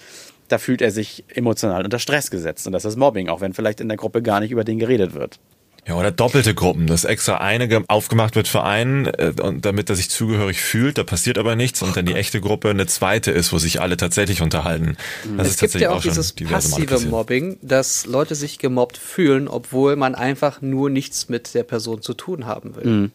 Da 0.48 0.58
fühlt 0.58 0.80
er 0.80 0.90
sich 0.90 1.24
emotional 1.34 1.84
unter 1.84 1.98
Stress 1.98 2.30
gesetzt. 2.30 2.66
Und 2.66 2.72
das 2.72 2.84
ist 2.84 2.96
Mobbing, 2.96 3.28
auch 3.28 3.40
wenn 3.40 3.52
vielleicht 3.52 3.80
in 3.80 3.88
der 3.88 3.98
Gruppe 3.98 4.22
gar 4.22 4.40
nicht 4.40 4.50
über 4.50 4.64
den 4.64 4.78
geredet 4.78 5.14
wird. 5.14 5.38
Ja, 5.86 5.94
oder 5.94 6.10
doppelte 6.10 6.54
Gruppen, 6.54 6.86
dass 6.86 7.04
extra 7.04 7.38
eine 7.38 7.84
aufgemacht 7.88 8.36
wird 8.36 8.46
für 8.46 8.62
einen, 8.62 9.06
äh, 9.06 9.32
und 9.42 9.64
damit 9.64 9.88
er 9.88 9.96
sich 9.96 10.10
zugehörig 10.10 10.60
fühlt, 10.60 10.98
da 10.98 11.04
passiert 11.04 11.38
aber 11.38 11.56
nichts 11.56 11.80
und 11.82 11.96
dann 11.96 12.04
die 12.04 12.14
echte 12.14 12.40
Gruppe 12.42 12.68
eine 12.68 12.86
zweite 12.86 13.30
ist, 13.30 13.52
wo 13.52 13.58
sich 13.58 13.80
alle 13.80 13.96
tatsächlich 13.96 14.42
unterhalten. 14.42 14.98
Das 15.36 15.46
es 15.46 15.52
ist 15.54 15.60
gibt 15.60 15.74
ja 15.76 15.90
auch 15.90 16.02
dieses 16.02 16.32
passive 16.32 17.00
Mobbing, 17.08 17.58
dass 17.62 18.04
Leute 18.04 18.34
sich 18.34 18.58
gemobbt 18.58 18.98
fühlen, 18.98 19.48
obwohl 19.48 19.96
man 19.96 20.14
einfach 20.14 20.60
nur 20.60 20.90
nichts 20.90 21.30
mit 21.30 21.54
der 21.54 21.62
Person 21.62 22.02
zu 22.02 22.12
tun 22.12 22.44
haben 22.46 22.76
will. 22.76 22.86
Mhm. 22.86 23.12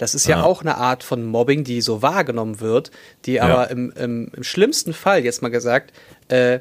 Das 0.00 0.14
ist 0.14 0.26
ja, 0.26 0.38
ja, 0.38 0.44
auch 0.44 0.62
eine 0.62 0.78
Art 0.78 1.04
von 1.04 1.26
Mobbing, 1.26 1.62
die 1.62 1.82
so 1.82 2.00
wahrgenommen 2.00 2.60
wird, 2.60 2.90
die 3.26 3.40
aber 3.40 3.64
ja. 3.64 3.70
im, 3.70 3.92
im, 3.92 4.30
im, 4.34 4.42
schlimmsten 4.42 4.94
Fall, 4.94 5.24
jetzt 5.24 5.42
mal 5.42 5.50
gesagt, 5.50 5.92
äh, 6.28 6.60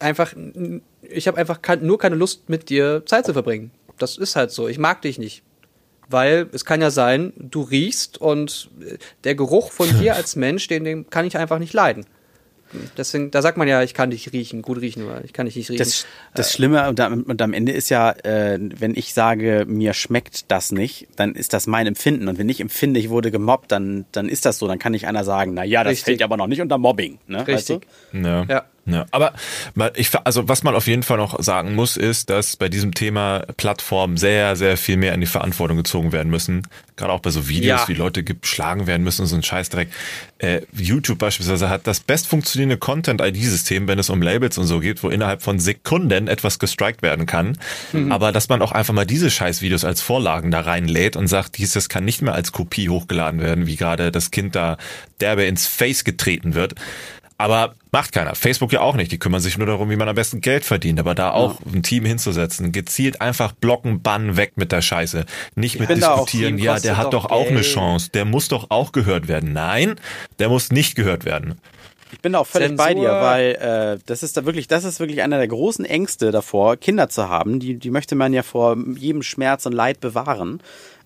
einfach, 0.00 0.34
ich 1.02 1.28
habe 1.28 1.38
einfach 1.38 1.60
nur 1.80 1.98
keine 1.98 2.16
Lust, 2.16 2.48
mit 2.48 2.68
dir 2.68 3.04
Zeit 3.06 3.26
zu 3.26 3.32
verbringen. 3.32 3.70
Das 4.02 4.16
ist 4.18 4.36
halt 4.36 4.50
so. 4.50 4.68
Ich 4.68 4.78
mag 4.78 5.02
dich 5.02 5.18
nicht. 5.18 5.42
Weil 6.08 6.48
es 6.52 6.64
kann 6.64 6.80
ja 6.80 6.90
sein, 6.90 7.32
du 7.36 7.62
riechst 7.62 8.18
und 8.18 8.70
der 9.22 9.36
Geruch 9.36 9.70
von 9.70 9.88
dir 10.00 10.16
als 10.16 10.34
Mensch, 10.34 10.66
den, 10.66 10.84
den 10.84 11.08
kann 11.08 11.24
ich 11.24 11.36
einfach 11.36 11.58
nicht 11.58 11.72
leiden. 11.72 12.04
Deswegen, 12.96 13.30
da 13.30 13.42
sagt 13.42 13.58
man 13.58 13.66
ja, 13.66 13.82
ich 13.82 13.94
kann 13.94 14.10
dich 14.10 14.32
riechen, 14.32 14.62
gut 14.62 14.80
riechen, 14.80 15.02
aber 15.02 15.24
ich 15.24 15.32
kann 15.32 15.46
dich 15.46 15.56
nicht 15.56 15.70
riechen. 15.70 15.78
Das, 15.78 16.06
das 16.34 16.52
Schlimme 16.52 16.88
und 16.88 17.00
am, 17.00 17.24
und 17.24 17.42
am 17.42 17.52
Ende 17.52 17.72
ist 17.72 17.88
ja, 17.88 18.12
äh, 18.12 18.58
wenn 18.60 18.94
ich 18.94 19.12
sage, 19.12 19.64
mir 19.66 19.92
schmeckt 19.92 20.50
das 20.50 20.70
nicht, 20.70 21.08
dann 21.16 21.34
ist 21.34 21.52
das 21.52 21.66
mein 21.66 21.88
Empfinden. 21.88 22.28
Und 22.28 22.38
wenn 22.38 22.48
ich 22.48 22.60
empfinde, 22.60 23.00
ich 23.00 23.10
wurde 23.10 23.32
gemobbt, 23.32 23.72
dann, 23.72 24.04
dann 24.12 24.28
ist 24.28 24.46
das 24.46 24.58
so. 24.58 24.68
Dann 24.68 24.78
kann 24.78 24.92
nicht 24.92 25.08
einer 25.08 25.24
sagen, 25.24 25.54
na 25.54 25.64
ja, 25.64 25.82
das 25.82 25.92
Richtig. 25.92 26.04
fällt 26.04 26.22
aber 26.22 26.36
noch 26.36 26.46
nicht 26.46 26.60
unter 26.60 26.78
Mobbing. 26.78 27.18
Ne? 27.26 27.46
Richtig. 27.46 27.54
Weißt 27.54 27.70
du? 27.70 28.18
ja. 28.18 28.44
ja. 28.44 28.64
Ja, 28.86 29.06
aber 29.10 29.34
ich, 29.94 30.10
also 30.24 30.48
was 30.48 30.62
man 30.62 30.74
auf 30.74 30.86
jeden 30.86 31.02
Fall 31.02 31.18
noch 31.18 31.40
sagen 31.42 31.74
muss, 31.74 31.96
ist, 31.96 32.30
dass 32.30 32.56
bei 32.56 32.68
diesem 32.68 32.94
Thema 32.94 33.40
Plattformen 33.56 34.16
sehr, 34.16 34.56
sehr 34.56 34.76
viel 34.76 34.96
mehr 34.96 35.14
in 35.14 35.20
die 35.20 35.26
Verantwortung 35.26 35.76
gezogen 35.76 36.12
werden 36.12 36.30
müssen. 36.30 36.66
Gerade 36.96 37.12
auch 37.12 37.20
bei 37.20 37.30
so 37.30 37.48
Videos, 37.48 37.82
ja. 37.82 37.88
wie 37.88 37.94
Leute 37.94 38.24
geschlagen 38.24 38.86
werden 38.86 39.04
müssen 39.04 39.22
und 39.22 39.28
so 39.28 39.36
ein 39.36 39.42
Scheißdreck. 39.42 39.88
Äh, 40.38 40.62
YouTube 40.72 41.18
beispielsweise 41.18 41.68
hat 41.68 41.86
das 41.86 42.00
best 42.00 42.26
funktionierende 42.26 42.78
Content-ID-System, 42.78 43.86
wenn 43.86 43.98
es 43.98 44.10
um 44.10 44.22
Labels 44.22 44.58
und 44.58 44.66
so 44.66 44.80
geht, 44.80 45.02
wo 45.02 45.08
innerhalb 45.08 45.42
von 45.42 45.58
Sekunden 45.58 46.28
etwas 46.28 46.58
gestrikt 46.58 47.02
werden 47.02 47.26
kann. 47.26 47.58
Mhm. 47.92 48.12
Aber 48.12 48.32
dass 48.32 48.48
man 48.48 48.60
auch 48.62 48.72
einfach 48.72 48.94
mal 48.94 49.06
diese 49.06 49.30
Scheißvideos 49.30 49.84
als 49.84 50.00
Vorlagen 50.00 50.50
da 50.50 50.60
reinlädt 50.60 51.16
und 51.16 51.26
sagt, 51.26 51.58
dieses 51.58 51.88
kann 51.88 52.04
nicht 52.04 52.22
mehr 52.22 52.34
als 52.34 52.52
Kopie 52.52 52.88
hochgeladen 52.88 53.40
werden, 53.40 53.66
wie 53.66 53.76
gerade 53.76 54.10
das 54.10 54.30
Kind 54.30 54.56
da 54.56 54.76
derbe 55.20 55.44
ins 55.44 55.66
Face 55.66 56.04
getreten 56.04 56.54
wird. 56.54 56.74
Aber 57.40 57.72
macht 57.90 58.12
keiner. 58.12 58.34
Facebook 58.34 58.70
ja 58.70 58.82
auch 58.82 58.96
nicht. 58.96 59.10
Die 59.12 59.18
kümmern 59.18 59.40
sich 59.40 59.56
nur 59.56 59.66
darum, 59.66 59.88
wie 59.88 59.96
man 59.96 60.06
am 60.10 60.14
besten 60.14 60.42
Geld 60.42 60.62
verdient. 60.62 61.00
Aber 61.00 61.14
da 61.14 61.30
auch 61.30 61.58
ja. 61.60 61.72
ein 61.72 61.82
Team 61.82 62.04
hinzusetzen, 62.04 62.70
gezielt 62.70 63.22
einfach 63.22 63.52
blocken, 63.52 64.02
bannen, 64.02 64.36
weg 64.36 64.52
mit 64.56 64.72
der 64.72 64.82
Scheiße. 64.82 65.24
Nicht 65.54 65.76
ich 65.76 65.80
mit 65.80 65.88
diskutieren, 65.88 66.58
ja, 66.58 66.78
der 66.78 66.98
hat 66.98 67.14
doch, 67.14 67.30
auch 67.30 67.44
Geld. 67.44 67.52
eine 67.52 67.62
Chance. 67.62 68.10
Der 68.12 68.26
muss 68.26 68.48
doch 68.48 68.66
auch 68.68 68.92
gehört 68.92 69.26
werden. 69.26 69.54
Nein, 69.54 69.96
der 70.38 70.50
muss 70.50 70.70
nicht 70.70 70.96
gehört 70.96 71.24
werden. 71.24 71.58
Ich 72.12 72.20
bin 72.20 72.34
da 72.34 72.40
auch 72.40 72.46
völlig 72.46 72.76
Zensur. 72.76 72.86
bei 72.86 72.92
dir, 72.92 73.08
weil 73.08 73.54
äh, 73.54 74.02
das 74.04 74.22
ist 74.22 74.36
da 74.36 74.44
wirklich, 74.44 74.68
das 74.68 74.84
ist 74.84 75.00
wirklich 75.00 75.22
einer 75.22 75.38
der 75.38 75.48
großen 75.48 75.86
Ängste 75.86 76.32
davor, 76.32 76.76
Kinder 76.76 77.08
zu 77.08 77.30
haben. 77.30 77.58
Die, 77.58 77.76
die 77.76 77.90
möchte 77.90 78.16
man 78.16 78.34
ja 78.34 78.42
vor 78.42 78.76
jedem 78.98 79.22
Schmerz 79.22 79.64
und 79.64 79.72
Leid 79.72 80.00
bewahren. 80.00 80.62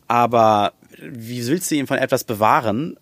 Aber 0.08 0.72
wie 1.00 1.46
willst 1.46 1.70
du 1.70 1.76
ihn 1.76 1.86
von 1.86 1.98
etwas 1.98 2.24
bewahren, 2.24 2.96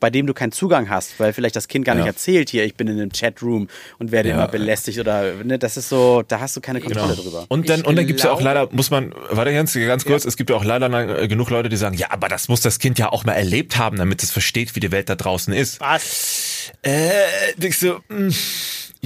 bei 0.00 0.10
dem 0.10 0.26
du 0.26 0.34
keinen 0.34 0.52
Zugang 0.52 0.88
hast, 0.88 1.18
weil 1.18 1.32
vielleicht 1.32 1.56
das 1.56 1.68
Kind 1.68 1.84
gar 1.84 1.94
ja. 1.94 2.02
nicht 2.02 2.08
erzählt, 2.08 2.50
hier, 2.50 2.64
ich 2.64 2.74
bin 2.74 2.88
in 2.88 3.00
einem 3.00 3.10
Chatroom 3.10 3.68
und 3.98 4.12
werde 4.12 4.30
ja. 4.30 4.34
immer 4.36 4.48
belästigt 4.48 4.98
oder, 4.98 5.34
ne, 5.44 5.58
das 5.58 5.76
ist 5.76 5.88
so, 5.88 6.22
da 6.26 6.40
hast 6.40 6.56
du 6.56 6.60
keine 6.60 6.80
Kontrolle 6.80 7.14
genau. 7.14 7.22
drüber. 7.22 7.46
Und 7.48 7.68
dann, 7.68 7.80
ich 7.80 7.86
und 7.86 7.96
dann 7.96 8.06
gibt's 8.06 8.22
ja 8.22 8.30
auch 8.30 8.40
leider, 8.40 8.68
muss 8.72 8.90
man, 8.90 9.14
warte 9.30 9.52
ganz, 9.52 9.74
ganz 9.74 10.04
kurz, 10.04 10.24
ja. 10.24 10.28
es 10.28 10.36
gibt 10.36 10.50
ja 10.50 10.56
auch 10.56 10.64
leider 10.64 11.22
äh, 11.22 11.28
genug 11.28 11.50
Leute, 11.50 11.68
die 11.68 11.76
sagen, 11.76 11.96
ja, 11.96 12.10
aber 12.10 12.28
das 12.28 12.48
muss 12.48 12.60
das 12.60 12.78
Kind 12.78 12.98
ja 12.98 13.12
auch 13.12 13.24
mal 13.24 13.34
erlebt 13.34 13.78
haben, 13.78 13.96
damit 13.96 14.22
es 14.22 14.30
versteht, 14.30 14.76
wie 14.76 14.80
die 14.80 14.92
Welt 14.92 15.08
da 15.08 15.14
draußen 15.14 15.52
ist. 15.52 15.80
Was? 15.80 16.72
Äh, 16.82 17.10
denkst 17.56 17.80
du, 17.80 17.94
mh, 18.08 18.16
hm, 18.16 18.34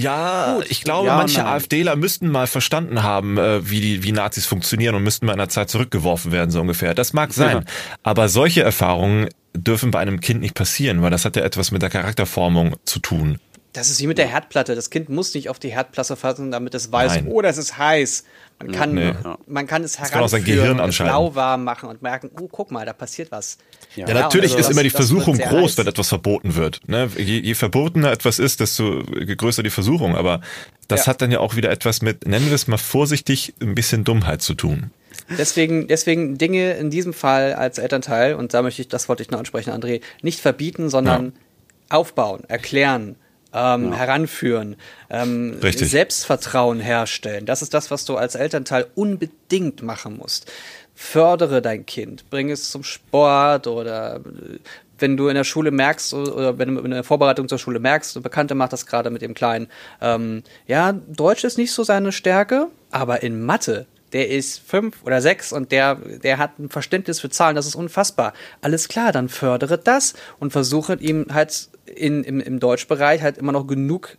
ja, 0.01 0.55
Gut. 0.55 0.67
ich 0.69 0.83
glaube, 0.83 1.07
ja, 1.07 1.15
manche 1.15 1.39
nein. 1.39 1.47
AfDler 1.47 1.95
müssten 1.95 2.29
mal 2.29 2.47
verstanden 2.47 3.03
haben, 3.03 3.37
äh, 3.37 3.69
wie 3.69 3.81
die 3.81 4.03
wie 4.03 4.11
Nazis 4.11 4.45
funktionieren 4.45 4.95
und 4.95 5.03
müssten 5.03 5.25
mal 5.25 5.33
in 5.33 5.37
der 5.37 5.49
Zeit 5.49 5.69
zurückgeworfen 5.69 6.31
werden, 6.31 6.49
so 6.49 6.61
ungefähr. 6.61 6.93
Das 6.93 7.13
mag 7.13 7.33
sein. 7.33 7.57
Ja. 7.57 7.63
Aber 8.03 8.29
solche 8.29 8.63
Erfahrungen 8.63 9.29
dürfen 9.53 9.91
bei 9.91 9.99
einem 9.99 10.19
Kind 10.19 10.41
nicht 10.41 10.55
passieren, 10.55 11.01
weil 11.01 11.11
das 11.11 11.25
hat 11.25 11.35
ja 11.35 11.43
etwas 11.43 11.71
mit 11.71 11.81
der 11.81 11.89
Charakterformung 11.89 12.75
zu 12.85 12.99
tun. 12.99 13.39
Das 13.73 13.89
ist 13.89 14.01
wie 14.01 14.07
mit 14.07 14.17
der 14.17 14.27
Herdplatte. 14.27 14.75
Das 14.75 14.89
Kind 14.89 15.07
muss 15.07 15.33
nicht 15.33 15.47
auf 15.47 15.57
die 15.57 15.71
Herdplatte 15.71 16.17
fassen, 16.17 16.51
damit 16.51 16.75
es 16.75 16.91
weiß, 16.91 17.15
Nein. 17.15 17.27
oh, 17.29 17.41
das 17.41 17.57
ist 17.57 17.77
heiß. 17.77 18.25
Man 18.59 18.71
kann, 18.73 18.93
nee. 18.93 19.13
man 19.47 19.65
kann 19.65 19.83
es 19.83 19.97
heranführen 19.97 20.79
und 20.79 20.99
lauwarm 20.99 21.63
machen 21.63 21.89
und 21.89 22.01
merken, 22.01 22.29
oh, 22.39 22.47
guck 22.51 22.69
mal, 22.69 22.85
da 22.85 22.93
passiert 22.93 23.31
was. 23.31 23.57
Ja, 23.95 24.07
ja 24.07 24.13
natürlich 24.13 24.51
also 24.51 24.67
ist 24.67 24.71
immer 24.71 24.83
die 24.83 24.89
Versuchung 24.89 25.37
groß, 25.37 25.71
heiß. 25.71 25.77
wenn 25.77 25.87
etwas 25.87 26.09
verboten 26.09 26.55
wird. 26.55 26.81
Ne? 26.87 27.09
Je, 27.17 27.39
je 27.39 27.53
verbotener 27.55 28.11
etwas 28.11 28.39
ist, 28.39 28.59
desto 28.59 29.03
größer 29.03 29.63
die 29.63 29.69
Versuchung. 29.69 30.15
Aber 30.15 30.41
das 30.87 31.01
ja. 31.01 31.07
hat 31.07 31.21
dann 31.21 31.31
ja 31.31 31.39
auch 31.39 31.55
wieder 31.55 31.71
etwas 31.71 32.01
mit, 32.01 32.27
nennen 32.27 32.47
wir 32.47 32.55
es 32.55 32.67
mal 32.67 32.77
vorsichtig, 32.77 33.53
ein 33.61 33.73
bisschen 33.73 34.03
Dummheit 34.03 34.41
zu 34.41 34.53
tun. 34.53 34.91
Deswegen, 35.37 35.87
deswegen 35.87 36.37
Dinge 36.37 36.73
in 36.73 36.89
diesem 36.89 37.13
Fall 37.13 37.53
als 37.53 37.77
Elternteil, 37.77 38.35
und 38.35 38.53
da 38.53 38.61
möchte 38.61 38.81
ich, 38.81 38.87
das 38.87 39.09
wollte 39.09 39.23
ich 39.23 39.31
noch 39.31 39.39
ansprechen, 39.39 39.71
André, 39.71 40.01
nicht 40.21 40.39
verbieten, 40.39 40.89
sondern 40.89 41.25
ja. 41.25 41.97
aufbauen, 41.97 42.43
erklären, 42.47 43.15
ähm, 43.53 43.91
ja. 43.91 43.97
heranführen, 43.97 44.75
ähm, 45.09 45.57
Selbstvertrauen 45.61 46.79
herstellen. 46.79 47.45
Das 47.45 47.61
ist 47.61 47.73
das, 47.73 47.91
was 47.91 48.05
du 48.05 48.17
als 48.17 48.35
Elternteil 48.35 48.87
unbedingt 48.95 49.81
machen 49.81 50.17
musst. 50.17 50.51
Fördere 50.95 51.61
dein 51.61 51.85
Kind, 51.85 52.29
bring 52.29 52.51
es 52.51 52.69
zum 52.69 52.83
Sport 52.83 53.67
oder 53.67 54.17
äh, 54.17 54.59
wenn 54.99 55.17
du 55.17 55.27
in 55.27 55.35
der 55.35 55.43
Schule 55.43 55.71
merkst 55.71 56.13
oder 56.13 56.57
wenn 56.59 56.75
du 56.75 56.81
in 56.81 56.91
der 56.91 57.03
Vorbereitung 57.03 57.47
zur 57.47 57.57
Schule 57.57 57.79
merkst, 57.79 58.15
eine 58.15 58.23
Bekannte 58.23 58.55
macht 58.55 58.71
das 58.71 58.85
gerade 58.85 59.09
mit 59.09 59.21
dem 59.21 59.33
Kleinen, 59.33 59.67
ähm, 59.99 60.43
ja, 60.67 60.93
Deutsch 60.93 61.43
ist 61.43 61.57
nicht 61.57 61.73
so 61.73 61.83
seine 61.83 62.11
Stärke, 62.11 62.67
aber 62.91 63.23
in 63.23 63.43
Mathe, 63.43 63.87
der 64.13 64.29
ist 64.29 64.59
fünf 64.59 65.03
oder 65.03 65.21
sechs 65.21 65.53
und 65.53 65.71
der, 65.71 65.95
der 65.95 66.37
hat 66.37 66.59
ein 66.59 66.69
Verständnis 66.69 67.19
für 67.19 67.29
Zahlen, 67.29 67.55
das 67.55 67.65
ist 67.65 67.75
unfassbar. 67.75 68.33
Alles 68.61 68.87
klar, 68.87 69.11
dann 69.11 69.29
fördere 69.29 69.77
das 69.77 70.13
und 70.39 70.51
versuche 70.51 70.95
ihm 70.95 71.27
halt 71.31 71.69
in, 71.85 72.23
im, 72.23 72.39
im 72.39 72.59
Deutschbereich 72.59 73.21
halt 73.21 73.37
immer 73.37 73.51
noch 73.51 73.67
genug 73.67 74.17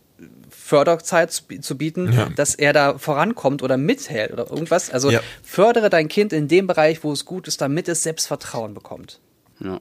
Förderzeit 0.49 1.31
zu, 1.31 1.43
zu 1.59 1.77
bieten, 1.77 2.13
ja. 2.13 2.29
dass 2.35 2.55
er 2.55 2.73
da 2.73 2.97
vorankommt 2.97 3.63
oder 3.63 3.77
mithält 3.77 4.31
oder 4.31 4.49
irgendwas. 4.49 4.89
Also 4.89 5.11
ja. 5.11 5.19
fördere 5.43 5.89
dein 5.89 6.07
Kind 6.07 6.31
in 6.31 6.47
dem 6.47 6.67
Bereich, 6.67 7.03
wo 7.03 7.11
es 7.11 7.25
gut 7.25 7.47
ist, 7.47 7.61
damit 7.61 7.87
es 7.87 8.03
Selbstvertrauen 8.03 8.73
bekommt. 8.73 9.19
Ja. 9.59 9.79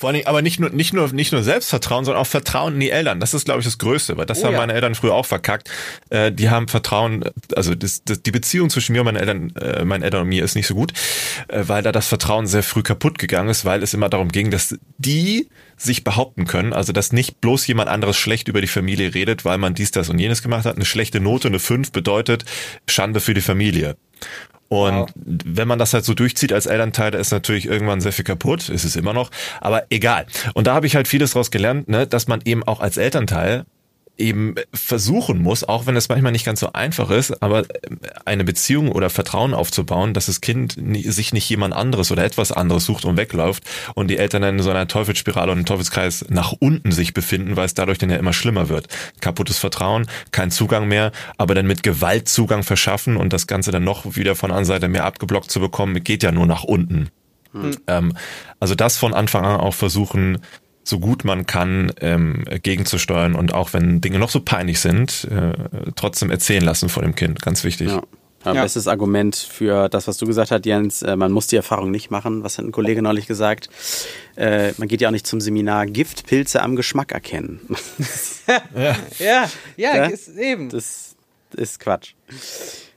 Vor 0.00 0.08
allen 0.08 0.14
Dingen, 0.14 0.28
aber 0.28 0.40
nicht 0.40 0.58
nur, 0.58 0.70
nicht 0.70 0.94
nur, 0.94 1.12
nicht 1.12 1.30
nur 1.30 1.42
Selbstvertrauen, 1.42 2.06
sondern 2.06 2.22
auch 2.22 2.26
Vertrauen 2.26 2.72
in 2.72 2.80
die 2.80 2.88
Eltern. 2.88 3.20
Das 3.20 3.34
ist, 3.34 3.44
glaube 3.44 3.60
ich, 3.60 3.66
das 3.66 3.76
Größte, 3.76 4.16
weil 4.16 4.24
das 4.24 4.40
Oh 4.40 4.46
haben 4.46 4.54
ja. 4.54 4.58
meine 4.60 4.72
Eltern 4.72 4.94
früher 4.94 5.12
auch 5.12 5.26
verkackt. 5.26 5.68
Äh, 6.08 6.32
die 6.32 6.48
haben 6.48 6.68
Vertrauen, 6.68 7.22
also 7.54 7.74
das, 7.74 8.02
das, 8.02 8.22
die 8.22 8.30
Beziehung 8.30 8.70
zwischen 8.70 8.94
mir 8.94 9.00
und 9.00 9.04
meinen 9.04 9.18
Eltern, 9.18 9.54
äh, 9.56 9.84
meinen 9.84 10.02
Eltern 10.02 10.22
und 10.22 10.28
mir 10.28 10.42
ist 10.42 10.54
nicht 10.54 10.68
so 10.68 10.74
gut, 10.74 10.94
äh, 11.48 11.64
weil 11.66 11.82
da 11.82 11.92
das 11.92 12.06
Vertrauen 12.06 12.46
sehr 12.46 12.62
früh 12.62 12.82
kaputt 12.82 13.18
gegangen 13.18 13.50
ist, 13.50 13.66
weil 13.66 13.82
es 13.82 13.92
immer 13.92 14.08
darum 14.08 14.30
ging, 14.30 14.50
dass 14.50 14.74
die 14.96 15.50
sich 15.76 16.02
behaupten 16.02 16.46
können, 16.46 16.72
also 16.72 16.94
dass 16.94 17.12
nicht 17.12 17.42
bloß 17.42 17.66
jemand 17.66 17.90
anderes 17.90 18.16
schlecht 18.16 18.48
über 18.48 18.62
die 18.62 18.68
Familie 18.68 19.12
redet, 19.12 19.44
weil 19.44 19.58
man 19.58 19.74
dies, 19.74 19.90
das 19.90 20.08
und 20.08 20.18
jenes 20.18 20.40
gemacht 20.40 20.64
hat. 20.64 20.76
Eine 20.76 20.86
schlechte 20.86 21.20
Note, 21.20 21.48
eine 21.48 21.58
5 21.58 21.92
bedeutet 21.92 22.46
Schande 22.88 23.20
für 23.20 23.34
die 23.34 23.42
Familie. 23.42 23.96
Und 24.72 24.94
Wow. 24.94 25.10
wenn 25.16 25.66
man 25.66 25.80
das 25.80 25.92
halt 25.94 26.04
so 26.04 26.14
durchzieht 26.14 26.52
als 26.52 26.66
Elternteil, 26.66 27.10
da 27.10 27.18
ist 27.18 27.32
natürlich 27.32 27.66
irgendwann 27.66 28.00
sehr 28.00 28.12
viel 28.12 28.24
kaputt, 28.24 28.68
ist 28.68 28.84
es 28.84 28.94
immer 28.94 29.12
noch, 29.12 29.30
aber 29.60 29.82
egal. 29.90 30.26
Und 30.54 30.68
da 30.68 30.74
habe 30.74 30.86
ich 30.86 30.94
halt 30.94 31.08
vieles 31.08 31.32
daraus 31.32 31.50
gelernt, 31.50 31.88
ne, 31.88 32.06
dass 32.06 32.28
man 32.28 32.40
eben 32.44 32.62
auch 32.62 32.78
als 32.80 32.96
Elternteil 32.96 33.64
eben 34.20 34.54
versuchen 34.72 35.42
muss, 35.42 35.64
auch 35.64 35.86
wenn 35.86 35.96
es 35.96 36.08
manchmal 36.08 36.32
nicht 36.32 36.44
ganz 36.44 36.60
so 36.60 36.72
einfach 36.72 37.10
ist, 37.10 37.42
aber 37.42 37.64
eine 38.24 38.44
Beziehung 38.44 38.92
oder 38.92 39.10
Vertrauen 39.10 39.54
aufzubauen, 39.54 40.14
dass 40.14 40.26
das 40.26 40.40
Kind 40.40 40.76
sich 41.04 41.32
nicht 41.32 41.48
jemand 41.48 41.74
anderes 41.74 42.12
oder 42.12 42.24
etwas 42.24 42.52
anderes 42.52 42.84
sucht 42.84 43.04
und 43.04 43.16
wegläuft 43.16 43.64
und 43.94 44.08
die 44.08 44.18
Eltern 44.18 44.42
dann 44.42 44.58
in 44.58 44.62
so 44.62 44.70
einer 44.70 44.86
Teufelsspirale 44.86 45.50
und 45.50 45.58
einem 45.58 45.66
Teufelskreis 45.66 46.26
nach 46.28 46.52
unten 46.58 46.92
sich 46.92 47.14
befinden, 47.14 47.56
weil 47.56 47.66
es 47.66 47.74
dadurch 47.74 47.98
dann 47.98 48.10
ja 48.10 48.16
immer 48.16 48.32
schlimmer 48.32 48.68
wird. 48.68 48.86
Kaputtes 49.20 49.58
Vertrauen, 49.58 50.06
kein 50.30 50.50
Zugang 50.50 50.86
mehr, 50.88 51.12
aber 51.38 51.54
dann 51.54 51.66
mit 51.66 51.82
Gewalt 51.82 52.28
Zugang 52.28 52.62
verschaffen 52.62 53.16
und 53.16 53.32
das 53.32 53.46
Ganze 53.46 53.70
dann 53.70 53.84
noch 53.84 54.16
wieder 54.16 54.36
von 54.36 54.52
einer 54.52 54.64
Seite 54.64 54.88
mehr 54.88 55.04
abgeblockt 55.04 55.50
zu 55.50 55.60
bekommen, 55.60 56.02
geht 56.04 56.22
ja 56.22 56.32
nur 56.32 56.46
nach 56.46 56.64
unten. 56.64 57.10
Ähm, 57.86 58.12
also 58.60 58.74
das 58.74 58.96
von 58.96 59.14
Anfang 59.14 59.44
an 59.44 59.60
auch 59.60 59.74
versuchen, 59.74 60.38
so 60.82 60.98
gut 60.98 61.24
man 61.24 61.46
kann, 61.46 61.92
ähm, 62.00 62.44
gegenzusteuern 62.62 63.34
und 63.34 63.54
auch 63.54 63.72
wenn 63.72 64.00
Dinge 64.00 64.18
noch 64.18 64.30
so 64.30 64.40
peinlich 64.40 64.80
sind, 64.80 65.28
äh, 65.30 65.52
trotzdem 65.94 66.30
erzählen 66.30 66.64
lassen 66.64 66.88
vor 66.88 67.02
dem 67.02 67.14
Kind. 67.14 67.42
Ganz 67.42 67.64
wichtig. 67.64 67.88
Ja. 67.88 68.02
Ja, 68.44 68.54
Ja. 68.54 68.62
Bestes 68.62 68.88
Argument 68.88 69.36
für 69.36 69.90
das, 69.90 70.08
was 70.08 70.16
du 70.16 70.24
gesagt 70.26 70.50
hast, 70.50 70.64
Jens, 70.64 71.02
äh, 71.02 71.14
man 71.14 71.30
muss 71.30 71.46
die 71.48 71.56
Erfahrung 71.56 71.90
nicht 71.90 72.10
machen. 72.10 72.42
Was 72.42 72.56
hat 72.56 72.64
ein 72.64 72.72
Kollege 72.72 73.02
neulich 73.02 73.26
gesagt? 73.26 73.68
Äh, 74.34 74.72
man 74.78 74.88
geht 74.88 75.02
ja 75.02 75.08
auch 75.08 75.12
nicht 75.12 75.26
zum 75.26 75.42
Seminar 75.42 75.84
Giftpilze 75.86 76.62
am 76.62 76.74
Geschmack 76.74 77.12
erkennen. 77.12 77.60
Ja, 79.18 79.48
ja, 79.76 79.96
Ja? 79.96 80.04
ist 80.06 80.28
eben. 80.36 80.70
Das 80.70 81.14
ist 81.54 81.80
Quatsch. 81.80 82.14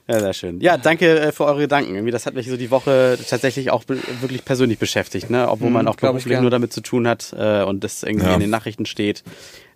Ja, 0.06 0.20
sehr 0.20 0.34
schön. 0.34 0.60
Ja, 0.60 0.76
danke 0.76 1.18
äh, 1.18 1.32
für 1.32 1.46
eure 1.46 1.60
Gedanken. 1.60 1.94
Irgendwie, 1.94 2.10
das 2.12 2.26
hat 2.26 2.34
mich 2.34 2.46
so 2.48 2.58
die 2.58 2.70
Woche 2.70 3.18
tatsächlich 3.28 3.70
auch 3.70 3.84
wirklich 3.88 4.44
persönlich 4.44 4.78
beschäftigt, 4.78 5.30
ne? 5.30 5.48
Obwohl 5.48 5.70
man 5.70 5.88
auch 5.88 5.96
beruflich 5.96 6.38
nur 6.40 6.50
damit 6.50 6.74
zu 6.74 6.82
tun 6.82 7.08
hat 7.08 7.34
äh, 7.38 7.62
und 7.62 7.84
das 7.84 8.02
irgendwie 8.02 8.26
Ja. 8.26 8.34
in 8.34 8.40
den 8.40 8.50
Nachrichten 8.50 8.84
steht. 8.84 9.24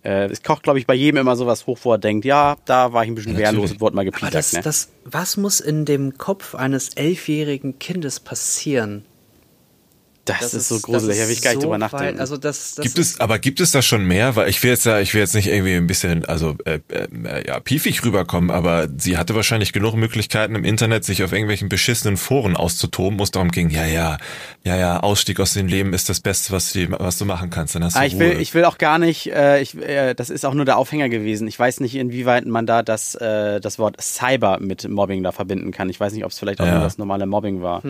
Äh, 0.03 0.25
es 0.29 0.43
kocht, 0.43 0.61
glaube 0.63 0.77
ich, 0.77 0.85
bei 0.85 0.93
jedem 0.93 1.17
immer 1.17 1.35
sowas 1.35 1.65
hoch, 1.65 1.79
wo 1.81 1.93
er 1.93 1.97
denkt, 1.97 2.25
ja, 2.25 2.57
da 2.65 2.93
war 2.93 3.03
ich 3.03 3.09
ein 3.09 3.15
bisschen 3.15 3.33
Natürlich. 3.33 3.53
wehrlos 3.53 3.71
und 3.71 3.81
wurde 3.81 3.95
mal 3.95 4.05
gepiesackt, 4.05 4.35
das, 4.35 4.53
ne? 4.53 4.61
das, 4.61 4.89
was 5.03 5.35
muss 5.35 5.59
in 5.59 5.85
dem 5.85 6.17
Kopf 6.19 6.53
eines 6.53 6.89
elfjährigen 6.89 7.79
Kindes 7.79 8.19
passieren? 8.19 9.05
Das, 10.39 10.53
ist 10.53 10.67
so 10.67 10.79
gruselig, 10.79 11.17
da 11.17 11.25
will 11.25 11.33
ich 11.33 11.41
gar 11.41 11.51
nicht 11.51 11.61
so 11.61 11.67
drüber 11.67 11.77
nachdenken. 11.77 12.19
Also 12.19 12.37
das, 12.37 12.75
das 12.75 12.83
Gibt 12.83 12.99
es, 12.99 13.19
aber 13.19 13.39
gibt 13.39 13.59
es 13.59 13.71
da 13.71 13.81
schon 13.81 14.05
mehr? 14.05 14.35
Weil 14.35 14.49
ich 14.49 14.61
will 14.63 14.71
jetzt 14.71 14.85
ja, 14.85 14.99
ich 14.99 15.13
will 15.13 15.21
jetzt 15.21 15.33
nicht 15.35 15.47
irgendwie 15.47 15.75
ein 15.75 15.87
bisschen, 15.87 16.25
also 16.25 16.55
äh, 16.65 16.79
äh, 16.89 17.47
ja, 17.47 17.59
piefig 17.59 18.03
rüberkommen, 18.03 18.51
aber 18.51 18.87
sie 18.97 19.17
hatte 19.17 19.35
wahrscheinlich 19.35 19.73
genug 19.73 19.95
Möglichkeiten 19.95 20.55
im 20.55 20.63
Internet, 20.63 21.05
sich 21.05 21.23
auf 21.23 21.31
irgendwelchen 21.31 21.69
beschissenen 21.69 22.17
Foren 22.17 22.55
auszutoben, 22.57 23.17
wo 23.19 23.23
es 23.23 23.31
darum 23.31 23.51
ging, 23.51 23.69
ja, 23.69 23.85
ja, 23.85 24.17
ja, 24.63 24.77
ja, 24.77 24.99
Ausstieg 24.99 25.39
aus 25.39 25.53
dem 25.53 25.67
Leben 25.67 25.93
ist 25.93 26.09
das 26.09 26.19
Beste, 26.19 26.51
was 26.51 26.73
du, 26.73 26.87
was 26.91 27.17
du 27.17 27.25
machen 27.25 27.49
kannst. 27.49 27.75
Dann 27.75 27.83
hast 27.83 27.95
du 27.95 27.99
Ah, 27.99 28.05
ich 28.05 28.19
will, 28.19 28.33
Ruhe. 28.33 28.41
ich 28.41 28.53
will 28.53 28.65
auch 28.65 28.77
gar 28.77 28.99
nicht, 28.99 29.27
äh, 29.31 29.61
ich, 29.61 29.75
äh, 29.77 30.13
das 30.13 30.29
ist 30.29 30.45
auch 30.45 30.53
nur 30.53 30.65
der 30.65 30.77
Aufhänger 30.77 31.09
gewesen. 31.09 31.47
Ich 31.47 31.57
weiß 31.59 31.79
nicht, 31.79 31.95
inwieweit 31.95 32.45
man 32.45 32.65
da 32.65 32.83
das, 32.83 33.15
äh, 33.15 33.59
das 33.59 33.79
Wort 33.79 33.95
Cyber 34.01 34.59
mit 34.59 34.87
Mobbing 34.87 35.23
da 35.23 35.31
verbinden 35.31 35.71
kann. 35.71 35.89
Ich 35.89 35.99
weiß 35.99 36.13
nicht, 36.13 36.25
ob 36.25 36.31
es 36.31 36.39
vielleicht 36.39 36.59
auch 36.61 36.65
Ja. 36.65 36.73
nur 36.75 36.83
das 36.83 36.97
normale 36.97 37.25
Mobbing 37.25 37.61
war. 37.61 37.81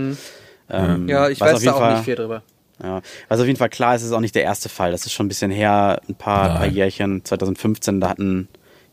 Ähm, 0.70 1.08
ja, 1.08 1.30
ich 1.30 1.40
weiß 1.42 1.62
da 1.64 1.74
auch 1.74 1.80
Fall- 1.80 1.94
nicht 1.96 2.06
viel 2.06 2.16
drüber. 2.16 2.44
Ja, 2.82 3.02
was 3.28 3.42
auf 3.42 3.46
jeden 3.46 3.58
Fall 3.60 3.70
klar 3.70 3.94
ist, 3.96 4.04
ist 4.04 4.14
auch 4.14 4.22
nicht 4.22 4.36
der 4.36 4.44
erste 4.44 4.70
Fall. 4.70 4.92
Das 4.92 5.06
ist 5.06 5.12
schon 5.12 5.26
ein 5.26 5.30
bisschen 5.30 5.52
her, 5.52 6.00
ein 6.08 6.16
paar, 6.16 6.50
paar 6.60 6.66
Jährchen, 6.66 7.26
2015, 7.26 8.00
da 8.00 8.08
hatten, 8.08 8.48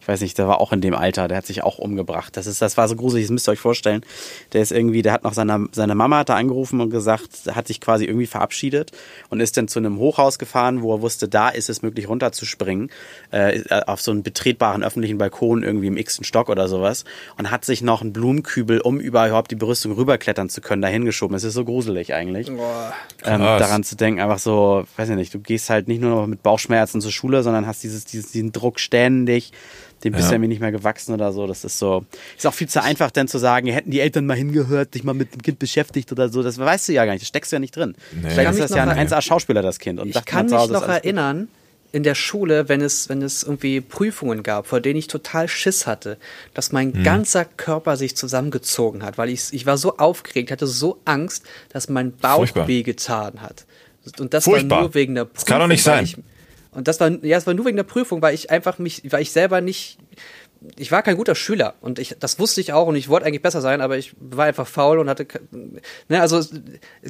ich 0.06 0.08
weiß 0.08 0.20
nicht, 0.20 0.38
der 0.38 0.46
war 0.46 0.60
auch 0.60 0.72
in 0.72 0.80
dem 0.80 0.94
Alter, 0.94 1.26
der 1.26 1.36
hat 1.36 1.46
sich 1.46 1.64
auch 1.64 1.78
umgebracht. 1.78 2.36
Das 2.36 2.46
ist, 2.46 2.62
das 2.62 2.76
war 2.76 2.86
so 2.86 2.94
gruselig, 2.94 3.24
das 3.24 3.32
müsst 3.32 3.48
ihr 3.48 3.52
euch 3.52 3.58
vorstellen. 3.58 4.02
Der 4.52 4.62
ist 4.62 4.70
irgendwie, 4.70 5.02
der 5.02 5.12
hat 5.12 5.24
noch 5.24 5.32
seine, 5.32 5.66
seine 5.72 5.96
Mama 5.96 6.18
hat 6.18 6.28
da 6.28 6.36
angerufen 6.36 6.80
und 6.80 6.90
gesagt, 6.90 7.28
hat 7.52 7.66
sich 7.66 7.80
quasi 7.80 8.04
irgendwie 8.04 8.28
verabschiedet 8.28 8.92
und 9.30 9.40
ist 9.40 9.56
dann 9.56 9.66
zu 9.66 9.80
einem 9.80 9.98
Hochhaus 9.98 10.38
gefahren, 10.38 10.82
wo 10.82 10.94
er 10.94 11.02
wusste, 11.02 11.26
da 11.26 11.48
ist 11.48 11.68
es 11.68 11.82
möglich 11.82 12.08
runterzuspringen, 12.08 12.92
äh, 13.32 13.64
auf 13.88 14.00
so 14.00 14.12
einen 14.12 14.22
betretbaren 14.22 14.84
öffentlichen 14.84 15.18
Balkon 15.18 15.64
irgendwie 15.64 15.88
im 15.88 15.96
x 15.96 16.20
Stock 16.22 16.50
oder 16.50 16.68
sowas 16.68 17.04
und 17.36 17.50
hat 17.50 17.64
sich 17.64 17.82
noch 17.82 18.00
einen 18.00 18.12
Blumenkübel, 18.12 18.80
um 18.80 19.00
überhaupt 19.00 19.50
die 19.50 19.56
Berüstung 19.56 19.90
rüberklettern 19.90 20.48
zu 20.48 20.60
können, 20.60 20.82
dahin 20.82 21.04
geschoben. 21.04 21.34
Es 21.34 21.42
ist 21.42 21.54
so 21.54 21.64
gruselig 21.64 22.14
eigentlich 22.14 22.46
Boah. 22.46 22.94
ähm, 23.24 23.40
daran 23.40 23.82
zu 23.82 23.96
denken, 23.96 24.20
einfach 24.20 24.38
so, 24.38 24.84
weiß 24.96 25.08
ich 25.08 25.16
nicht, 25.16 25.34
du 25.34 25.40
gehst 25.40 25.68
halt 25.68 25.88
nicht 25.88 26.00
nur 26.00 26.10
noch 26.10 26.26
mit 26.28 26.44
Bauchschmerzen 26.44 27.00
zur 27.00 27.10
Schule, 27.10 27.42
sondern 27.42 27.66
hast 27.66 27.82
dieses, 27.82 28.04
dieses, 28.04 28.30
diesen 28.30 28.52
Druck 28.52 28.78
ständig, 28.78 29.50
dem 30.04 30.12
bist 30.12 30.24
Ja. 30.24 30.28
du 30.30 30.34
irgendwie 30.36 30.48
nicht 30.48 30.60
mehr 30.60 30.72
gewachsen 30.72 31.12
oder 31.14 31.32
so. 31.32 31.46
Das 31.46 31.64
ist 31.64 31.78
so, 31.78 32.04
ist 32.36 32.46
auch 32.46 32.54
viel 32.54 32.68
zu 32.68 32.82
einfach, 32.82 33.10
dann 33.10 33.28
zu 33.28 33.38
sagen, 33.38 33.66
hätten 33.68 33.90
die 33.90 34.00
Eltern 34.00 34.26
mal 34.26 34.36
hingehört, 34.36 34.92
sich 34.92 35.04
mal 35.04 35.14
mit 35.14 35.32
dem 35.34 35.42
Kind 35.42 35.58
beschäftigt 35.58 36.12
oder 36.12 36.28
so. 36.28 36.42
Das 36.42 36.58
weißt 36.58 36.88
du 36.88 36.92
ja 36.92 37.04
gar 37.04 37.12
nicht, 37.12 37.22
das 37.22 37.28
steckst 37.28 37.50
du 37.52 37.56
ja 37.56 37.60
nicht 37.60 37.74
drin. 37.76 37.94
Nee. 38.12 38.30
Vielleicht 38.30 38.50
ist 38.52 38.60
das 38.60 38.70
ja 38.70 38.84
ein 38.84 39.08
1A-Schauspieler, 39.08 39.62
das 39.62 39.78
Kind. 39.78 39.98
Und 40.00 40.08
Ich 40.08 40.24
kann 40.24 40.46
mich 40.46 40.52
noch 40.54 40.68
gut. 40.68 40.82
erinnern, 40.88 41.48
in 41.92 42.02
der 42.02 42.14
Schule, 42.14 42.68
wenn 42.68 42.82
es, 42.82 43.08
wenn 43.08 43.22
es 43.22 43.42
irgendwie 43.42 43.80
Prüfungen 43.80 44.42
gab, 44.42 44.66
vor 44.66 44.80
denen 44.80 44.98
ich 44.98 45.06
total 45.06 45.48
Schiss 45.48 45.86
hatte, 45.86 46.18
dass 46.52 46.70
mein 46.72 46.92
Hm. 46.92 47.02
ganzer 47.04 47.44
Körper 47.46 47.96
sich 47.96 48.14
zusammengezogen 48.16 49.02
hat, 49.02 49.16
weil 49.16 49.30
ich, 49.30 49.44
ich 49.52 49.64
war 49.64 49.78
so 49.78 49.96
aufgeregt, 49.96 50.50
hatte 50.50 50.66
so 50.66 50.98
Angst, 51.06 51.44
dass 51.72 51.88
mein 51.88 52.12
Bauch 52.12 52.38
Furchtbar. 52.38 52.68
wehgetan 52.68 53.40
hat. 53.40 53.64
Und 54.18 54.34
das 54.34 54.44
Furchtbar. 54.44 54.76
war 54.78 54.82
nur 54.84 54.94
wegen 54.94 55.14
der 55.14 55.24
Prüfung. 55.24 55.34
Das 55.36 55.46
kann 55.46 55.60
doch 55.60 55.68
nicht 55.68 55.82
sein. 55.82 56.04
Ich, 56.04 56.16
und 56.76 56.88
das 56.88 57.00
war, 57.00 57.10
ja, 57.24 57.38
es 57.38 57.46
war 57.46 57.54
nur 57.54 57.64
wegen 57.64 57.76
der 57.78 57.84
Prüfung, 57.84 58.20
weil 58.20 58.34
ich 58.34 58.50
einfach 58.50 58.78
mich, 58.78 59.02
weil 59.10 59.22
ich 59.22 59.32
selber 59.32 59.62
nicht, 59.62 59.98
ich 60.76 60.92
war 60.92 61.02
kein 61.02 61.16
guter 61.16 61.34
Schüler 61.34 61.74
und 61.80 61.98
ich, 61.98 62.16
das 62.20 62.38
wusste 62.38 62.60
ich 62.60 62.74
auch 62.74 62.86
und 62.86 62.96
ich 62.96 63.08
wollte 63.08 63.24
eigentlich 63.24 63.40
besser 63.40 63.62
sein, 63.62 63.80
aber 63.80 63.96
ich 63.96 64.14
war 64.20 64.44
einfach 64.44 64.66
faul 64.66 64.98
und 64.98 65.08
hatte, 65.08 65.26
ne, 66.08 66.20
also 66.20 66.40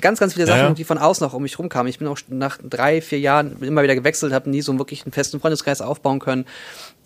ganz, 0.01 0.21
ganz 0.21 0.35
viele 0.35 0.47
Ja, 0.47 0.55
Sachen, 0.55 0.69
ja. 0.69 0.75
die 0.75 0.85
von 0.85 0.99
außen 0.99 1.27
auch 1.27 1.33
um 1.33 1.43
mich 1.43 1.59
rumkamen. 1.59 1.91
Ich 1.91 1.99
bin 1.99 2.07
auch 2.07 2.19
nach 2.29 2.59
drei, 2.63 3.01
vier 3.01 3.19
Jahren 3.19 3.61
immer 3.61 3.83
wieder 3.83 3.97
gewechselt, 3.97 4.33
habe 4.33 4.51
nie 4.51 4.63
so 4.63 4.79
wirklich 4.79 5.05
einen 5.05 5.13
festen 5.13 5.41
Freundeskreis 5.41 5.81
aufbauen 5.81 6.21
können 6.21 6.45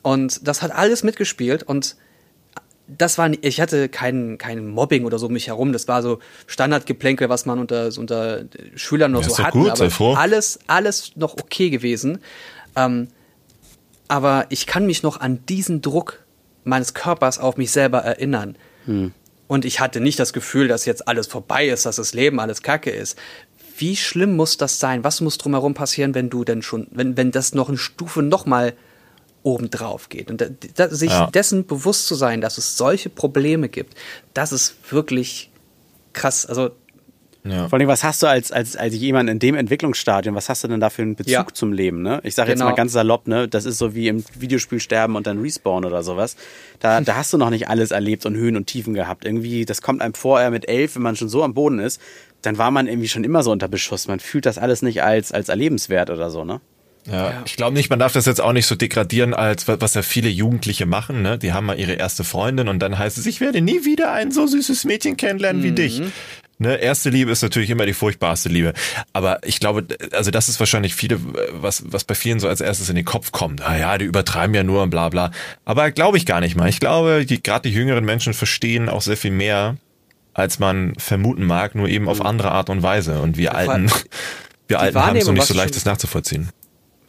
und 0.03 0.47
das 0.47 0.61
hat 0.61 0.71
alles 0.71 1.03
mitgespielt 1.03 1.63
und 1.63 1.97
das 2.99 3.19
war, 3.19 3.31
ich 3.43 3.61
hatte 3.61 3.89
kein, 3.89 4.39
kein 4.39 4.67
Mobbing 4.69 5.05
oder 5.05 5.19
so 5.19 5.27
um 5.27 5.33
mich 5.33 5.49
herum. 5.49 5.73
Das 5.73 5.89
war 5.89 6.03
so 6.03 6.19
Standardgeplänkel, 6.47 7.29
was 7.29 7.47
man 7.47 7.59
unter, 7.59 7.91
unter 7.99 8.45
Schülern 8.75 9.13
noch 9.13 9.23
Ja, 9.23 9.29
so 9.29 9.39
hat. 9.43 9.53
gut, 9.53 9.69
aber 9.69 9.77
sei 9.77 9.91
froh. 9.91 10.15
alles, 10.15 10.59
alles 10.67 11.13
noch 11.17 11.35
okay 11.35 11.71
gewesen. 11.71 12.19
Ähm, 12.77 13.09
aber 14.09 14.47
ich 14.49 14.67
kann 14.67 14.87
mich 14.87 15.03
noch 15.03 15.21
an 15.21 15.41
diesen 15.49 15.83
Druck 15.83 16.25
meines 16.65 16.95
Körpers 16.95 17.39
auf 17.39 17.57
mich 17.57 17.71
selber 17.71 17.99
erinnern. 17.99 18.57
Und 19.47 19.65
ich 19.65 19.79
hatte 19.81 20.01
nicht 20.01 20.19
das 20.19 20.33
Gefühl, 20.33 20.67
dass 20.69 20.85
jetzt 20.85 21.07
alles 21.07 21.27
vorbei 21.27 21.69
ist, 21.69 21.87
dass 21.87 21.97
das 21.97 22.13
Leben 22.13 22.41
alles 22.41 22.63
Kacke 22.63 22.91
ist. 22.91 23.17
Wie 23.79 23.97
schlimm 23.97 24.35
muss 24.37 24.57
das 24.57 24.81
sein? 24.81 25.05
Was 25.05 25.21
muss 25.21 25.39
drumherum 25.39 25.75
passieren, 25.75 26.15
wenn 26.15 26.29
du 26.29 26.45
denn 26.45 26.63
schon, 26.63 26.87
wenn, 26.91 27.17
wenn 27.17 27.31
das 27.31 27.55
noch 27.55 27.69
eine 27.69 27.79
Stufe 27.79 28.23
nochmal 28.23 28.75
obendrauf 29.43 30.09
geht? 30.09 30.31
Und 30.31 30.41
da, 30.41 30.47
da, 30.75 30.89
sich 30.89 31.11
Ja. 31.11 31.27
dessen 31.31 31.67
bewusst 31.67 32.07
zu 32.07 32.15
sein, 32.15 32.41
dass 32.41 32.59
es 32.59 32.77
solche 32.77 33.09
Probleme 33.09 33.69
gibt, 33.69 33.95
das 34.35 34.53
ist 34.53 34.75
wirklich 34.91 35.51
krass. 36.13 36.47
Also 36.47 36.71
ja. 37.43 37.71
Vor 37.71 37.79
allem, 37.79 37.89
was 37.89 38.05
hast 38.05 38.23
du 38.23 38.27
als, 38.27 38.53
als, 38.53 38.77
als 38.77 38.95
jemand 38.95 39.31
in 39.31 39.39
dem 39.39 39.55
Entwicklungsstadium, 39.55 40.35
was 40.35 40.51
hast 40.51 40.63
du 40.63 40.69
denn 40.69 40.79
da 40.79 40.91
für 40.91 41.01
einen 41.01 41.15
Bezug 41.17 41.33
Ja. 41.33 41.47
zum 41.55 41.73
Leben, 41.73 42.03
ne? 42.03 42.21
Ich 42.23 42.35
sage 42.35 42.51
jetzt 42.51 42.59
Genau. 42.59 42.71
mal 42.71 42.77
ganz 42.77 42.93
salopp, 42.93 43.27
ne? 43.29 43.49
Das 43.49 43.65
ist 43.65 43.79
so 43.79 43.95
wie 43.95 44.09
im 44.09 44.23
Videospiel 44.39 44.79
sterben 44.79 45.17
und 45.17 45.27
dann 45.27 45.41
Respawn 45.41 45.87
oder 45.87 46.03
sowas. 46.03 46.37
Da, 46.81 47.01
da 47.01 47.17
hast 47.17 47.33
du 47.33 47.39
noch 47.39 47.49
nicht 47.49 47.67
alles 47.69 47.93
erlebt 47.93 48.27
und 48.27 48.35
Höhen 48.35 48.59
und 48.59 48.67
Tiefen 48.67 48.93
gehabt. 48.93 49.25
Irgendwie, 49.25 49.65
das 49.65 49.81
kommt 49.81 50.03
einem 50.03 50.13
vorher 50.13 50.51
mit 50.51 50.69
elf, 50.69 50.97
wenn 50.97 51.03
man 51.03 51.17
schon 51.17 51.31
so 51.31 51.43
am 51.43 51.55
Boden 51.55 51.79
ist, 51.79 51.99
dann 52.43 52.59
war 52.59 52.71
man 52.71 52.87
irgendwie 52.87 53.09
schon 53.09 53.25
immer 53.25 53.43
so 53.43 53.53
unter 53.53 53.69
Beschuss. 53.69 54.07
Man 54.07 54.21
fühlt 54.21 54.45
das 54.45 54.59
alles 54.59 54.83
nicht 54.83 55.03
als, 55.03 55.33
als 55.33 55.49
erlebenswert 55.49 56.11
oder 56.11 56.29
so, 56.31 56.45
ne? 56.45 56.61
Ja, 57.11 57.43
ich 57.47 57.57
glaube 57.57 57.75
nicht, 57.75 57.89
man 57.91 57.99
darf 57.99 58.13
das 58.13 58.27
jetzt 58.27 58.41
auch 58.41 58.53
nicht 58.53 58.67
so 58.67 58.75
degradieren, 58.75 59.33
als 59.35 59.67
wa- 59.69 59.77
was 59.81 59.95
ja 59.95 60.03
viele 60.03 60.29
Jugendliche 60.29 60.87
machen. 60.87 61.23
Ne? 61.23 61.39
Die 61.39 61.53
haben 61.53 61.67
mal 61.67 61.79
ihre 61.79 61.95
erste 61.95 62.25
Freundin 62.25 62.69
und 62.69 62.79
dann 62.81 62.99
heißt 62.99 63.17
es, 63.19 63.27
ich 63.27 63.41
werde 63.41 63.61
nie 63.61 63.85
wieder 63.85 64.13
ein 64.13 64.31
so 64.33 64.47
süßes 64.47 64.85
Mädchen 64.85 65.17
kennenlernen 65.17 65.63
wie 65.63 65.73
dich. 65.73 66.03
Ne? 66.59 66.77
Erste 66.77 67.09
Liebe 67.09 67.31
ist 67.31 67.41
natürlich 67.43 67.71
immer 67.71 67.87
die 67.87 67.95
furchtbarste 67.95 68.51
Liebe. 68.51 68.75
Aber 69.15 69.41
ich 69.47 69.61
glaube, 69.61 69.87
also 70.13 70.31
das 70.31 70.51
ist 70.51 70.61
wahrscheinlich 70.61 70.95
viele, 70.95 71.19
was, 71.53 71.85
was 71.87 72.05
bei 72.05 72.15
vielen 72.15 72.39
so 72.39 72.49
als 72.49 72.61
erstes 72.61 72.91
in 72.91 72.97
den 72.97 73.07
Kopf 73.07 73.33
kommt. 73.33 73.63
Ah 73.67 73.79
ja, 73.79 73.97
die 73.97 74.05
übertreiben 74.05 74.55
ja 74.55 74.63
nur 74.63 74.83
und 74.83 74.91
bla 74.91 75.09
bla. 75.09 75.31
Aber 75.65 75.91
glaube 75.91 76.19
ich 76.19 76.27
gar 76.27 76.41
nicht 76.41 76.55
mal. 76.55 76.69
Ich 76.69 76.81
glaube, 76.81 77.25
die, 77.25 77.43
gerade 77.43 77.69
die 77.69 77.75
jüngeren 77.75 78.05
Menschen 78.05 78.35
verstehen 78.35 78.91
auch 78.91 79.01
sehr 79.01 79.17
viel 79.17 79.31
mehr, 79.31 79.79
als 80.35 80.59
man 80.59 80.93
vermuten 80.99 81.47
mag, 81.47 81.75
nur 81.75 81.89
eben 81.89 82.09
auf 82.11 82.23
andere 82.25 82.51
Art 82.53 82.69
und 82.69 82.83
Weise. 82.83 83.21
Und 83.23 83.39
wir 83.39 83.55
Alten, 83.55 83.91
Wir 84.69 84.79
Alten 84.81 84.99
haben 85.01 85.17
es 85.17 85.27
noch 85.27 85.33
nicht 85.33 85.47
so 85.47 85.55
leicht, 85.55 85.75
das 85.77 85.85
nachzuvollziehen. 85.87 86.51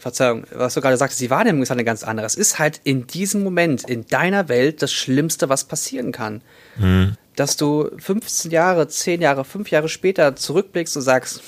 Verzeihung, 0.01 0.45
was 0.51 0.73
du 0.73 0.81
gerade 0.81 0.97
sagtest, 0.97 1.21
die 1.21 1.29
Wahrnehmung 1.29 1.61
ist 1.61 1.69
halt 1.69 1.77
eine 1.77 1.85
ganz 1.85 2.03
andere. 2.03 2.25
Es 2.25 2.33
ist 2.33 2.57
halt 2.57 2.81
in 2.83 3.05
diesem 3.05 3.43
Moment, 3.43 3.87
in 3.87 4.07
deiner 4.07 4.49
Welt, 4.49 4.81
das 4.81 4.91
Schlimmste, 4.91 5.47
was 5.47 5.65
passieren 5.65 6.11
kann. 6.11 6.41
Mhm. 6.77 7.17
Dass 7.35 7.55
du 7.55 7.91
15 7.99 8.49
Jahre, 8.49 8.87
10 8.87 9.21
Jahre, 9.21 9.45
5 9.45 9.69
Jahre 9.69 9.89
später 9.89 10.35
zurückblickst 10.35 10.97
und 10.97 11.03
sagst, 11.03 11.41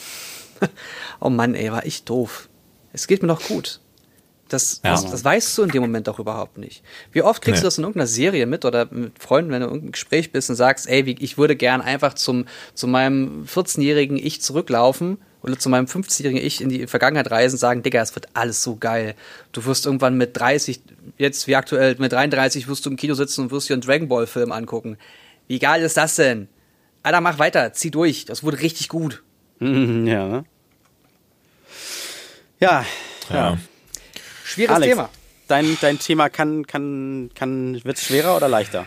oh 1.20 1.30
Mann, 1.30 1.56
ey, 1.56 1.72
war 1.72 1.84
ich 1.86 2.04
doof. 2.04 2.47
Es 2.93 3.08
geht 3.08 3.24
mir 3.24 3.30
doch 3.30 3.41
gut. 3.41 3.80
Das, 4.49 4.82
ja, 4.84 4.91
das, 4.91 5.10
das, 5.10 5.26
weißt 5.26 5.58
du 5.58 5.64
in 5.64 5.70
dem 5.70 5.82
Moment 5.82 6.08
doch 6.08 6.20
überhaupt 6.20 6.60
nicht. 6.60 6.84
Wie 7.12 7.24
oft 7.24 7.41
kriegst 7.41 7.62
nee. 7.62 7.62
du 7.62 7.68
das 7.68 7.80
in 7.80 7.86
irgendeiner 7.86 8.06
Serie 8.06 8.45
mit 8.45 8.66
oder 8.66 8.88
mit 8.91 9.18
Freunden, 9.18 9.49
wenn 9.49 9.62
du 9.62 9.66
in 9.66 9.72
irgendeinem 9.72 9.93
Gespräch 9.93 10.32
bist 10.32 10.51
und 10.51 10.58
sagst, 10.58 10.88
ey, 10.88 11.10
ich 11.20 11.39
würde 11.39 11.56
gern 11.56 11.82
einfach 11.82 12.14
zum, 12.14 12.45
zu 12.76 12.86
meinem 12.86 13.45
14-jährigen 13.45 14.18
Ich 14.18 14.41
zurücklaufen 14.41 15.18
oder 15.44 15.60
zu 15.60 15.70
meinem 15.70 15.86
50-jährigen 15.86 16.41
Ich 16.41 16.62
in 16.62 16.70
die 16.70 16.88
Vergangenheit 16.88 17.30
reisen 17.30 17.56
und 17.56 17.60
sagen, 17.60 17.84
Digga, 17.84 18.02
es 18.02 18.16
wird 18.16 18.30
alles 18.34 18.64
so 18.64 18.78
geil. 18.78 19.14
Du 19.52 19.66
wirst 19.66 19.86
irgendwann 19.86 20.18
mit 20.18 20.38
30, 20.38 20.82
jetzt 21.18 21.48
wie 21.48 21.56
aktuell, 21.56 21.96
mit 22.00 22.14
33 22.14 22.68
wirst 22.68 22.86
du 22.86 22.89
im 22.89 22.96
Kino 22.96 23.14
sitzen 23.14 23.41
und 23.41 23.52
wirst 23.52 23.70
dir 23.70 23.74
einen 23.74 23.82
Dragon 23.82 24.08
Ball 24.08 24.26
Film 24.26 24.52
angucken. 24.52 24.98
Wie 25.48 25.60
geil 25.60 25.84
ist 25.84 25.98
das 25.98 26.16
denn? 26.16 26.48
Alter, 27.04 27.20
mach 27.20 27.39
weiter, 27.39 27.74
zieh 27.74 27.91
durch. 27.91 28.26
Das 28.26 28.44
wurde 28.44 28.60
richtig 28.60 28.89
gut. 28.89 29.22
Ja. 29.60 30.44
Ja. 32.60 32.86
Ja. 33.30 33.58
Schwieriges 34.44 34.76
Alex, 34.76 34.89
Thema. 34.89 35.10
Dein, 35.48 35.78
dein 35.82 36.00
Thema 36.00 36.30
kann, 36.30 36.66
kann, 36.66 37.30
kann, 37.36 37.84
wird 37.84 38.00
schwerer 38.00 38.38
oder 38.38 38.48
leichter? 38.48 38.86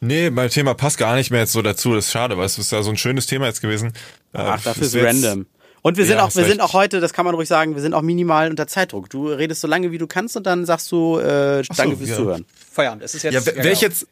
Nee, 0.00 0.30
mein 0.30 0.50
Thema 0.50 0.74
passt 0.74 0.98
gar 0.98 1.14
nicht 1.16 1.30
mehr 1.30 1.40
jetzt 1.40 1.52
so 1.52 1.62
dazu. 1.62 1.94
Das 1.94 2.06
ist 2.06 2.12
schade, 2.12 2.38
weil 2.38 2.46
es 2.46 2.58
ist 2.58 2.72
ja 2.72 2.82
so 2.82 2.90
ein 2.90 2.96
schönes 2.96 3.26
Thema 3.26 3.46
jetzt 3.46 3.60
gewesen. 3.60 3.92
Ach, 4.32 4.58
äh, 4.58 4.64
dafür 4.64 4.86
ist 4.86 4.96
random. 4.96 5.46
Und 5.86 5.98
wir 5.98 6.06
sind 6.06 6.16
ja, 6.16 6.24
auch, 6.24 6.34
wir 6.34 6.46
sind 6.46 6.62
auch 6.62 6.72
heute, 6.72 7.00
das 7.00 7.12
kann 7.12 7.26
man 7.26 7.34
ruhig 7.34 7.46
sagen, 7.46 7.74
wir 7.74 7.82
sind 7.82 7.92
auch 7.92 8.00
minimal 8.00 8.48
unter 8.48 8.66
Zeitdruck. 8.66 9.10
Du 9.10 9.28
redest 9.28 9.60
so 9.60 9.68
lange 9.68 9.92
wie 9.92 9.98
du 9.98 10.06
kannst 10.06 10.34
und 10.34 10.46
dann 10.46 10.64
sagst 10.64 10.90
du 10.90 11.18
äh, 11.18 11.62
danke 11.76 11.90
so, 11.90 11.96
fürs 11.98 12.08
ja. 12.08 12.16
Zuhören. 12.16 12.46
Feierabend. 12.72 13.04
Es 13.04 13.14
ist 13.14 13.22
jetzt. 13.22 13.34
Ja, 13.34 13.44
wäre 13.44 13.70
ich 13.70 13.80
genau. 13.80 13.92
jetzt 13.92 14.06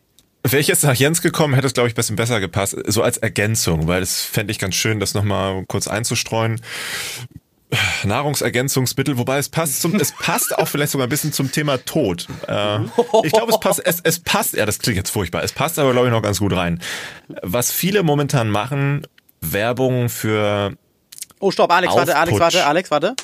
Wäre 0.44 0.60
ich 0.60 0.66
jetzt 0.66 0.84
nach 0.84 0.94
Jens 0.96 1.22
gekommen, 1.22 1.54
hätte 1.54 1.68
es, 1.68 1.72
glaube 1.72 1.88
ich, 1.88 1.94
ein 1.94 1.96
bisschen 1.96 2.16
besser 2.16 2.40
gepasst. 2.40 2.76
So 2.88 3.02
als 3.02 3.16
Ergänzung, 3.16 3.86
weil 3.86 4.00
das 4.00 4.20
fände 4.22 4.50
ich 4.50 4.58
ganz 4.58 4.74
schön, 4.74 5.00
das 5.00 5.14
nochmal 5.14 5.64
kurz 5.66 5.88
einzustreuen. 5.88 6.60
Nahrungsergänzungsmittel, 8.04 9.16
wobei 9.16 9.38
es 9.38 9.48
passt 9.48 9.80
zum, 9.80 9.94
es 9.94 10.12
passt 10.12 10.58
auch 10.58 10.68
vielleicht 10.68 10.92
sogar 10.92 11.06
ein 11.06 11.10
bisschen 11.10 11.32
zum 11.32 11.52
Thema 11.52 11.78
Tod. 11.78 12.26
Äh, 12.48 12.80
ich 13.22 13.32
glaube, 13.32 13.50
es 13.50 13.60
passt, 13.60 13.80
es, 13.82 14.00
es 14.02 14.18
passt, 14.18 14.52
ja, 14.52 14.66
das 14.66 14.78
klingt 14.78 14.98
jetzt 14.98 15.10
furchtbar, 15.10 15.42
es 15.42 15.52
passt 15.52 15.78
aber, 15.78 15.92
glaube 15.92 16.08
ich, 16.08 16.12
noch 16.12 16.20
ganz 16.20 16.40
gut 16.40 16.52
rein. 16.52 16.82
Was 17.40 17.72
viele 17.72 18.02
momentan 18.02 18.50
machen, 18.50 19.06
Werbung 19.40 20.10
für. 20.10 20.76
Oh, 21.42 21.50
stopp, 21.50 21.72
Alex, 21.72 21.92
warte, 21.92 22.16
Alex, 22.16 22.38
warte, 22.38 22.64
Alex, 22.64 22.90
warte. 22.92 23.16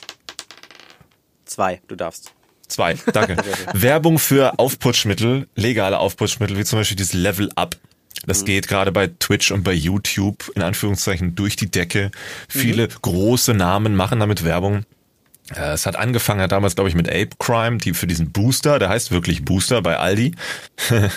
Zwei, 1.45 1.81
du 1.87 1.95
darfst. 1.95 2.33
Zwei, 2.67 2.97
danke. 3.13 3.37
Werbung 3.75 4.19
für 4.19 4.59
Aufputschmittel, 4.59 5.47
legale 5.55 6.01
Aufputschmittel, 6.01 6.59
wie 6.59 6.65
zum 6.65 6.81
Beispiel 6.81 6.97
dieses 6.97 7.13
Level 7.13 7.49
Up. 7.55 7.77
Das 8.27 8.41
mhm. 8.41 8.47
geht 8.47 8.67
gerade 8.67 8.91
bei 8.91 9.07
Twitch 9.07 9.53
und 9.53 9.63
bei 9.63 9.73
YouTube 9.73 10.51
in 10.57 10.63
Anführungszeichen 10.63 11.37
durch 11.37 11.55
die 11.55 11.71
Decke. 11.71 12.11
Viele 12.49 12.89
mhm. 12.89 12.93
große 13.03 13.55
Namen 13.55 13.95
machen 13.95 14.19
damit 14.19 14.43
Werbung. 14.43 14.85
Äh, 15.55 15.73
es 15.73 15.87
hat 15.87 15.97
angefangen 15.97 16.41
hat 16.41 16.53
damals, 16.53 16.75
glaube 16.75 16.91
ich, 16.91 16.95
mit 16.95 17.09
Ape 17.09 17.31
Crime, 17.39 17.79
die 17.79 17.95
für 17.95 18.07
diesen 18.07 18.33
Booster, 18.33 18.79
der 18.79 18.89
heißt 18.89 19.11
wirklich 19.11 19.45
Booster 19.45 19.83
bei 19.83 19.97
Aldi 19.97 20.35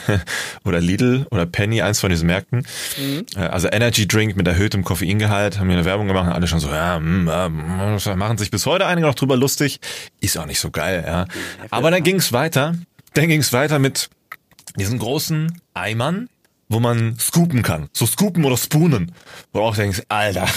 oder 0.63 0.79
Lidl 0.79 1.27
oder 1.31 1.45
Penny, 1.45 1.81
eins 1.81 1.99
von 1.99 2.09
diesen 2.09 2.27
Märkten. 2.27 2.65
Mhm. 2.97 3.25
Äh, 3.35 3.39
also 3.47 3.67
Energy 3.71 4.07
Drink 4.07 4.35
mit 4.35 4.47
erhöhtem 4.47 4.83
Koffeingehalt, 4.83 5.59
haben 5.59 5.67
hier 5.67 5.77
eine 5.77 5.85
Werbung 5.85 6.07
gemacht, 6.07 6.31
alle 6.31 6.47
schon 6.47 6.59
so, 6.59 6.69
ja, 6.69 6.99
mh, 6.99 7.45
äh, 7.45 8.15
machen 8.15 8.37
sich 8.37 8.51
bis 8.51 8.65
heute 8.65 8.85
einige 8.85 9.07
noch 9.07 9.15
drüber 9.15 9.35
lustig. 9.35 9.79
Ist 10.19 10.37
auch 10.37 10.45
nicht 10.45 10.59
so 10.59 10.71
geil, 10.71 11.03
ja. 11.05 11.25
Aber 11.69 11.91
dann 11.91 12.03
ging 12.03 12.17
es 12.17 12.31
weiter. 12.31 12.75
Dann 13.13 13.27
ging 13.27 13.41
es 13.41 13.51
weiter 13.51 13.79
mit 13.79 14.09
diesen 14.77 14.99
großen 14.99 15.59
Eimern, 15.73 16.29
wo 16.69 16.79
man 16.79 17.17
scoopen 17.19 17.61
kann. 17.63 17.89
So 17.91 18.05
scoopen 18.05 18.45
oder 18.45 18.55
spoonen. 18.57 19.11
Wo 19.51 19.59
du 19.59 19.65
auch 19.65 19.75
denkst, 19.75 20.03
Alter, 20.07 20.47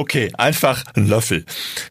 okay, 0.00 0.32
einfach 0.38 0.82
ein 0.94 1.06
Löffel. 1.06 1.44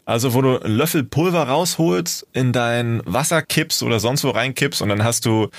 Also 0.03 0.33
wo 0.33 0.41
du 0.41 0.59
einen 0.59 0.75
Löffel 0.75 1.03
Pulver 1.03 1.43
rausholst, 1.43 2.25
in 2.33 2.51
dein 2.51 3.01
Wasser 3.05 3.43
kippst 3.43 3.83
oder 3.83 3.99
sonst 3.99 4.23
wo 4.23 4.31
reinkippst 4.31 4.81
und 4.81 4.89
dann 4.89 5.03
hast 5.03 5.27
du 5.27 5.49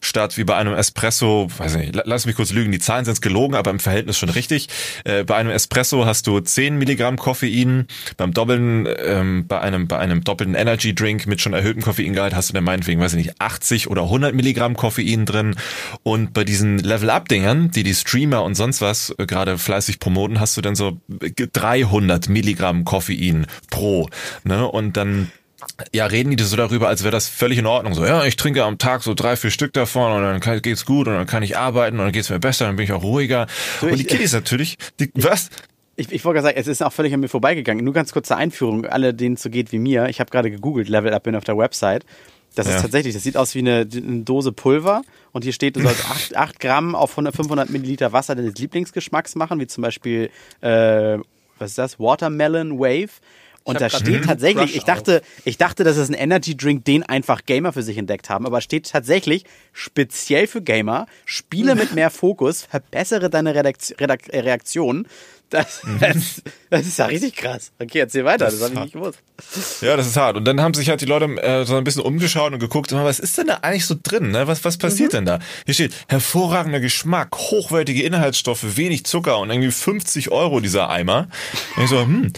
statt 0.00 0.38
wie 0.38 0.44
bei 0.44 0.56
einem 0.56 0.72
Espresso, 0.72 1.48
weiß 1.58 1.76
nicht, 1.76 2.00
lass 2.04 2.24
mich 2.24 2.36
kurz 2.36 2.52
lügen, 2.52 2.72
die 2.72 2.78
Zahlen 2.78 3.04
sind 3.04 3.20
gelogen, 3.20 3.54
aber 3.54 3.70
im 3.70 3.80
Verhältnis 3.80 4.16
schon 4.16 4.30
richtig. 4.30 4.68
Äh, 5.04 5.24
bei 5.24 5.36
einem 5.36 5.50
Espresso 5.50 6.06
hast 6.06 6.26
du 6.26 6.40
10 6.40 6.78
Milligramm 6.78 7.18
Koffein, 7.18 7.86
beim 8.16 8.32
doppelten, 8.32 8.88
ähm, 8.98 9.46
bei 9.46 9.60
einem, 9.60 9.86
bei 9.86 9.98
einem 9.98 10.24
doppelten 10.24 10.54
Energy 10.54 10.94
Drink 10.94 11.26
mit 11.26 11.42
schon 11.42 11.52
erhöhtem 11.52 11.82
Koffeingehalt 11.82 12.34
hast 12.34 12.48
du 12.48 12.54
dann 12.54 12.64
meinetwegen, 12.64 13.00
weiß 13.00 13.12
ich 13.12 13.26
nicht, 13.26 13.40
80 13.40 13.88
oder 13.88 14.04
100 14.04 14.34
Milligramm 14.34 14.74
Koffein 14.74 15.26
drin 15.26 15.54
und 16.02 16.32
bei 16.32 16.44
diesen 16.44 16.78
Level-Up-Dingern, 16.78 17.70
die 17.72 17.82
die 17.82 17.94
Streamer 17.94 18.42
und 18.42 18.54
sonst 18.54 18.80
was 18.80 19.14
äh, 19.18 19.26
gerade 19.26 19.58
fleißig 19.58 20.00
promoten, 20.00 20.40
hast 20.40 20.56
du 20.56 20.62
dann 20.62 20.74
so 20.74 20.98
300 21.18 21.89
Milligramm 22.28 22.84
Koffein 22.84 23.46
pro, 23.70 24.08
ne, 24.44 24.66
und 24.66 24.96
dann 24.96 25.30
ja, 25.92 26.06
reden 26.06 26.36
die 26.36 26.42
so 26.42 26.56
darüber, 26.56 26.88
als 26.88 27.02
wäre 27.02 27.12
das 27.12 27.28
völlig 27.28 27.58
in 27.58 27.66
Ordnung. 27.66 27.94
So, 27.94 28.04
ja, 28.04 28.24
ich 28.24 28.36
trinke 28.36 28.64
am 28.64 28.78
Tag 28.78 29.02
so 29.02 29.14
drei, 29.14 29.36
vier 29.36 29.50
Stück 29.50 29.72
davon 29.72 30.12
und 30.12 30.22
dann 30.22 30.40
kann, 30.40 30.60
geht's 30.62 30.84
gut 30.84 31.06
und 31.06 31.14
dann 31.14 31.26
kann 31.26 31.42
ich 31.42 31.56
arbeiten 31.56 31.98
und 31.98 32.06
dann 32.06 32.12
geht's 32.12 32.30
mir 32.30 32.40
besser, 32.40 32.66
dann 32.66 32.76
bin 32.76 32.84
ich 32.84 32.92
auch 32.92 33.02
ruhiger. 33.02 33.46
So, 33.80 33.88
und 33.88 33.98
die 33.98 34.04
Kiddies 34.04 34.32
natürlich, 34.32 34.78
die, 34.98 35.10
was? 35.14 35.50
Ich, 35.96 36.10
ich 36.12 36.24
wollte 36.24 36.36
gerade 36.36 36.48
sagen, 36.48 36.58
es 36.58 36.66
ist 36.66 36.82
auch 36.82 36.92
völlig 36.92 37.12
an 37.12 37.20
mir 37.20 37.28
vorbeigegangen. 37.28 37.84
Nur 37.84 37.92
ganz 37.92 38.12
kurze 38.12 38.36
Einführung, 38.36 38.86
alle 38.86 39.12
denen 39.12 39.34
es 39.34 39.42
so 39.42 39.50
geht 39.50 39.70
wie 39.72 39.78
mir. 39.78 40.08
Ich 40.08 40.20
habe 40.20 40.30
gerade 40.30 40.50
gegoogelt, 40.50 40.88
Level 40.88 41.12
Up 41.12 41.24
bin 41.24 41.36
auf 41.36 41.44
der 41.44 41.58
Website. 41.58 42.06
Das 42.54 42.66
ja. 42.66 42.76
ist 42.76 42.82
tatsächlich, 42.82 43.14
das 43.14 43.22
sieht 43.22 43.36
aus 43.36 43.54
wie 43.54 43.60
eine, 43.60 43.86
eine 43.92 44.22
Dose 44.22 44.50
Pulver 44.50 45.02
und 45.32 45.44
hier 45.44 45.52
steht, 45.52 45.76
du 45.76 45.82
sollst 45.82 46.04
8, 46.10 46.36
8 46.36 46.60
Gramm 46.60 46.94
auf 46.94 47.12
100, 47.12 47.36
500 47.36 47.70
Milliliter 47.70 48.12
Wasser 48.12 48.34
deines 48.34 48.54
Lieblingsgeschmacks 48.54 49.34
machen, 49.36 49.60
wie 49.60 49.66
zum 49.66 49.82
Beispiel, 49.82 50.30
äh, 50.62 51.18
was 51.60 51.70
ist 51.70 51.78
das, 51.78 52.00
Watermelon 52.00 52.78
Wave. 52.78 53.10
Und 53.62 53.80
da 53.80 53.90
steht 53.90 54.24
tatsächlich, 54.24 54.74
ich 54.74 54.84
dachte, 54.84 55.20
ich 55.44 55.58
dachte, 55.58 55.84
das 55.84 55.98
ist 55.98 56.08
ein 56.08 56.14
Energy 56.14 56.56
Drink, 56.56 56.84
den 56.86 57.02
einfach 57.02 57.44
Gamer 57.44 57.72
für 57.72 57.82
sich 57.82 57.98
entdeckt 57.98 58.30
haben, 58.30 58.46
aber 58.46 58.60
steht 58.62 58.90
tatsächlich 58.90 59.44
speziell 59.72 60.46
für 60.46 60.62
Gamer, 60.62 61.06
spiele 61.26 61.74
mit 61.74 61.94
mehr 61.94 62.10
Fokus, 62.10 62.62
verbessere 62.62 63.28
deine 63.28 63.54
Reaktion. 63.54 65.06
Das, 65.50 65.82
mhm. 65.82 65.98
das, 65.98 66.42
das, 66.70 66.86
ist 66.86 66.98
ja 66.98 67.06
richtig 67.06 67.34
krass. 67.34 67.72
Okay, 67.80 67.98
erzähl 67.98 68.24
weiter, 68.24 68.46
das, 68.46 68.60
das 68.60 68.70
habe 68.70 68.74
ich 68.74 68.80
nicht 68.80 68.92
gewusst. 68.92 69.18
Ja, 69.80 69.96
das 69.96 70.06
ist 70.06 70.16
hart. 70.16 70.36
Und 70.36 70.44
dann 70.44 70.60
haben 70.60 70.74
sich 70.74 70.88
halt 70.88 71.00
die 71.00 71.06
Leute 71.06 71.24
äh, 71.42 71.64
so 71.64 71.76
ein 71.76 71.82
bisschen 71.82 72.02
umgeschaut 72.02 72.52
und 72.52 72.60
geguckt, 72.60 72.92
was 72.92 73.18
ist 73.18 73.36
denn 73.36 73.48
da 73.48 73.58
eigentlich 73.62 73.86
so 73.86 73.96
drin? 74.00 74.30
Ne? 74.30 74.46
Was, 74.46 74.64
was 74.64 74.78
passiert 74.78 75.12
mhm. 75.12 75.16
denn 75.16 75.26
da? 75.26 75.38
Hier 75.64 75.74
steht 75.74 75.92
hervorragender 76.08 76.78
Geschmack, 76.78 77.36
hochwertige 77.36 78.02
Inhaltsstoffe, 78.02 78.76
wenig 78.76 79.04
Zucker 79.04 79.38
und 79.38 79.50
irgendwie 79.50 79.72
50 79.72 80.30
Euro 80.30 80.60
dieser 80.60 80.88
Eimer. 80.88 81.28
Und 81.76 81.84
ich 81.84 81.90
so, 81.90 82.00
hm, 82.00 82.32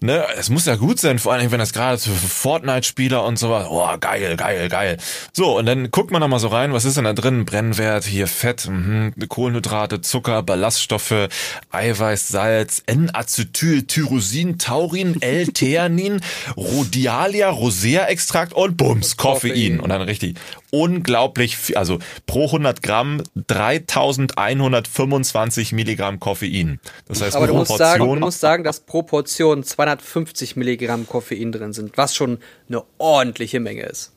ne, 0.00 0.24
es 0.36 0.50
muss 0.50 0.66
ja 0.66 0.76
gut 0.76 0.98
sein, 0.98 1.18
vor 1.18 1.32
allem 1.32 1.50
wenn 1.50 1.58
das 1.58 1.72
gerade 1.72 1.98
für 1.98 2.10
Fortnite-Spieler 2.10 3.24
und 3.24 3.38
sowas, 3.38 3.66
oh, 3.68 3.88
geil, 4.00 4.36
geil, 4.36 4.68
geil. 4.68 4.96
So, 5.32 5.58
und 5.58 5.66
dann 5.66 5.90
guckt 5.90 6.10
man 6.10 6.20
da 6.20 6.28
mal 6.28 6.38
so 6.38 6.48
rein, 6.48 6.72
was 6.72 6.84
ist 6.84 6.96
denn 6.96 7.04
da 7.04 7.12
drin? 7.12 7.44
Brennwert, 7.44 8.04
hier 8.04 8.26
Fett, 8.26 8.68
mh, 8.68 9.12
Kohlenhydrate, 9.28 10.00
Zucker, 10.00 10.42
Ballaststoffe, 10.42 11.28
Eiweiß, 11.70 12.28
Salz, 12.28 12.82
N-Acetyl, 12.86 13.86
Tyrosin, 13.86 14.58
Taurin, 14.58 15.16
L-Theanin, 15.20 16.20
Rhodialia, 16.56 17.50
Rosea-Extrakt 17.50 18.52
und 18.52 18.76
Bums, 18.76 19.16
Koffein. 19.16 19.80
Und 19.80 19.90
dann 19.90 20.02
richtig 20.02 20.36
unglaublich 20.70 21.56
viel, 21.56 21.76
also 21.76 21.98
pro 22.26 22.44
100 22.46 22.82
Gramm 22.82 23.22
3125 23.46 25.72
Milligramm 25.72 26.20
Koffein. 26.20 26.78
Das 27.06 27.22
heißt, 27.22 27.36
Aber 27.36 27.46
du 27.46 27.54
musst, 27.54 27.76
sagen, 27.76 28.04
du 28.04 28.16
musst 28.16 28.40
sagen, 28.40 28.64
dass 28.64 28.80
pro 28.80 29.02
Portion 29.02 29.64
250 29.64 30.56
Milligramm 30.56 31.06
Koffein 31.06 31.52
drin 31.52 31.72
sind, 31.72 31.96
was 31.96 32.14
schon 32.14 32.38
eine 32.68 32.82
ordentliche 32.98 33.60
Menge 33.60 33.82
ist. 33.82 34.12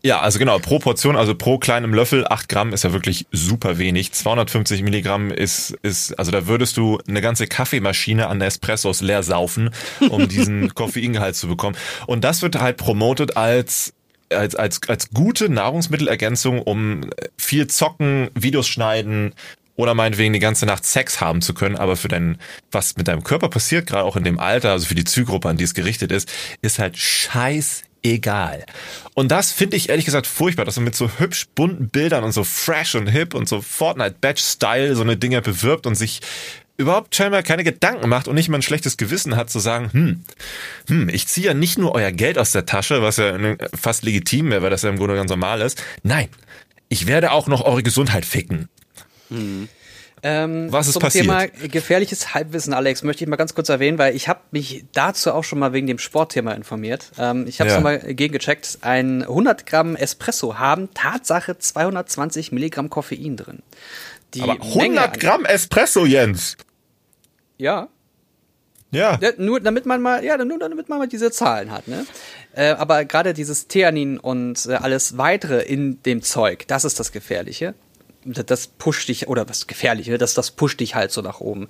Ja, 0.00 0.20
also 0.20 0.38
genau, 0.38 0.60
pro 0.60 0.78
Portion, 0.78 1.16
also 1.16 1.34
pro 1.34 1.58
kleinem 1.58 1.92
Löffel, 1.92 2.24
8 2.28 2.48
Gramm 2.48 2.72
ist 2.72 2.84
ja 2.84 2.92
wirklich 2.92 3.26
super 3.32 3.78
wenig. 3.78 4.12
250 4.12 4.82
Milligramm 4.82 5.32
ist, 5.32 5.76
ist, 5.82 6.16
also 6.16 6.30
da 6.30 6.46
würdest 6.46 6.76
du 6.76 7.00
eine 7.08 7.20
ganze 7.20 7.48
Kaffeemaschine 7.48 8.28
an 8.28 8.40
Espressos 8.40 9.00
leer 9.00 9.24
saufen, 9.24 9.70
um 10.08 10.28
diesen 10.28 10.68
Koffeingehalt 10.74 11.34
zu 11.34 11.48
bekommen. 11.48 11.76
Und 12.06 12.22
das 12.22 12.42
wird 12.42 12.60
halt 12.60 12.76
promotet 12.76 13.36
als 13.36 13.92
als, 14.30 14.54
als, 14.54 14.80
als 14.88 15.10
gute 15.10 15.48
Nahrungsmittelergänzung, 15.48 16.62
um 16.62 17.10
viel 17.36 17.66
zocken, 17.66 18.30
Videos 18.34 18.68
schneiden 18.68 19.34
oder 19.76 19.94
meinetwegen 19.94 20.32
die 20.32 20.40
ganze 20.40 20.66
Nacht 20.66 20.84
Sex 20.84 21.20
haben 21.20 21.40
zu 21.40 21.54
können, 21.54 21.76
aber 21.76 21.96
für 21.96 22.08
dein, 22.08 22.38
was 22.72 22.96
mit 22.96 23.06
deinem 23.06 23.22
Körper 23.22 23.48
passiert, 23.48 23.86
gerade 23.86 24.04
auch 24.04 24.16
in 24.16 24.24
dem 24.24 24.40
Alter, 24.40 24.72
also 24.72 24.86
für 24.86 24.96
die 24.96 25.04
Zielgruppe, 25.04 25.48
an 25.48 25.56
die 25.56 25.64
es 25.64 25.74
gerichtet 25.74 26.10
ist, 26.10 26.28
ist 26.62 26.80
halt 26.80 26.98
scheiß 26.98 27.82
egal. 28.02 28.64
Und 29.14 29.30
das 29.30 29.52
finde 29.52 29.76
ich 29.76 29.88
ehrlich 29.88 30.04
gesagt 30.04 30.26
furchtbar, 30.26 30.64
dass 30.64 30.76
man 30.76 30.84
mit 30.84 30.96
so 30.96 31.08
hübsch 31.18 31.46
bunten 31.54 31.88
Bildern 31.88 32.24
und 32.24 32.32
so 32.32 32.44
fresh 32.44 32.96
und 32.96 33.06
hip 33.06 33.34
und 33.34 33.48
so 33.48 33.60
Fortnite 33.60 34.16
Batch 34.20 34.42
Style 34.42 34.94
so 34.96 35.02
eine 35.02 35.16
Dinge 35.16 35.42
bewirbt 35.42 35.86
und 35.86 35.94
sich 35.94 36.20
überhaupt 36.78 37.14
scheinbar 37.14 37.42
keine 37.42 37.64
Gedanken 37.64 38.08
macht 38.08 38.28
und 38.28 38.34
nicht 38.36 38.48
mal 38.48 38.58
ein 38.58 38.62
schlechtes 38.62 38.96
Gewissen 38.96 39.36
hat 39.36 39.50
zu 39.50 39.58
sagen, 39.58 39.90
hm, 39.92 40.24
hm, 40.88 41.08
ich 41.10 41.26
ziehe 41.26 41.48
ja 41.48 41.54
nicht 41.54 41.76
nur 41.76 41.94
euer 41.94 42.12
Geld 42.12 42.38
aus 42.38 42.52
der 42.52 42.64
Tasche, 42.66 43.02
was 43.02 43.16
ja 43.18 43.36
fast 43.78 44.04
legitim 44.04 44.50
wäre, 44.50 44.62
weil 44.62 44.70
das 44.70 44.82
ja 44.82 44.88
im 44.90 44.96
Grunde 44.96 45.16
ganz 45.16 45.28
normal 45.30 45.60
ist. 45.60 45.82
Nein, 46.02 46.28
ich 46.88 47.06
werde 47.06 47.32
auch 47.32 47.48
noch 47.48 47.62
eure 47.64 47.82
Gesundheit 47.82 48.24
ficken. 48.24 48.68
Hm. 49.28 49.68
Ähm, 50.22 50.72
Was 50.72 50.88
ist 50.88 50.94
zum 50.94 51.02
passiert? 51.02 51.26
Thema 51.26 51.46
gefährliches 51.46 52.34
Halbwissen, 52.34 52.72
Alex, 52.72 53.04
möchte 53.04 53.22
ich 53.22 53.30
mal 53.30 53.36
ganz 53.36 53.54
kurz 53.54 53.68
erwähnen, 53.68 53.98
weil 53.98 54.16
ich 54.16 54.26
habe 54.26 54.40
mich 54.50 54.84
dazu 54.92 55.32
auch 55.32 55.44
schon 55.44 55.60
mal 55.60 55.72
wegen 55.72 55.86
dem 55.86 55.98
Sportthema 55.98 56.52
informiert. 56.54 57.12
Ähm, 57.18 57.46
ich 57.46 57.60
habe 57.60 57.70
es 57.70 57.74
Ja. 57.76 57.80
mal 57.80 57.98
gegengecheckt. 58.00 58.78
Ein 58.80 59.22
100 59.22 59.64
Gramm 59.66 59.94
Espresso 59.94 60.58
haben 60.58 60.92
Tatsache 60.92 61.56
220 61.58 62.50
Milligramm 62.50 62.90
Koffein 62.90 63.36
drin. 63.36 63.60
Die 64.34 64.42
Aber 64.42 64.54
Menge 64.54 64.64
100 64.74 65.12
an- 65.14 65.18
Gramm 65.20 65.44
Espresso, 65.44 66.04
Jens. 66.04 66.56
Ja, 67.58 67.88
Ja. 68.90 69.18
Ja, 69.20 69.32
nur 69.36 69.60
damit 69.60 69.84
man 69.84 70.00
mal, 70.00 70.24
ja, 70.24 70.38
nur 70.42 70.58
damit 70.58 70.88
man 70.88 70.98
mal 70.98 71.08
diese 71.08 71.30
Zahlen 71.30 71.70
hat, 71.70 71.88
ne? 71.88 72.06
Äh, 72.54 72.70
aber 72.70 73.04
gerade 73.04 73.34
dieses 73.34 73.68
Theanin 73.68 74.18
und 74.18 74.64
äh, 74.64 74.74
alles 74.76 75.18
weitere 75.18 75.60
in 75.62 76.02
dem 76.04 76.22
Zeug, 76.22 76.66
das 76.68 76.86
ist 76.86 76.98
das 76.98 77.12
Gefährliche. 77.12 77.74
Das- 78.24 78.46
Das 78.46 78.66
pusht 78.66 79.08
dich, 79.08 79.28
oder 79.28 79.46
was 79.48 79.66
Gefährliche, 79.66 80.16
das, 80.16 80.32
das 80.32 80.52
pusht 80.52 80.80
dich 80.80 80.94
halt 80.94 81.12
so 81.12 81.20
nach 81.20 81.40
oben. 81.40 81.68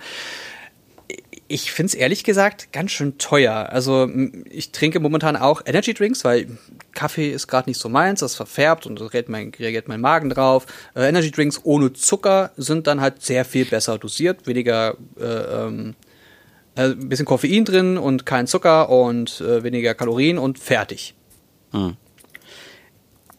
Ich 1.50 1.72
find's 1.72 1.94
ehrlich 1.94 2.24
gesagt 2.24 2.72
ganz 2.72 2.90
schön 2.90 3.16
teuer. 3.16 3.70
Also 3.70 4.08
ich 4.50 4.70
trinke 4.70 5.00
momentan 5.00 5.34
auch 5.34 5.62
Energy 5.64 5.94
Drinks, 5.94 6.22
weil 6.22 6.46
Kaffee 6.92 7.30
ist 7.30 7.46
gerade 7.48 7.70
nicht 7.70 7.80
so 7.80 7.88
meins, 7.88 8.20
das 8.20 8.36
verfärbt 8.36 8.86
und 8.86 9.00
reagiert 9.00 9.30
mein, 9.30 9.52
reagiert 9.58 9.88
mein 9.88 10.02
Magen 10.02 10.28
drauf. 10.28 10.66
Äh, 10.94 11.08
Energy 11.08 11.30
Drinks 11.30 11.60
ohne 11.64 11.94
Zucker 11.94 12.50
sind 12.58 12.86
dann 12.86 13.00
halt 13.00 13.22
sehr 13.22 13.46
viel 13.46 13.64
besser 13.64 13.96
dosiert, 13.98 14.46
weniger 14.46 14.96
äh, 15.18 15.24
ähm, 15.24 15.94
äh, 16.74 16.94
bisschen 16.94 17.26
Koffein 17.26 17.64
drin 17.64 17.98
und 17.98 18.26
kein 18.26 18.46
Zucker 18.46 18.90
und 18.90 19.40
äh, 19.40 19.62
weniger 19.62 19.94
Kalorien 19.94 20.38
und 20.38 20.58
fertig. 20.58 21.14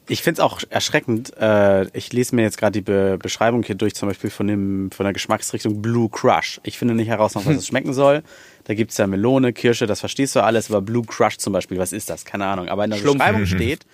Ich 0.10 0.24
finde 0.24 0.42
es 0.42 0.44
auch 0.44 0.62
erschreckend. 0.70 1.38
Äh, 1.38 1.86
ich 1.96 2.12
lese 2.12 2.36
mir 2.36 2.42
jetzt 2.42 2.58
gerade 2.58 2.72
die 2.72 2.82
Be 2.82 3.18
Beschreibung 3.22 3.62
hier 3.64 3.76
durch, 3.76 3.94
zum 3.94 4.10
Beispiel 4.10 4.32
von, 4.32 4.48
dem, 4.48 4.90
von 4.92 5.04
der 5.04 5.14
Geschmacksrichtung 5.14 5.82
Blue 5.82 6.10
Crush. 6.10 6.60
Ich 6.64 6.80
finde 6.80 6.96
nicht 6.96 7.08
heraus, 7.08 7.36
noch, 7.36 7.46
was 7.46 7.56
es 7.56 7.68
schmecken 7.68 7.94
soll. 7.94 8.24
Da 8.64 8.74
gibt 8.74 8.92
es 8.92 8.98
ja 8.98 9.06
Melone, 9.06 9.54
Kirsche, 9.54 9.86
das 9.86 10.00
verstehst 10.00 10.36
du 10.36 10.44
alles, 10.44 10.70
aber 10.70 10.82
Blue 10.82 11.04
Crush 11.06 11.38
zum 11.38 11.54
Beispiel, 11.54 11.78
was 11.78 11.94
ist 11.94 12.10
das? 12.10 12.26
Keine 12.26 12.46
Ahnung. 12.46 12.70
Aber 12.70 12.84
in 12.86 12.92
der 12.92 12.98
Schlumpf. 12.98 13.20
Beschreibung 13.20 13.46
steht, 13.46 13.86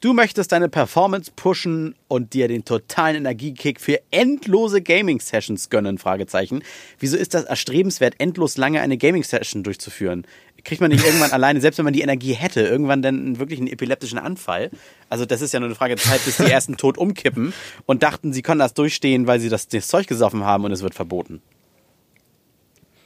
du 0.00 0.14
möchtest 0.14 0.52
deine 0.52 0.70
Performance 0.70 1.30
pushen 1.34 1.94
und 2.08 2.32
dir 2.32 2.48
den 2.48 2.64
totalen 2.64 3.16
Energiekick 3.16 3.80
für 3.80 4.00
endlose 4.10 4.80
Gaming-Sessions 4.80 5.68
gönnen, 5.68 5.98
Fragezeichen. 5.98 6.62
Wieso 6.98 7.18
ist 7.18 7.34
das 7.34 7.44
erstrebenswert, 7.44 8.14
endlos 8.18 8.56
lange 8.56 8.80
eine 8.80 8.96
Gaming-Session 8.96 9.62
durchzuführen? 9.62 10.26
Kriegt 10.64 10.80
man 10.80 10.90
nicht 10.90 11.04
irgendwann 11.04 11.30
alleine, 11.30 11.60
selbst 11.60 11.78
wenn 11.78 11.84
man 11.84 11.92
die 11.92 12.00
Energie 12.00 12.32
hätte, 12.32 12.62
irgendwann 12.62 13.02
dann 13.02 13.38
wirklich 13.38 13.58
einen 13.58 13.68
epileptischen 13.68 14.18
Anfall? 14.18 14.70
Also 15.08 15.26
das 15.26 15.42
ist 15.42 15.52
ja 15.52 15.60
nur 15.60 15.68
eine 15.68 15.74
Frage 15.74 15.94
der 15.94 16.04
Zeit, 16.04 16.24
bis 16.24 16.38
die 16.38 16.44
ersten 16.50 16.76
tot 16.76 16.98
umkippen 16.98 17.52
und 17.86 18.02
dachten, 18.02 18.32
sie 18.32 18.42
können 18.42 18.60
das 18.60 18.74
durchstehen, 18.74 19.26
weil 19.26 19.40
sie 19.40 19.50
das, 19.50 19.68
das 19.68 19.88
Zeug 19.88 20.06
gesoffen 20.06 20.44
haben 20.44 20.64
und 20.64 20.72
es 20.72 20.82
wird 20.82 20.94
verboten. 20.94 21.42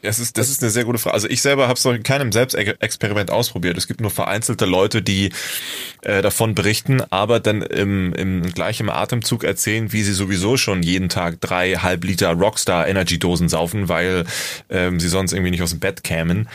Das 0.02 0.20
ist, 0.20 0.38
das 0.38 0.48
ist 0.48 0.62
eine 0.62 0.70
sehr 0.70 0.84
gute 0.84 0.98
Frage. 0.98 1.14
Also 1.14 1.28
ich 1.28 1.42
selber 1.42 1.64
habe 1.64 1.76
es 1.76 1.84
noch 1.84 1.92
in 1.92 2.04
keinem 2.04 2.30
Selbstexperiment 2.30 3.32
ausprobiert. 3.32 3.76
Es 3.76 3.88
gibt 3.88 4.00
nur 4.00 4.10
vereinzelte 4.10 4.64
Leute, 4.64 5.02
die 5.02 5.32
äh, 6.02 6.22
davon 6.22 6.54
berichten, 6.54 7.02
aber 7.10 7.40
dann 7.40 7.62
im, 7.62 8.12
im 8.14 8.42
gleichen 8.42 8.90
Atemzug 8.90 9.42
erzählen, 9.42 9.92
wie 9.92 10.02
sie 10.02 10.12
sowieso 10.12 10.56
schon 10.56 10.84
jeden 10.84 11.08
Tag 11.08 11.40
drei 11.40 11.74
halb 11.74 12.04
Liter 12.04 12.32
Rockstar 12.32 12.86
Energy 12.86 13.18
Dosen 13.18 13.48
saufen, 13.48 13.88
weil 13.88 14.24
ähm, 14.70 15.00
sie 15.00 15.08
sonst 15.08 15.32
irgendwie 15.32 15.50
nicht 15.50 15.62
aus 15.62 15.70
dem 15.70 15.80
Bett 15.80 16.04
kämen. 16.04 16.48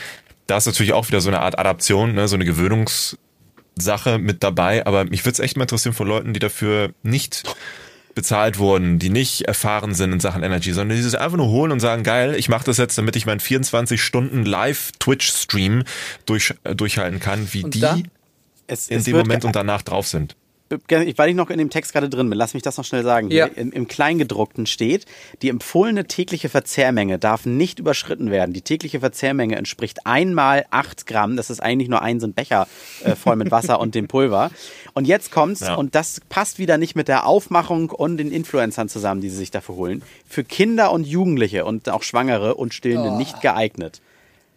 Da 0.48 0.58
ist 0.58 0.66
natürlich 0.66 0.94
auch 0.94 1.08
wieder 1.08 1.22
so 1.22 1.30
eine 1.30 1.42
Art 1.42 1.58
Adaption, 1.58 2.14
ne, 2.14 2.28
so 2.28 2.36
eine 2.36 2.46
Gewöhnungssache 2.46 4.20
mit 4.20 4.44
dabei. 4.44 4.86
Aber 4.86 5.06
mich 5.06 5.26
würde 5.26 5.34
es 5.34 5.40
echt 5.40 5.58
mal 5.58 5.64
interessieren 5.64 5.94
von 5.94 6.08
Leuten, 6.08 6.34
die 6.34 6.40
dafür 6.40 6.94
nicht 7.02 7.44
bezahlt 8.16 8.60
wurden, 8.60 9.00
die 9.00 9.10
nicht 9.10 9.44
erfahren 9.44 9.94
sind 9.94 10.14
in 10.14 10.20
Sachen 10.20 10.44
Energy, 10.44 10.72
sondern 10.72 10.98
die 10.98 11.04
sich 11.04 11.20
einfach 11.20 11.38
nur 11.38 11.48
holen 11.48 11.72
und 11.72 11.80
sagen, 11.80 12.04
geil, 12.04 12.36
ich 12.36 12.50
mache 12.50 12.66
das 12.66 12.78
jetzt, 12.78 12.98
damit 12.98 13.16
ich 13.16 13.26
meinen 13.26 13.40
24 13.40 14.02
Stunden 14.02 14.46
Live-Twitch-Stream 14.46 15.84
durch, 16.26 16.54
äh, 16.64 16.76
durchhalten 16.76 17.20
kann, 17.20 17.48
wie 17.52 17.64
Und 17.64 17.74
die 17.74 18.04
Es, 18.68 18.88
in 18.88 19.00
es 19.00 19.06
dem 19.06 19.18
Moment 19.18 19.46
und 19.46 19.56
danach 19.56 19.82
drauf 19.82 20.08
sind. 20.08 20.36
Weil 20.90 21.30
ich 21.30 21.36
noch 21.36 21.50
in 21.50 21.58
dem 21.58 21.70
Text 21.70 21.94
gerade 21.94 22.10
drin 22.10 22.30
bin, 22.30 22.38
lass 22.38 22.54
mich 22.54 22.64
das 22.64 22.78
noch 22.78 22.86
schnell 22.86 23.04
sagen. 23.04 23.30
Ja. 23.32 23.46
Im, 23.48 23.72
Im 23.72 23.88
Kleingedruckten 23.88 24.66
steht, 24.66 25.06
die 25.42 25.50
empfohlene 25.50 26.06
tägliche 26.06 26.50
Verzehrmenge 26.50 27.20
darf 27.20 27.46
nicht 27.46 27.80
überschritten 27.80 28.32
werden. 28.32 28.54
Die 28.54 28.62
tägliche 28.62 29.00
Verzehrmenge 29.00 29.56
entspricht 29.56 30.06
einmal 30.06 30.66
acht 30.72 31.06
Gramm. 31.06 31.36
Das 31.38 31.50
ist 31.50 31.62
eigentlich 31.62 31.90
nur 31.90 32.02
ein 32.02 32.20
so 32.20 32.28
ein 32.28 32.34
Becher 32.34 32.68
äh, 33.04 33.16
voll 33.16 33.36
mit 33.36 33.52
Wasser 33.52 33.80
und 33.80 33.96
dem 33.96 34.08
Pulver. 34.08 34.52
Und 34.94 35.06
jetzt 35.08 35.32
kommt's, 35.32 35.62
Ja. 35.62 35.76
und 35.76 35.96
das 35.96 36.22
passt 36.30 36.60
wieder 36.60 36.78
nicht 36.78 36.96
mit 36.96 37.08
der 37.08 37.26
Aufmachung 37.26 37.90
und 37.90 38.18
den 38.18 38.32
Influencern 38.32 38.90
zusammen, 38.90 39.22
die 39.22 39.30
sie 39.30 39.38
sich 39.38 39.52
dafür 39.52 39.76
holen. 39.76 40.04
Für 40.28 40.44
Kinder 40.44 40.92
und 40.92 41.06
Jugendliche 41.06 41.66
und 41.66 41.90
auch 41.90 42.04
Schwangere 42.04 42.56
und 42.56 42.74
Stillende 42.74 43.12
Oh. 43.12 43.18
nicht 43.18 43.42
geeignet. 43.42 44.02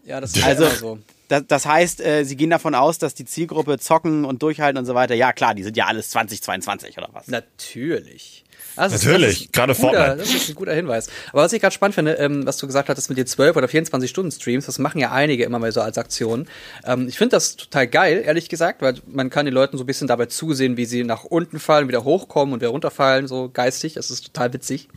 Ja, 0.04 0.20
das 0.20 0.36
ist 0.36 0.44
Also, 0.44 0.64
immer 0.64 0.74
so. 0.74 0.98
Das, 1.28 1.42
das 1.48 1.66
heißt, 1.66 2.00
äh, 2.00 2.24
sie 2.24 2.36
gehen 2.36 2.50
davon 2.50 2.74
aus, 2.74 2.98
dass 2.98 3.14
die 3.14 3.24
Zielgruppe 3.24 3.78
zocken 3.78 4.24
und 4.24 4.42
durchhalten 4.42 4.78
und 4.78 4.86
so 4.86 4.94
weiter. 4.94 5.14
Ja, 5.14 5.32
klar, 5.32 5.54
die 5.54 5.62
sind 5.62 5.76
ja 5.76 5.86
alles 5.86 6.10
2022 6.10 6.96
oder 6.98 7.08
was? 7.12 7.26
Natürlich. 7.28 8.44
Das 8.74 8.92
ist- 8.92 9.04
Natürlich, 9.04 9.28
das 9.28 9.40
ist 9.40 9.48
ein 9.48 9.52
gerade 9.52 9.72
guter, 9.74 9.80
Fortnite. 9.88 10.16
Das 10.18 10.34
ist 10.34 10.48
ein 10.50 10.54
guter 10.54 10.74
Hinweis. 10.74 11.08
Aber 11.32 11.42
was 11.42 11.52
ich 11.54 11.60
gerade 11.62 11.74
spannend 11.74 11.94
finde, 11.94 12.12
ähm, 12.14 12.46
was 12.46 12.58
du 12.58 12.66
gesagt 12.66 12.88
hattest 12.90 13.08
mit 13.08 13.16
den 13.16 13.26
12 13.26 13.56
oder 13.56 13.68
24 13.68 14.08
Stunden 14.10 14.30
Streams, 14.30 14.66
das 14.66 14.78
machen 14.78 14.98
ja 15.00 15.12
einige 15.12 15.44
immer 15.44 15.58
mal 15.58 15.72
so 15.72 15.80
als 15.80 15.96
Aktion. 15.96 16.46
Ähm, 16.84 17.08
ich 17.08 17.16
finde 17.16 17.36
das 17.36 17.56
total 17.56 17.86
geil, 17.86 18.22
ehrlich 18.24 18.48
gesagt, 18.50 18.82
weil 18.82 18.94
man 19.06 19.30
kann 19.30 19.46
den 19.46 19.54
Leuten 19.54 19.78
so 19.78 19.84
ein 19.84 19.86
bisschen 19.86 20.08
dabei 20.08 20.26
zusehen, 20.26 20.76
wie 20.76 20.84
sie 20.84 21.04
nach 21.04 21.24
unten 21.24 21.58
fallen, 21.58 21.88
wieder 21.88 22.04
hochkommen 22.04 22.52
und 22.52 22.60
wieder 22.60 22.70
runterfallen, 22.70 23.26
so 23.28 23.48
geistig. 23.50 23.94
Das 23.94 24.10
ist 24.10 24.26
total 24.26 24.52
witzig. 24.52 24.88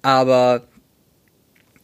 Aber 0.00 0.62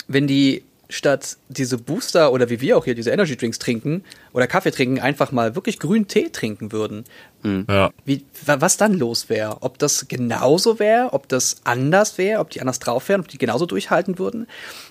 wenn 0.07 0.27
die 0.27 0.65
statt 0.91 1.37
diese 1.49 1.77
Booster 1.77 2.33
oder 2.33 2.49
wie 2.49 2.63
wir 2.63 2.79
auch 2.79 2.85
hier 2.87 2.95
diese 2.95 3.11
Energy 3.11 3.37
Drinks 3.37 3.59
trinken 3.59 4.05
oder 4.33 4.47
Kaffee 4.47 4.71
trinken, 4.71 5.01
einfach 5.01 5.33
mal 5.33 5.55
wirklich 5.55 5.79
grünen 5.79 6.09
Tee 6.09 6.31
trinken 6.31 6.73
würden, 6.73 7.05
Ja. 7.45 7.91
wie, 8.07 8.25
wa- 8.47 8.61
was 8.61 8.79
dann 8.79 8.95
los 8.95 9.29
wäre. 9.29 9.59
Ob 9.61 9.79
das 9.79 10.09
genauso 10.09 10.79
wäre, 10.79 11.13
ob 11.13 11.29
das 11.29 11.57
anders 11.65 12.17
wäre, 12.17 12.41
ob 12.41 12.49
die 12.51 12.61
anders 12.63 12.79
drauf 12.79 13.07
wären, 13.11 13.21
ob 13.21 13.29
die 13.29 13.37
genauso 13.37 13.67
durchhalten 13.67 14.19
würden. 14.19 14.47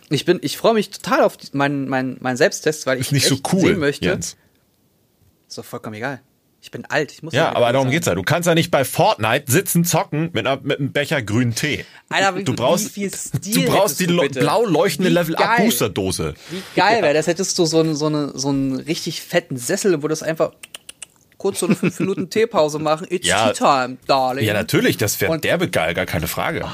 Ich 0.10 0.24
bin, 0.26 0.38
ich 0.44 0.58
freue 0.58 0.76
mich 0.76 0.92
total 0.92 1.24
auf 1.24 1.36
meinen, 1.54 1.88
meinen, 1.90 2.18
meinen 2.22 2.38
Selbsttest, 2.38 2.86
weil 2.86 3.00
ich 3.00 3.08
Ist 3.08 3.12
nicht 3.14 3.28
so 3.28 3.38
cool, 3.52 3.60
sehen 3.62 3.80
möchte. 3.80 4.06
Jens. 4.06 4.38
Ist 5.48 5.58
doch 5.58 5.66
vollkommen 5.66 5.96
egal. 5.96 6.22
Ich 6.68 6.72
bin 6.72 6.84
alt, 6.84 7.14
ich 7.14 7.24
muss 7.24 7.34
Ja, 7.34 7.56
aber 7.56 7.72
darum 7.72 7.88
sein. 7.88 7.94
geht's 7.94 8.08
ja. 8.08 8.16
Du 8.16 8.24
kannst 8.24 8.46
ja 8.46 8.54
nicht 8.54 8.72
bei 8.72 8.84
Fortnite 8.84 9.50
sitzen, 9.50 9.86
zocken 9.86 10.32
mit, 10.34 10.46
einer, 10.46 10.60
mit 10.62 10.80
einem 10.80 10.92
Becher 10.92 11.22
grünen 11.22 11.56
Tee. 11.56 11.86
Alter, 12.10 12.42
du 12.42 12.54
brauchst, 12.54 12.88
wie 12.88 13.08
viel 13.08 13.16
Stil 13.16 13.64
du 13.66 13.72
brauchst 13.72 14.02
die 14.02 14.08
du 14.08 14.18
blau 14.18 14.66
leuchtende 14.66 15.10
Wie 15.10 15.14
Level 15.14 15.38
Up 15.38 15.56
geil. 15.56 15.66
Booster 15.66 15.88
Dose. 15.88 16.34
Wie 16.50 16.62
geil 16.76 17.02
wäre 17.04 17.14
das, 17.14 17.28
hättest 17.28 17.58
du 17.58 17.64
so 17.64 17.80
einen, 17.80 17.96
so, 17.96 18.08
eine, 18.08 18.38
so 18.38 18.50
einen 18.50 18.76
richtig 18.82 19.22
fetten 19.22 19.56
Sessel, 19.56 20.04
wo 20.04 20.10
das 20.10 20.24
einfach 20.24 20.52
kurz 21.38 21.60
so 21.60 21.66
eine 21.68 21.76
5 21.76 22.00
Minuten 22.00 22.30
Teepause 22.30 22.80
machen. 22.80 23.08
It's 23.10 23.28
Ja. 23.28 23.52
tea 23.52 23.54
time, 23.54 23.98
darling. 24.08 24.46
Ja, 24.46 24.54
natürlich, 24.54 24.98
das 24.98 25.20
wäre 25.22 25.40
derbe 25.40 25.70
geil, 25.70 25.94
gar 25.94 26.06
keine 26.06 26.28
Frage. 26.28 26.66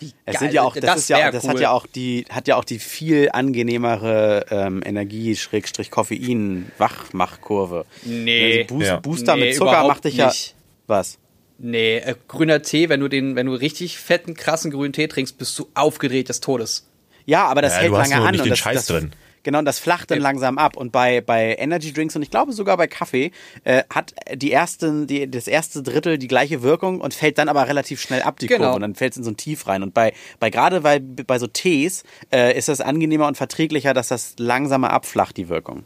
Wie 0.00 0.12
Es 0.26 0.34
geil. 0.34 0.38
sind 0.40 0.52
ja 0.54 0.62
auch, 0.62 0.76
das, 0.76 0.96
ist 1.00 1.08
ja, 1.08 1.30
das 1.30 1.44
cool. 1.44 1.50
hat 1.50 1.60
ja 1.60 1.70
auch 1.70 1.86
die, 1.86 2.24
hat 2.28 2.48
ja 2.48 2.56
auch 2.56 2.64
die 2.64 2.78
viel 2.78 3.30
angenehmere 3.32 4.46
ähm, 4.50 4.82
Energie-Koffein-Wachmachkurve. 4.84 7.84
Nee. 8.04 8.62
Also 8.62 8.74
Boost, 8.74 8.86
Ja. 8.88 8.96
Booster 9.00 9.36
Nee, 9.36 9.44
mit 9.46 9.56
Zucker 9.56 9.86
macht 9.86 10.04
dich 10.04 10.16
ja. 10.16 10.28
nicht. 10.28 10.54
Was? 10.86 11.18
Nee, 11.58 11.98
äh, 11.98 12.14
grüner 12.28 12.62
Tee, 12.62 12.88
wenn 12.88 13.00
du 13.00 13.08
den, 13.08 13.36
wenn 13.36 13.46
du 13.46 13.54
richtig 13.54 13.98
fetten, 13.98 14.34
krassen 14.34 14.70
grünen 14.70 14.92
Tee 14.92 15.06
trinkst, 15.06 15.38
bist 15.38 15.58
du 15.58 15.68
aufgedreht 15.74 16.28
des 16.28 16.40
Todes. 16.40 16.86
Ja, 17.24 17.46
aber 17.46 17.62
das 17.62 17.74
Ja, 17.74 17.78
hält 17.80 17.92
du 17.92 17.98
hast 17.98 18.08
lange 18.10 18.20
nur 18.20 18.26
an 18.28 18.32
nicht 18.32 18.40
und 18.40 18.46
den 18.46 18.50
das, 18.50 18.58
Scheiß 18.58 18.74
das, 18.74 18.86
drin. 18.86 19.12
Genau, 19.44 19.58
und 19.58 19.64
das 19.64 19.78
flacht 19.78 20.10
dann 20.10 20.20
langsam 20.20 20.56
ab. 20.58 20.76
Und 20.76 20.92
bei, 20.92 21.20
bei 21.20 21.56
Energy 21.58 21.92
Drinks 21.92 22.14
und 22.16 22.22
ich 22.22 22.30
glaube 22.30 22.52
sogar 22.52 22.76
bei 22.76 22.86
Kaffee 22.86 23.32
äh, 23.64 23.82
hat 23.92 24.14
die 24.34 24.52
ersten, 24.52 25.06
die, 25.06 25.30
das 25.30 25.48
erste 25.48 25.82
Drittel 25.82 26.18
die 26.18 26.28
gleiche 26.28 26.62
Wirkung 26.62 27.00
und 27.00 27.12
fällt 27.14 27.38
dann 27.38 27.48
aber 27.48 27.66
relativ 27.68 28.00
schnell 28.00 28.22
ab, 28.22 28.38
die 28.38 28.46
Genau. 28.46 28.64
Kurve. 28.64 28.76
Und 28.76 28.82
dann 28.82 28.94
fällt 28.94 29.12
es 29.12 29.18
in 29.18 29.24
so 29.24 29.30
ein 29.30 29.36
Tief 29.36 29.66
rein. 29.66 29.82
Und 29.82 29.94
bei, 29.94 30.12
bei 30.38 30.50
gerade 30.50 30.82
bei, 30.82 31.00
bei 31.00 31.38
so 31.38 31.46
Tees 31.46 32.04
äh, 32.32 32.56
ist 32.56 32.68
das 32.68 32.80
angenehmer 32.80 33.26
und 33.26 33.36
verträglicher, 33.36 33.94
dass 33.94 34.08
das 34.08 34.34
langsamer 34.38 34.90
abflacht, 34.90 35.36
die 35.36 35.48
Wirkung. 35.48 35.84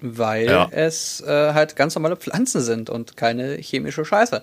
Weil 0.00 0.46
Ja. 0.46 0.68
es 0.70 1.20
äh, 1.22 1.54
halt 1.54 1.74
ganz 1.76 1.94
normale 1.94 2.16
Pflanzen 2.16 2.60
sind 2.60 2.88
und 2.90 3.16
keine 3.16 3.56
chemische 3.56 4.04
Scheiße. 4.04 4.42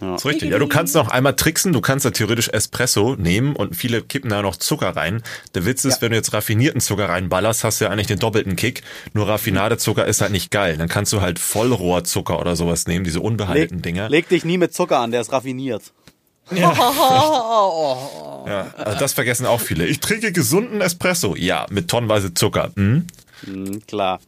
Das 0.00 0.22
ist 0.22 0.26
richtig. 0.26 0.50
Ja, 0.50 0.58
du 0.58 0.66
kannst 0.66 0.94
noch 0.94 1.08
einmal 1.08 1.36
tricksen, 1.36 1.72
du 1.72 1.80
kannst 1.80 2.06
da 2.06 2.10
theoretisch 2.10 2.48
Espresso 2.48 3.16
nehmen 3.18 3.54
und 3.54 3.76
viele 3.76 4.00
kippen 4.02 4.30
da 4.30 4.40
noch 4.42 4.56
Zucker 4.56 4.96
rein. 4.96 5.22
Der 5.54 5.66
Witz 5.66 5.84
ist, 5.84 5.96
Ja. 5.96 6.02
wenn 6.02 6.10
du 6.10 6.16
jetzt 6.16 6.32
raffinierten 6.32 6.80
Zucker 6.80 7.08
reinballerst, 7.08 7.64
hast 7.64 7.80
du 7.80 7.84
ja 7.84 7.90
eigentlich 7.90 8.06
den 8.06 8.18
doppelten 8.18 8.56
Kick. 8.56 8.82
Nur 9.12 9.28
Raffinadezucker 9.28 10.06
ist 10.06 10.20
halt 10.22 10.32
nicht 10.32 10.50
geil. 10.50 10.76
Dann 10.78 10.88
kannst 10.88 11.12
du 11.12 11.20
halt 11.20 11.38
Vollrohrzucker 11.38 12.38
oder 12.40 12.56
sowas 12.56 12.86
nehmen, 12.86 13.04
diese 13.04 13.20
unbehandelten 13.20 13.82
Dinger. 13.82 14.08
leg 14.08 14.28
dich 14.28 14.44
nie 14.44 14.58
mit 14.58 14.72
Zucker 14.72 14.98
an, 15.00 15.10
der 15.10 15.20
ist 15.20 15.32
raffiniert. 15.32 15.82
Ja, 18.46 18.72
also 18.76 18.98
das 18.98 19.12
vergessen 19.12 19.46
auch 19.46 19.60
viele. 19.60 19.86
Ich 19.86 20.00
trinke 20.00 20.32
gesunden 20.32 20.80
Espresso. 20.80 21.36
Ja, 21.36 21.66
mit 21.70 21.88
tonnenweise 21.88 22.34
Zucker. 22.34 22.70
Hm? 22.74 23.06
Mhm, 23.46 23.86
klar. 23.86 24.20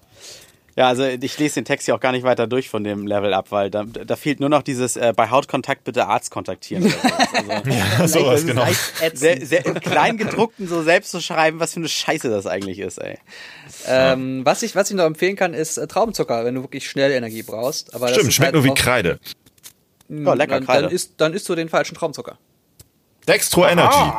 Ja, 0.76 0.88
also 0.88 1.04
ich 1.04 1.38
lese 1.38 1.56
den 1.56 1.64
Text 1.66 1.86
ja 1.86 1.94
auch 1.94 2.00
gar 2.00 2.12
nicht 2.12 2.22
weiter 2.22 2.46
durch 2.46 2.70
von 2.70 2.82
dem 2.82 3.06
Level 3.06 3.34
ab, 3.34 3.46
weil 3.50 3.70
da, 3.70 3.84
da 3.84 4.16
fehlt 4.16 4.40
nur 4.40 4.48
noch 4.48 4.62
dieses 4.62 4.96
äh, 4.96 5.12
bei 5.14 5.28
Hautkontakt 5.28 5.84
bitte 5.84 6.06
Arzt 6.06 6.30
kontaktieren. 6.30 6.84
oder 6.84 6.92
sowas. 6.92 7.28
Also, 7.34 7.70
Ja, 7.70 8.08
sowas, 8.08 8.46
genau. 8.46 8.66
sehr, 9.12 9.44
sehr 9.44 9.66
im 9.66 9.74
Kleingedruckten 9.74 10.66
so 10.66 10.82
selbst 10.82 11.10
zu 11.10 11.20
schreiben, 11.20 11.60
was 11.60 11.74
für 11.74 11.80
eine 11.80 11.88
Scheiße 11.88 12.30
das 12.30 12.46
eigentlich 12.46 12.78
ist, 12.78 12.98
ey. 12.98 13.18
Ähm, 13.86 14.46
was, 14.46 14.62
ich, 14.62 14.74
was 14.74 14.90
ich 14.90 14.96
noch 14.96 15.04
empfehlen 15.04 15.36
kann, 15.36 15.52
ist 15.52 15.76
äh, 15.76 15.86
Traubenzucker, 15.86 16.44
wenn 16.44 16.54
du 16.54 16.62
wirklich 16.62 16.88
schnell 16.88 17.12
Energie 17.12 17.42
brauchst. 17.42 17.94
Aber 17.94 18.06
das 18.06 18.16
Stimmt, 18.16 18.32
schmeckt 18.32 18.54
halt 18.54 18.64
nur 18.64 18.72
wie 18.72 18.80
Kreide. 18.80 19.18
Ja, 20.08 20.34
lecker 20.34 20.54
dann, 20.54 20.64
Kreide. 20.64 20.82
dann, 20.84 20.92
isst, 20.92 21.12
dann 21.18 21.34
isst 21.34 21.48
du 21.48 21.54
den 21.54 21.68
falschen 21.68 21.94
Traubenzucker. 21.94 22.38
Dextro 23.28 23.66
Energy. 23.66 24.12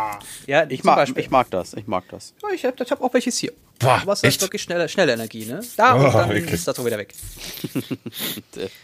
Ja, 0.48 0.66
Ich 0.70 0.84
mag, 0.84 1.10
ich 1.18 1.30
mag 1.30 1.50
das, 1.52 1.74
ich 1.74 1.88
mag 1.88 2.04
das. 2.10 2.34
Ja, 2.42 2.50
ich 2.54 2.64
habe 2.66 2.84
hab 2.84 3.02
auch 3.02 3.14
welches 3.14 3.38
hier. 3.38 3.52
Boah, 3.80 4.02
Was 4.06 4.20
ist 4.20 4.24
echt? 4.30 4.42
wirklich 4.42 4.62
schnelle, 4.62 4.88
schnelle 4.88 5.14
Energie, 5.14 5.46
ne? 5.46 5.60
Da 5.76 5.96
Oh, 5.96 6.06
und 6.06 6.14
dann 6.14 6.30
wirklich. 6.30 6.54
ist 6.54 6.68
das 6.68 6.78
so 6.78 6.86
wieder 6.86 6.98
weg. 6.98 7.14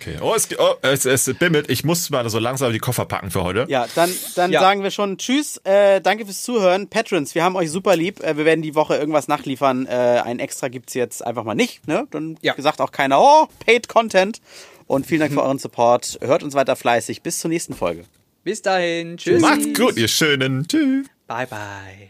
Okay. 0.02 0.18
Oh, 0.22 0.34
es, 0.36 0.48
oh 0.58 0.74
es, 0.82 1.06
es 1.06 1.32
bimmelt. 1.38 1.70
Ich 1.70 1.84
muss 1.84 2.10
mal 2.10 2.28
so 2.30 2.40
langsam 2.40 2.74
die 2.74 2.80
Koffer 2.80 3.06
packen 3.06 3.30
für 3.32 3.44
heute. 3.44 3.66
Ja, 3.70 3.86
dann, 3.96 4.12
dann 4.36 4.52
Ja. 4.52 4.60
sagen 4.62 4.84
wir 4.84 4.92
schon 4.92 5.18
Tschüss, 5.18 5.58
äh, 5.64 6.02
danke 6.02 6.26
fürs 6.26 6.42
Zuhören. 6.44 6.90
Patrons, 6.90 7.36
wir 7.36 7.44
haben 7.44 7.56
euch 7.56 7.70
super 7.72 7.96
lieb. 7.96 8.22
Äh, 8.24 8.36
wir 8.38 8.46
werden 8.46 8.62
die 8.62 8.76
Woche 8.76 8.96
irgendwas 8.98 9.28
nachliefern. 9.28 9.86
Äh, 9.86 10.22
ein 10.26 10.40
Extra 10.40 10.68
gibt's 10.70 10.94
jetzt 10.96 11.26
einfach 11.26 11.44
mal 11.44 11.56
nicht. 11.56 11.88
Ne? 11.88 12.08
Dann 12.12 12.38
Ja. 12.42 12.54
gesagt 12.54 12.82
auch 12.82 12.92
keiner, 12.92 13.22
oh, 13.22 13.48
paid 13.66 13.88
Content. 13.88 14.42
Und 14.88 15.06
vielen 15.06 15.22
Dank 15.22 15.34
für 15.34 15.44
euren 15.44 15.60
Support. 15.60 16.18
Hört 16.22 16.42
uns 16.44 16.56
weiter 16.56 16.76
fleißig. 16.76 17.22
Bis 17.22 17.40
zur 17.40 17.50
nächsten 17.50 17.74
Folge. 17.76 18.06
Bis 18.50 18.64
dahin. 18.64 19.18
Tschüss. 19.18 19.44
Macht's 19.44 19.78
gut, 19.78 19.96
ihr 19.96 20.08
Schönen. 20.08 20.68
Tschüss. 20.68 21.06
Bye, 21.28 21.46
bye. 21.46 22.10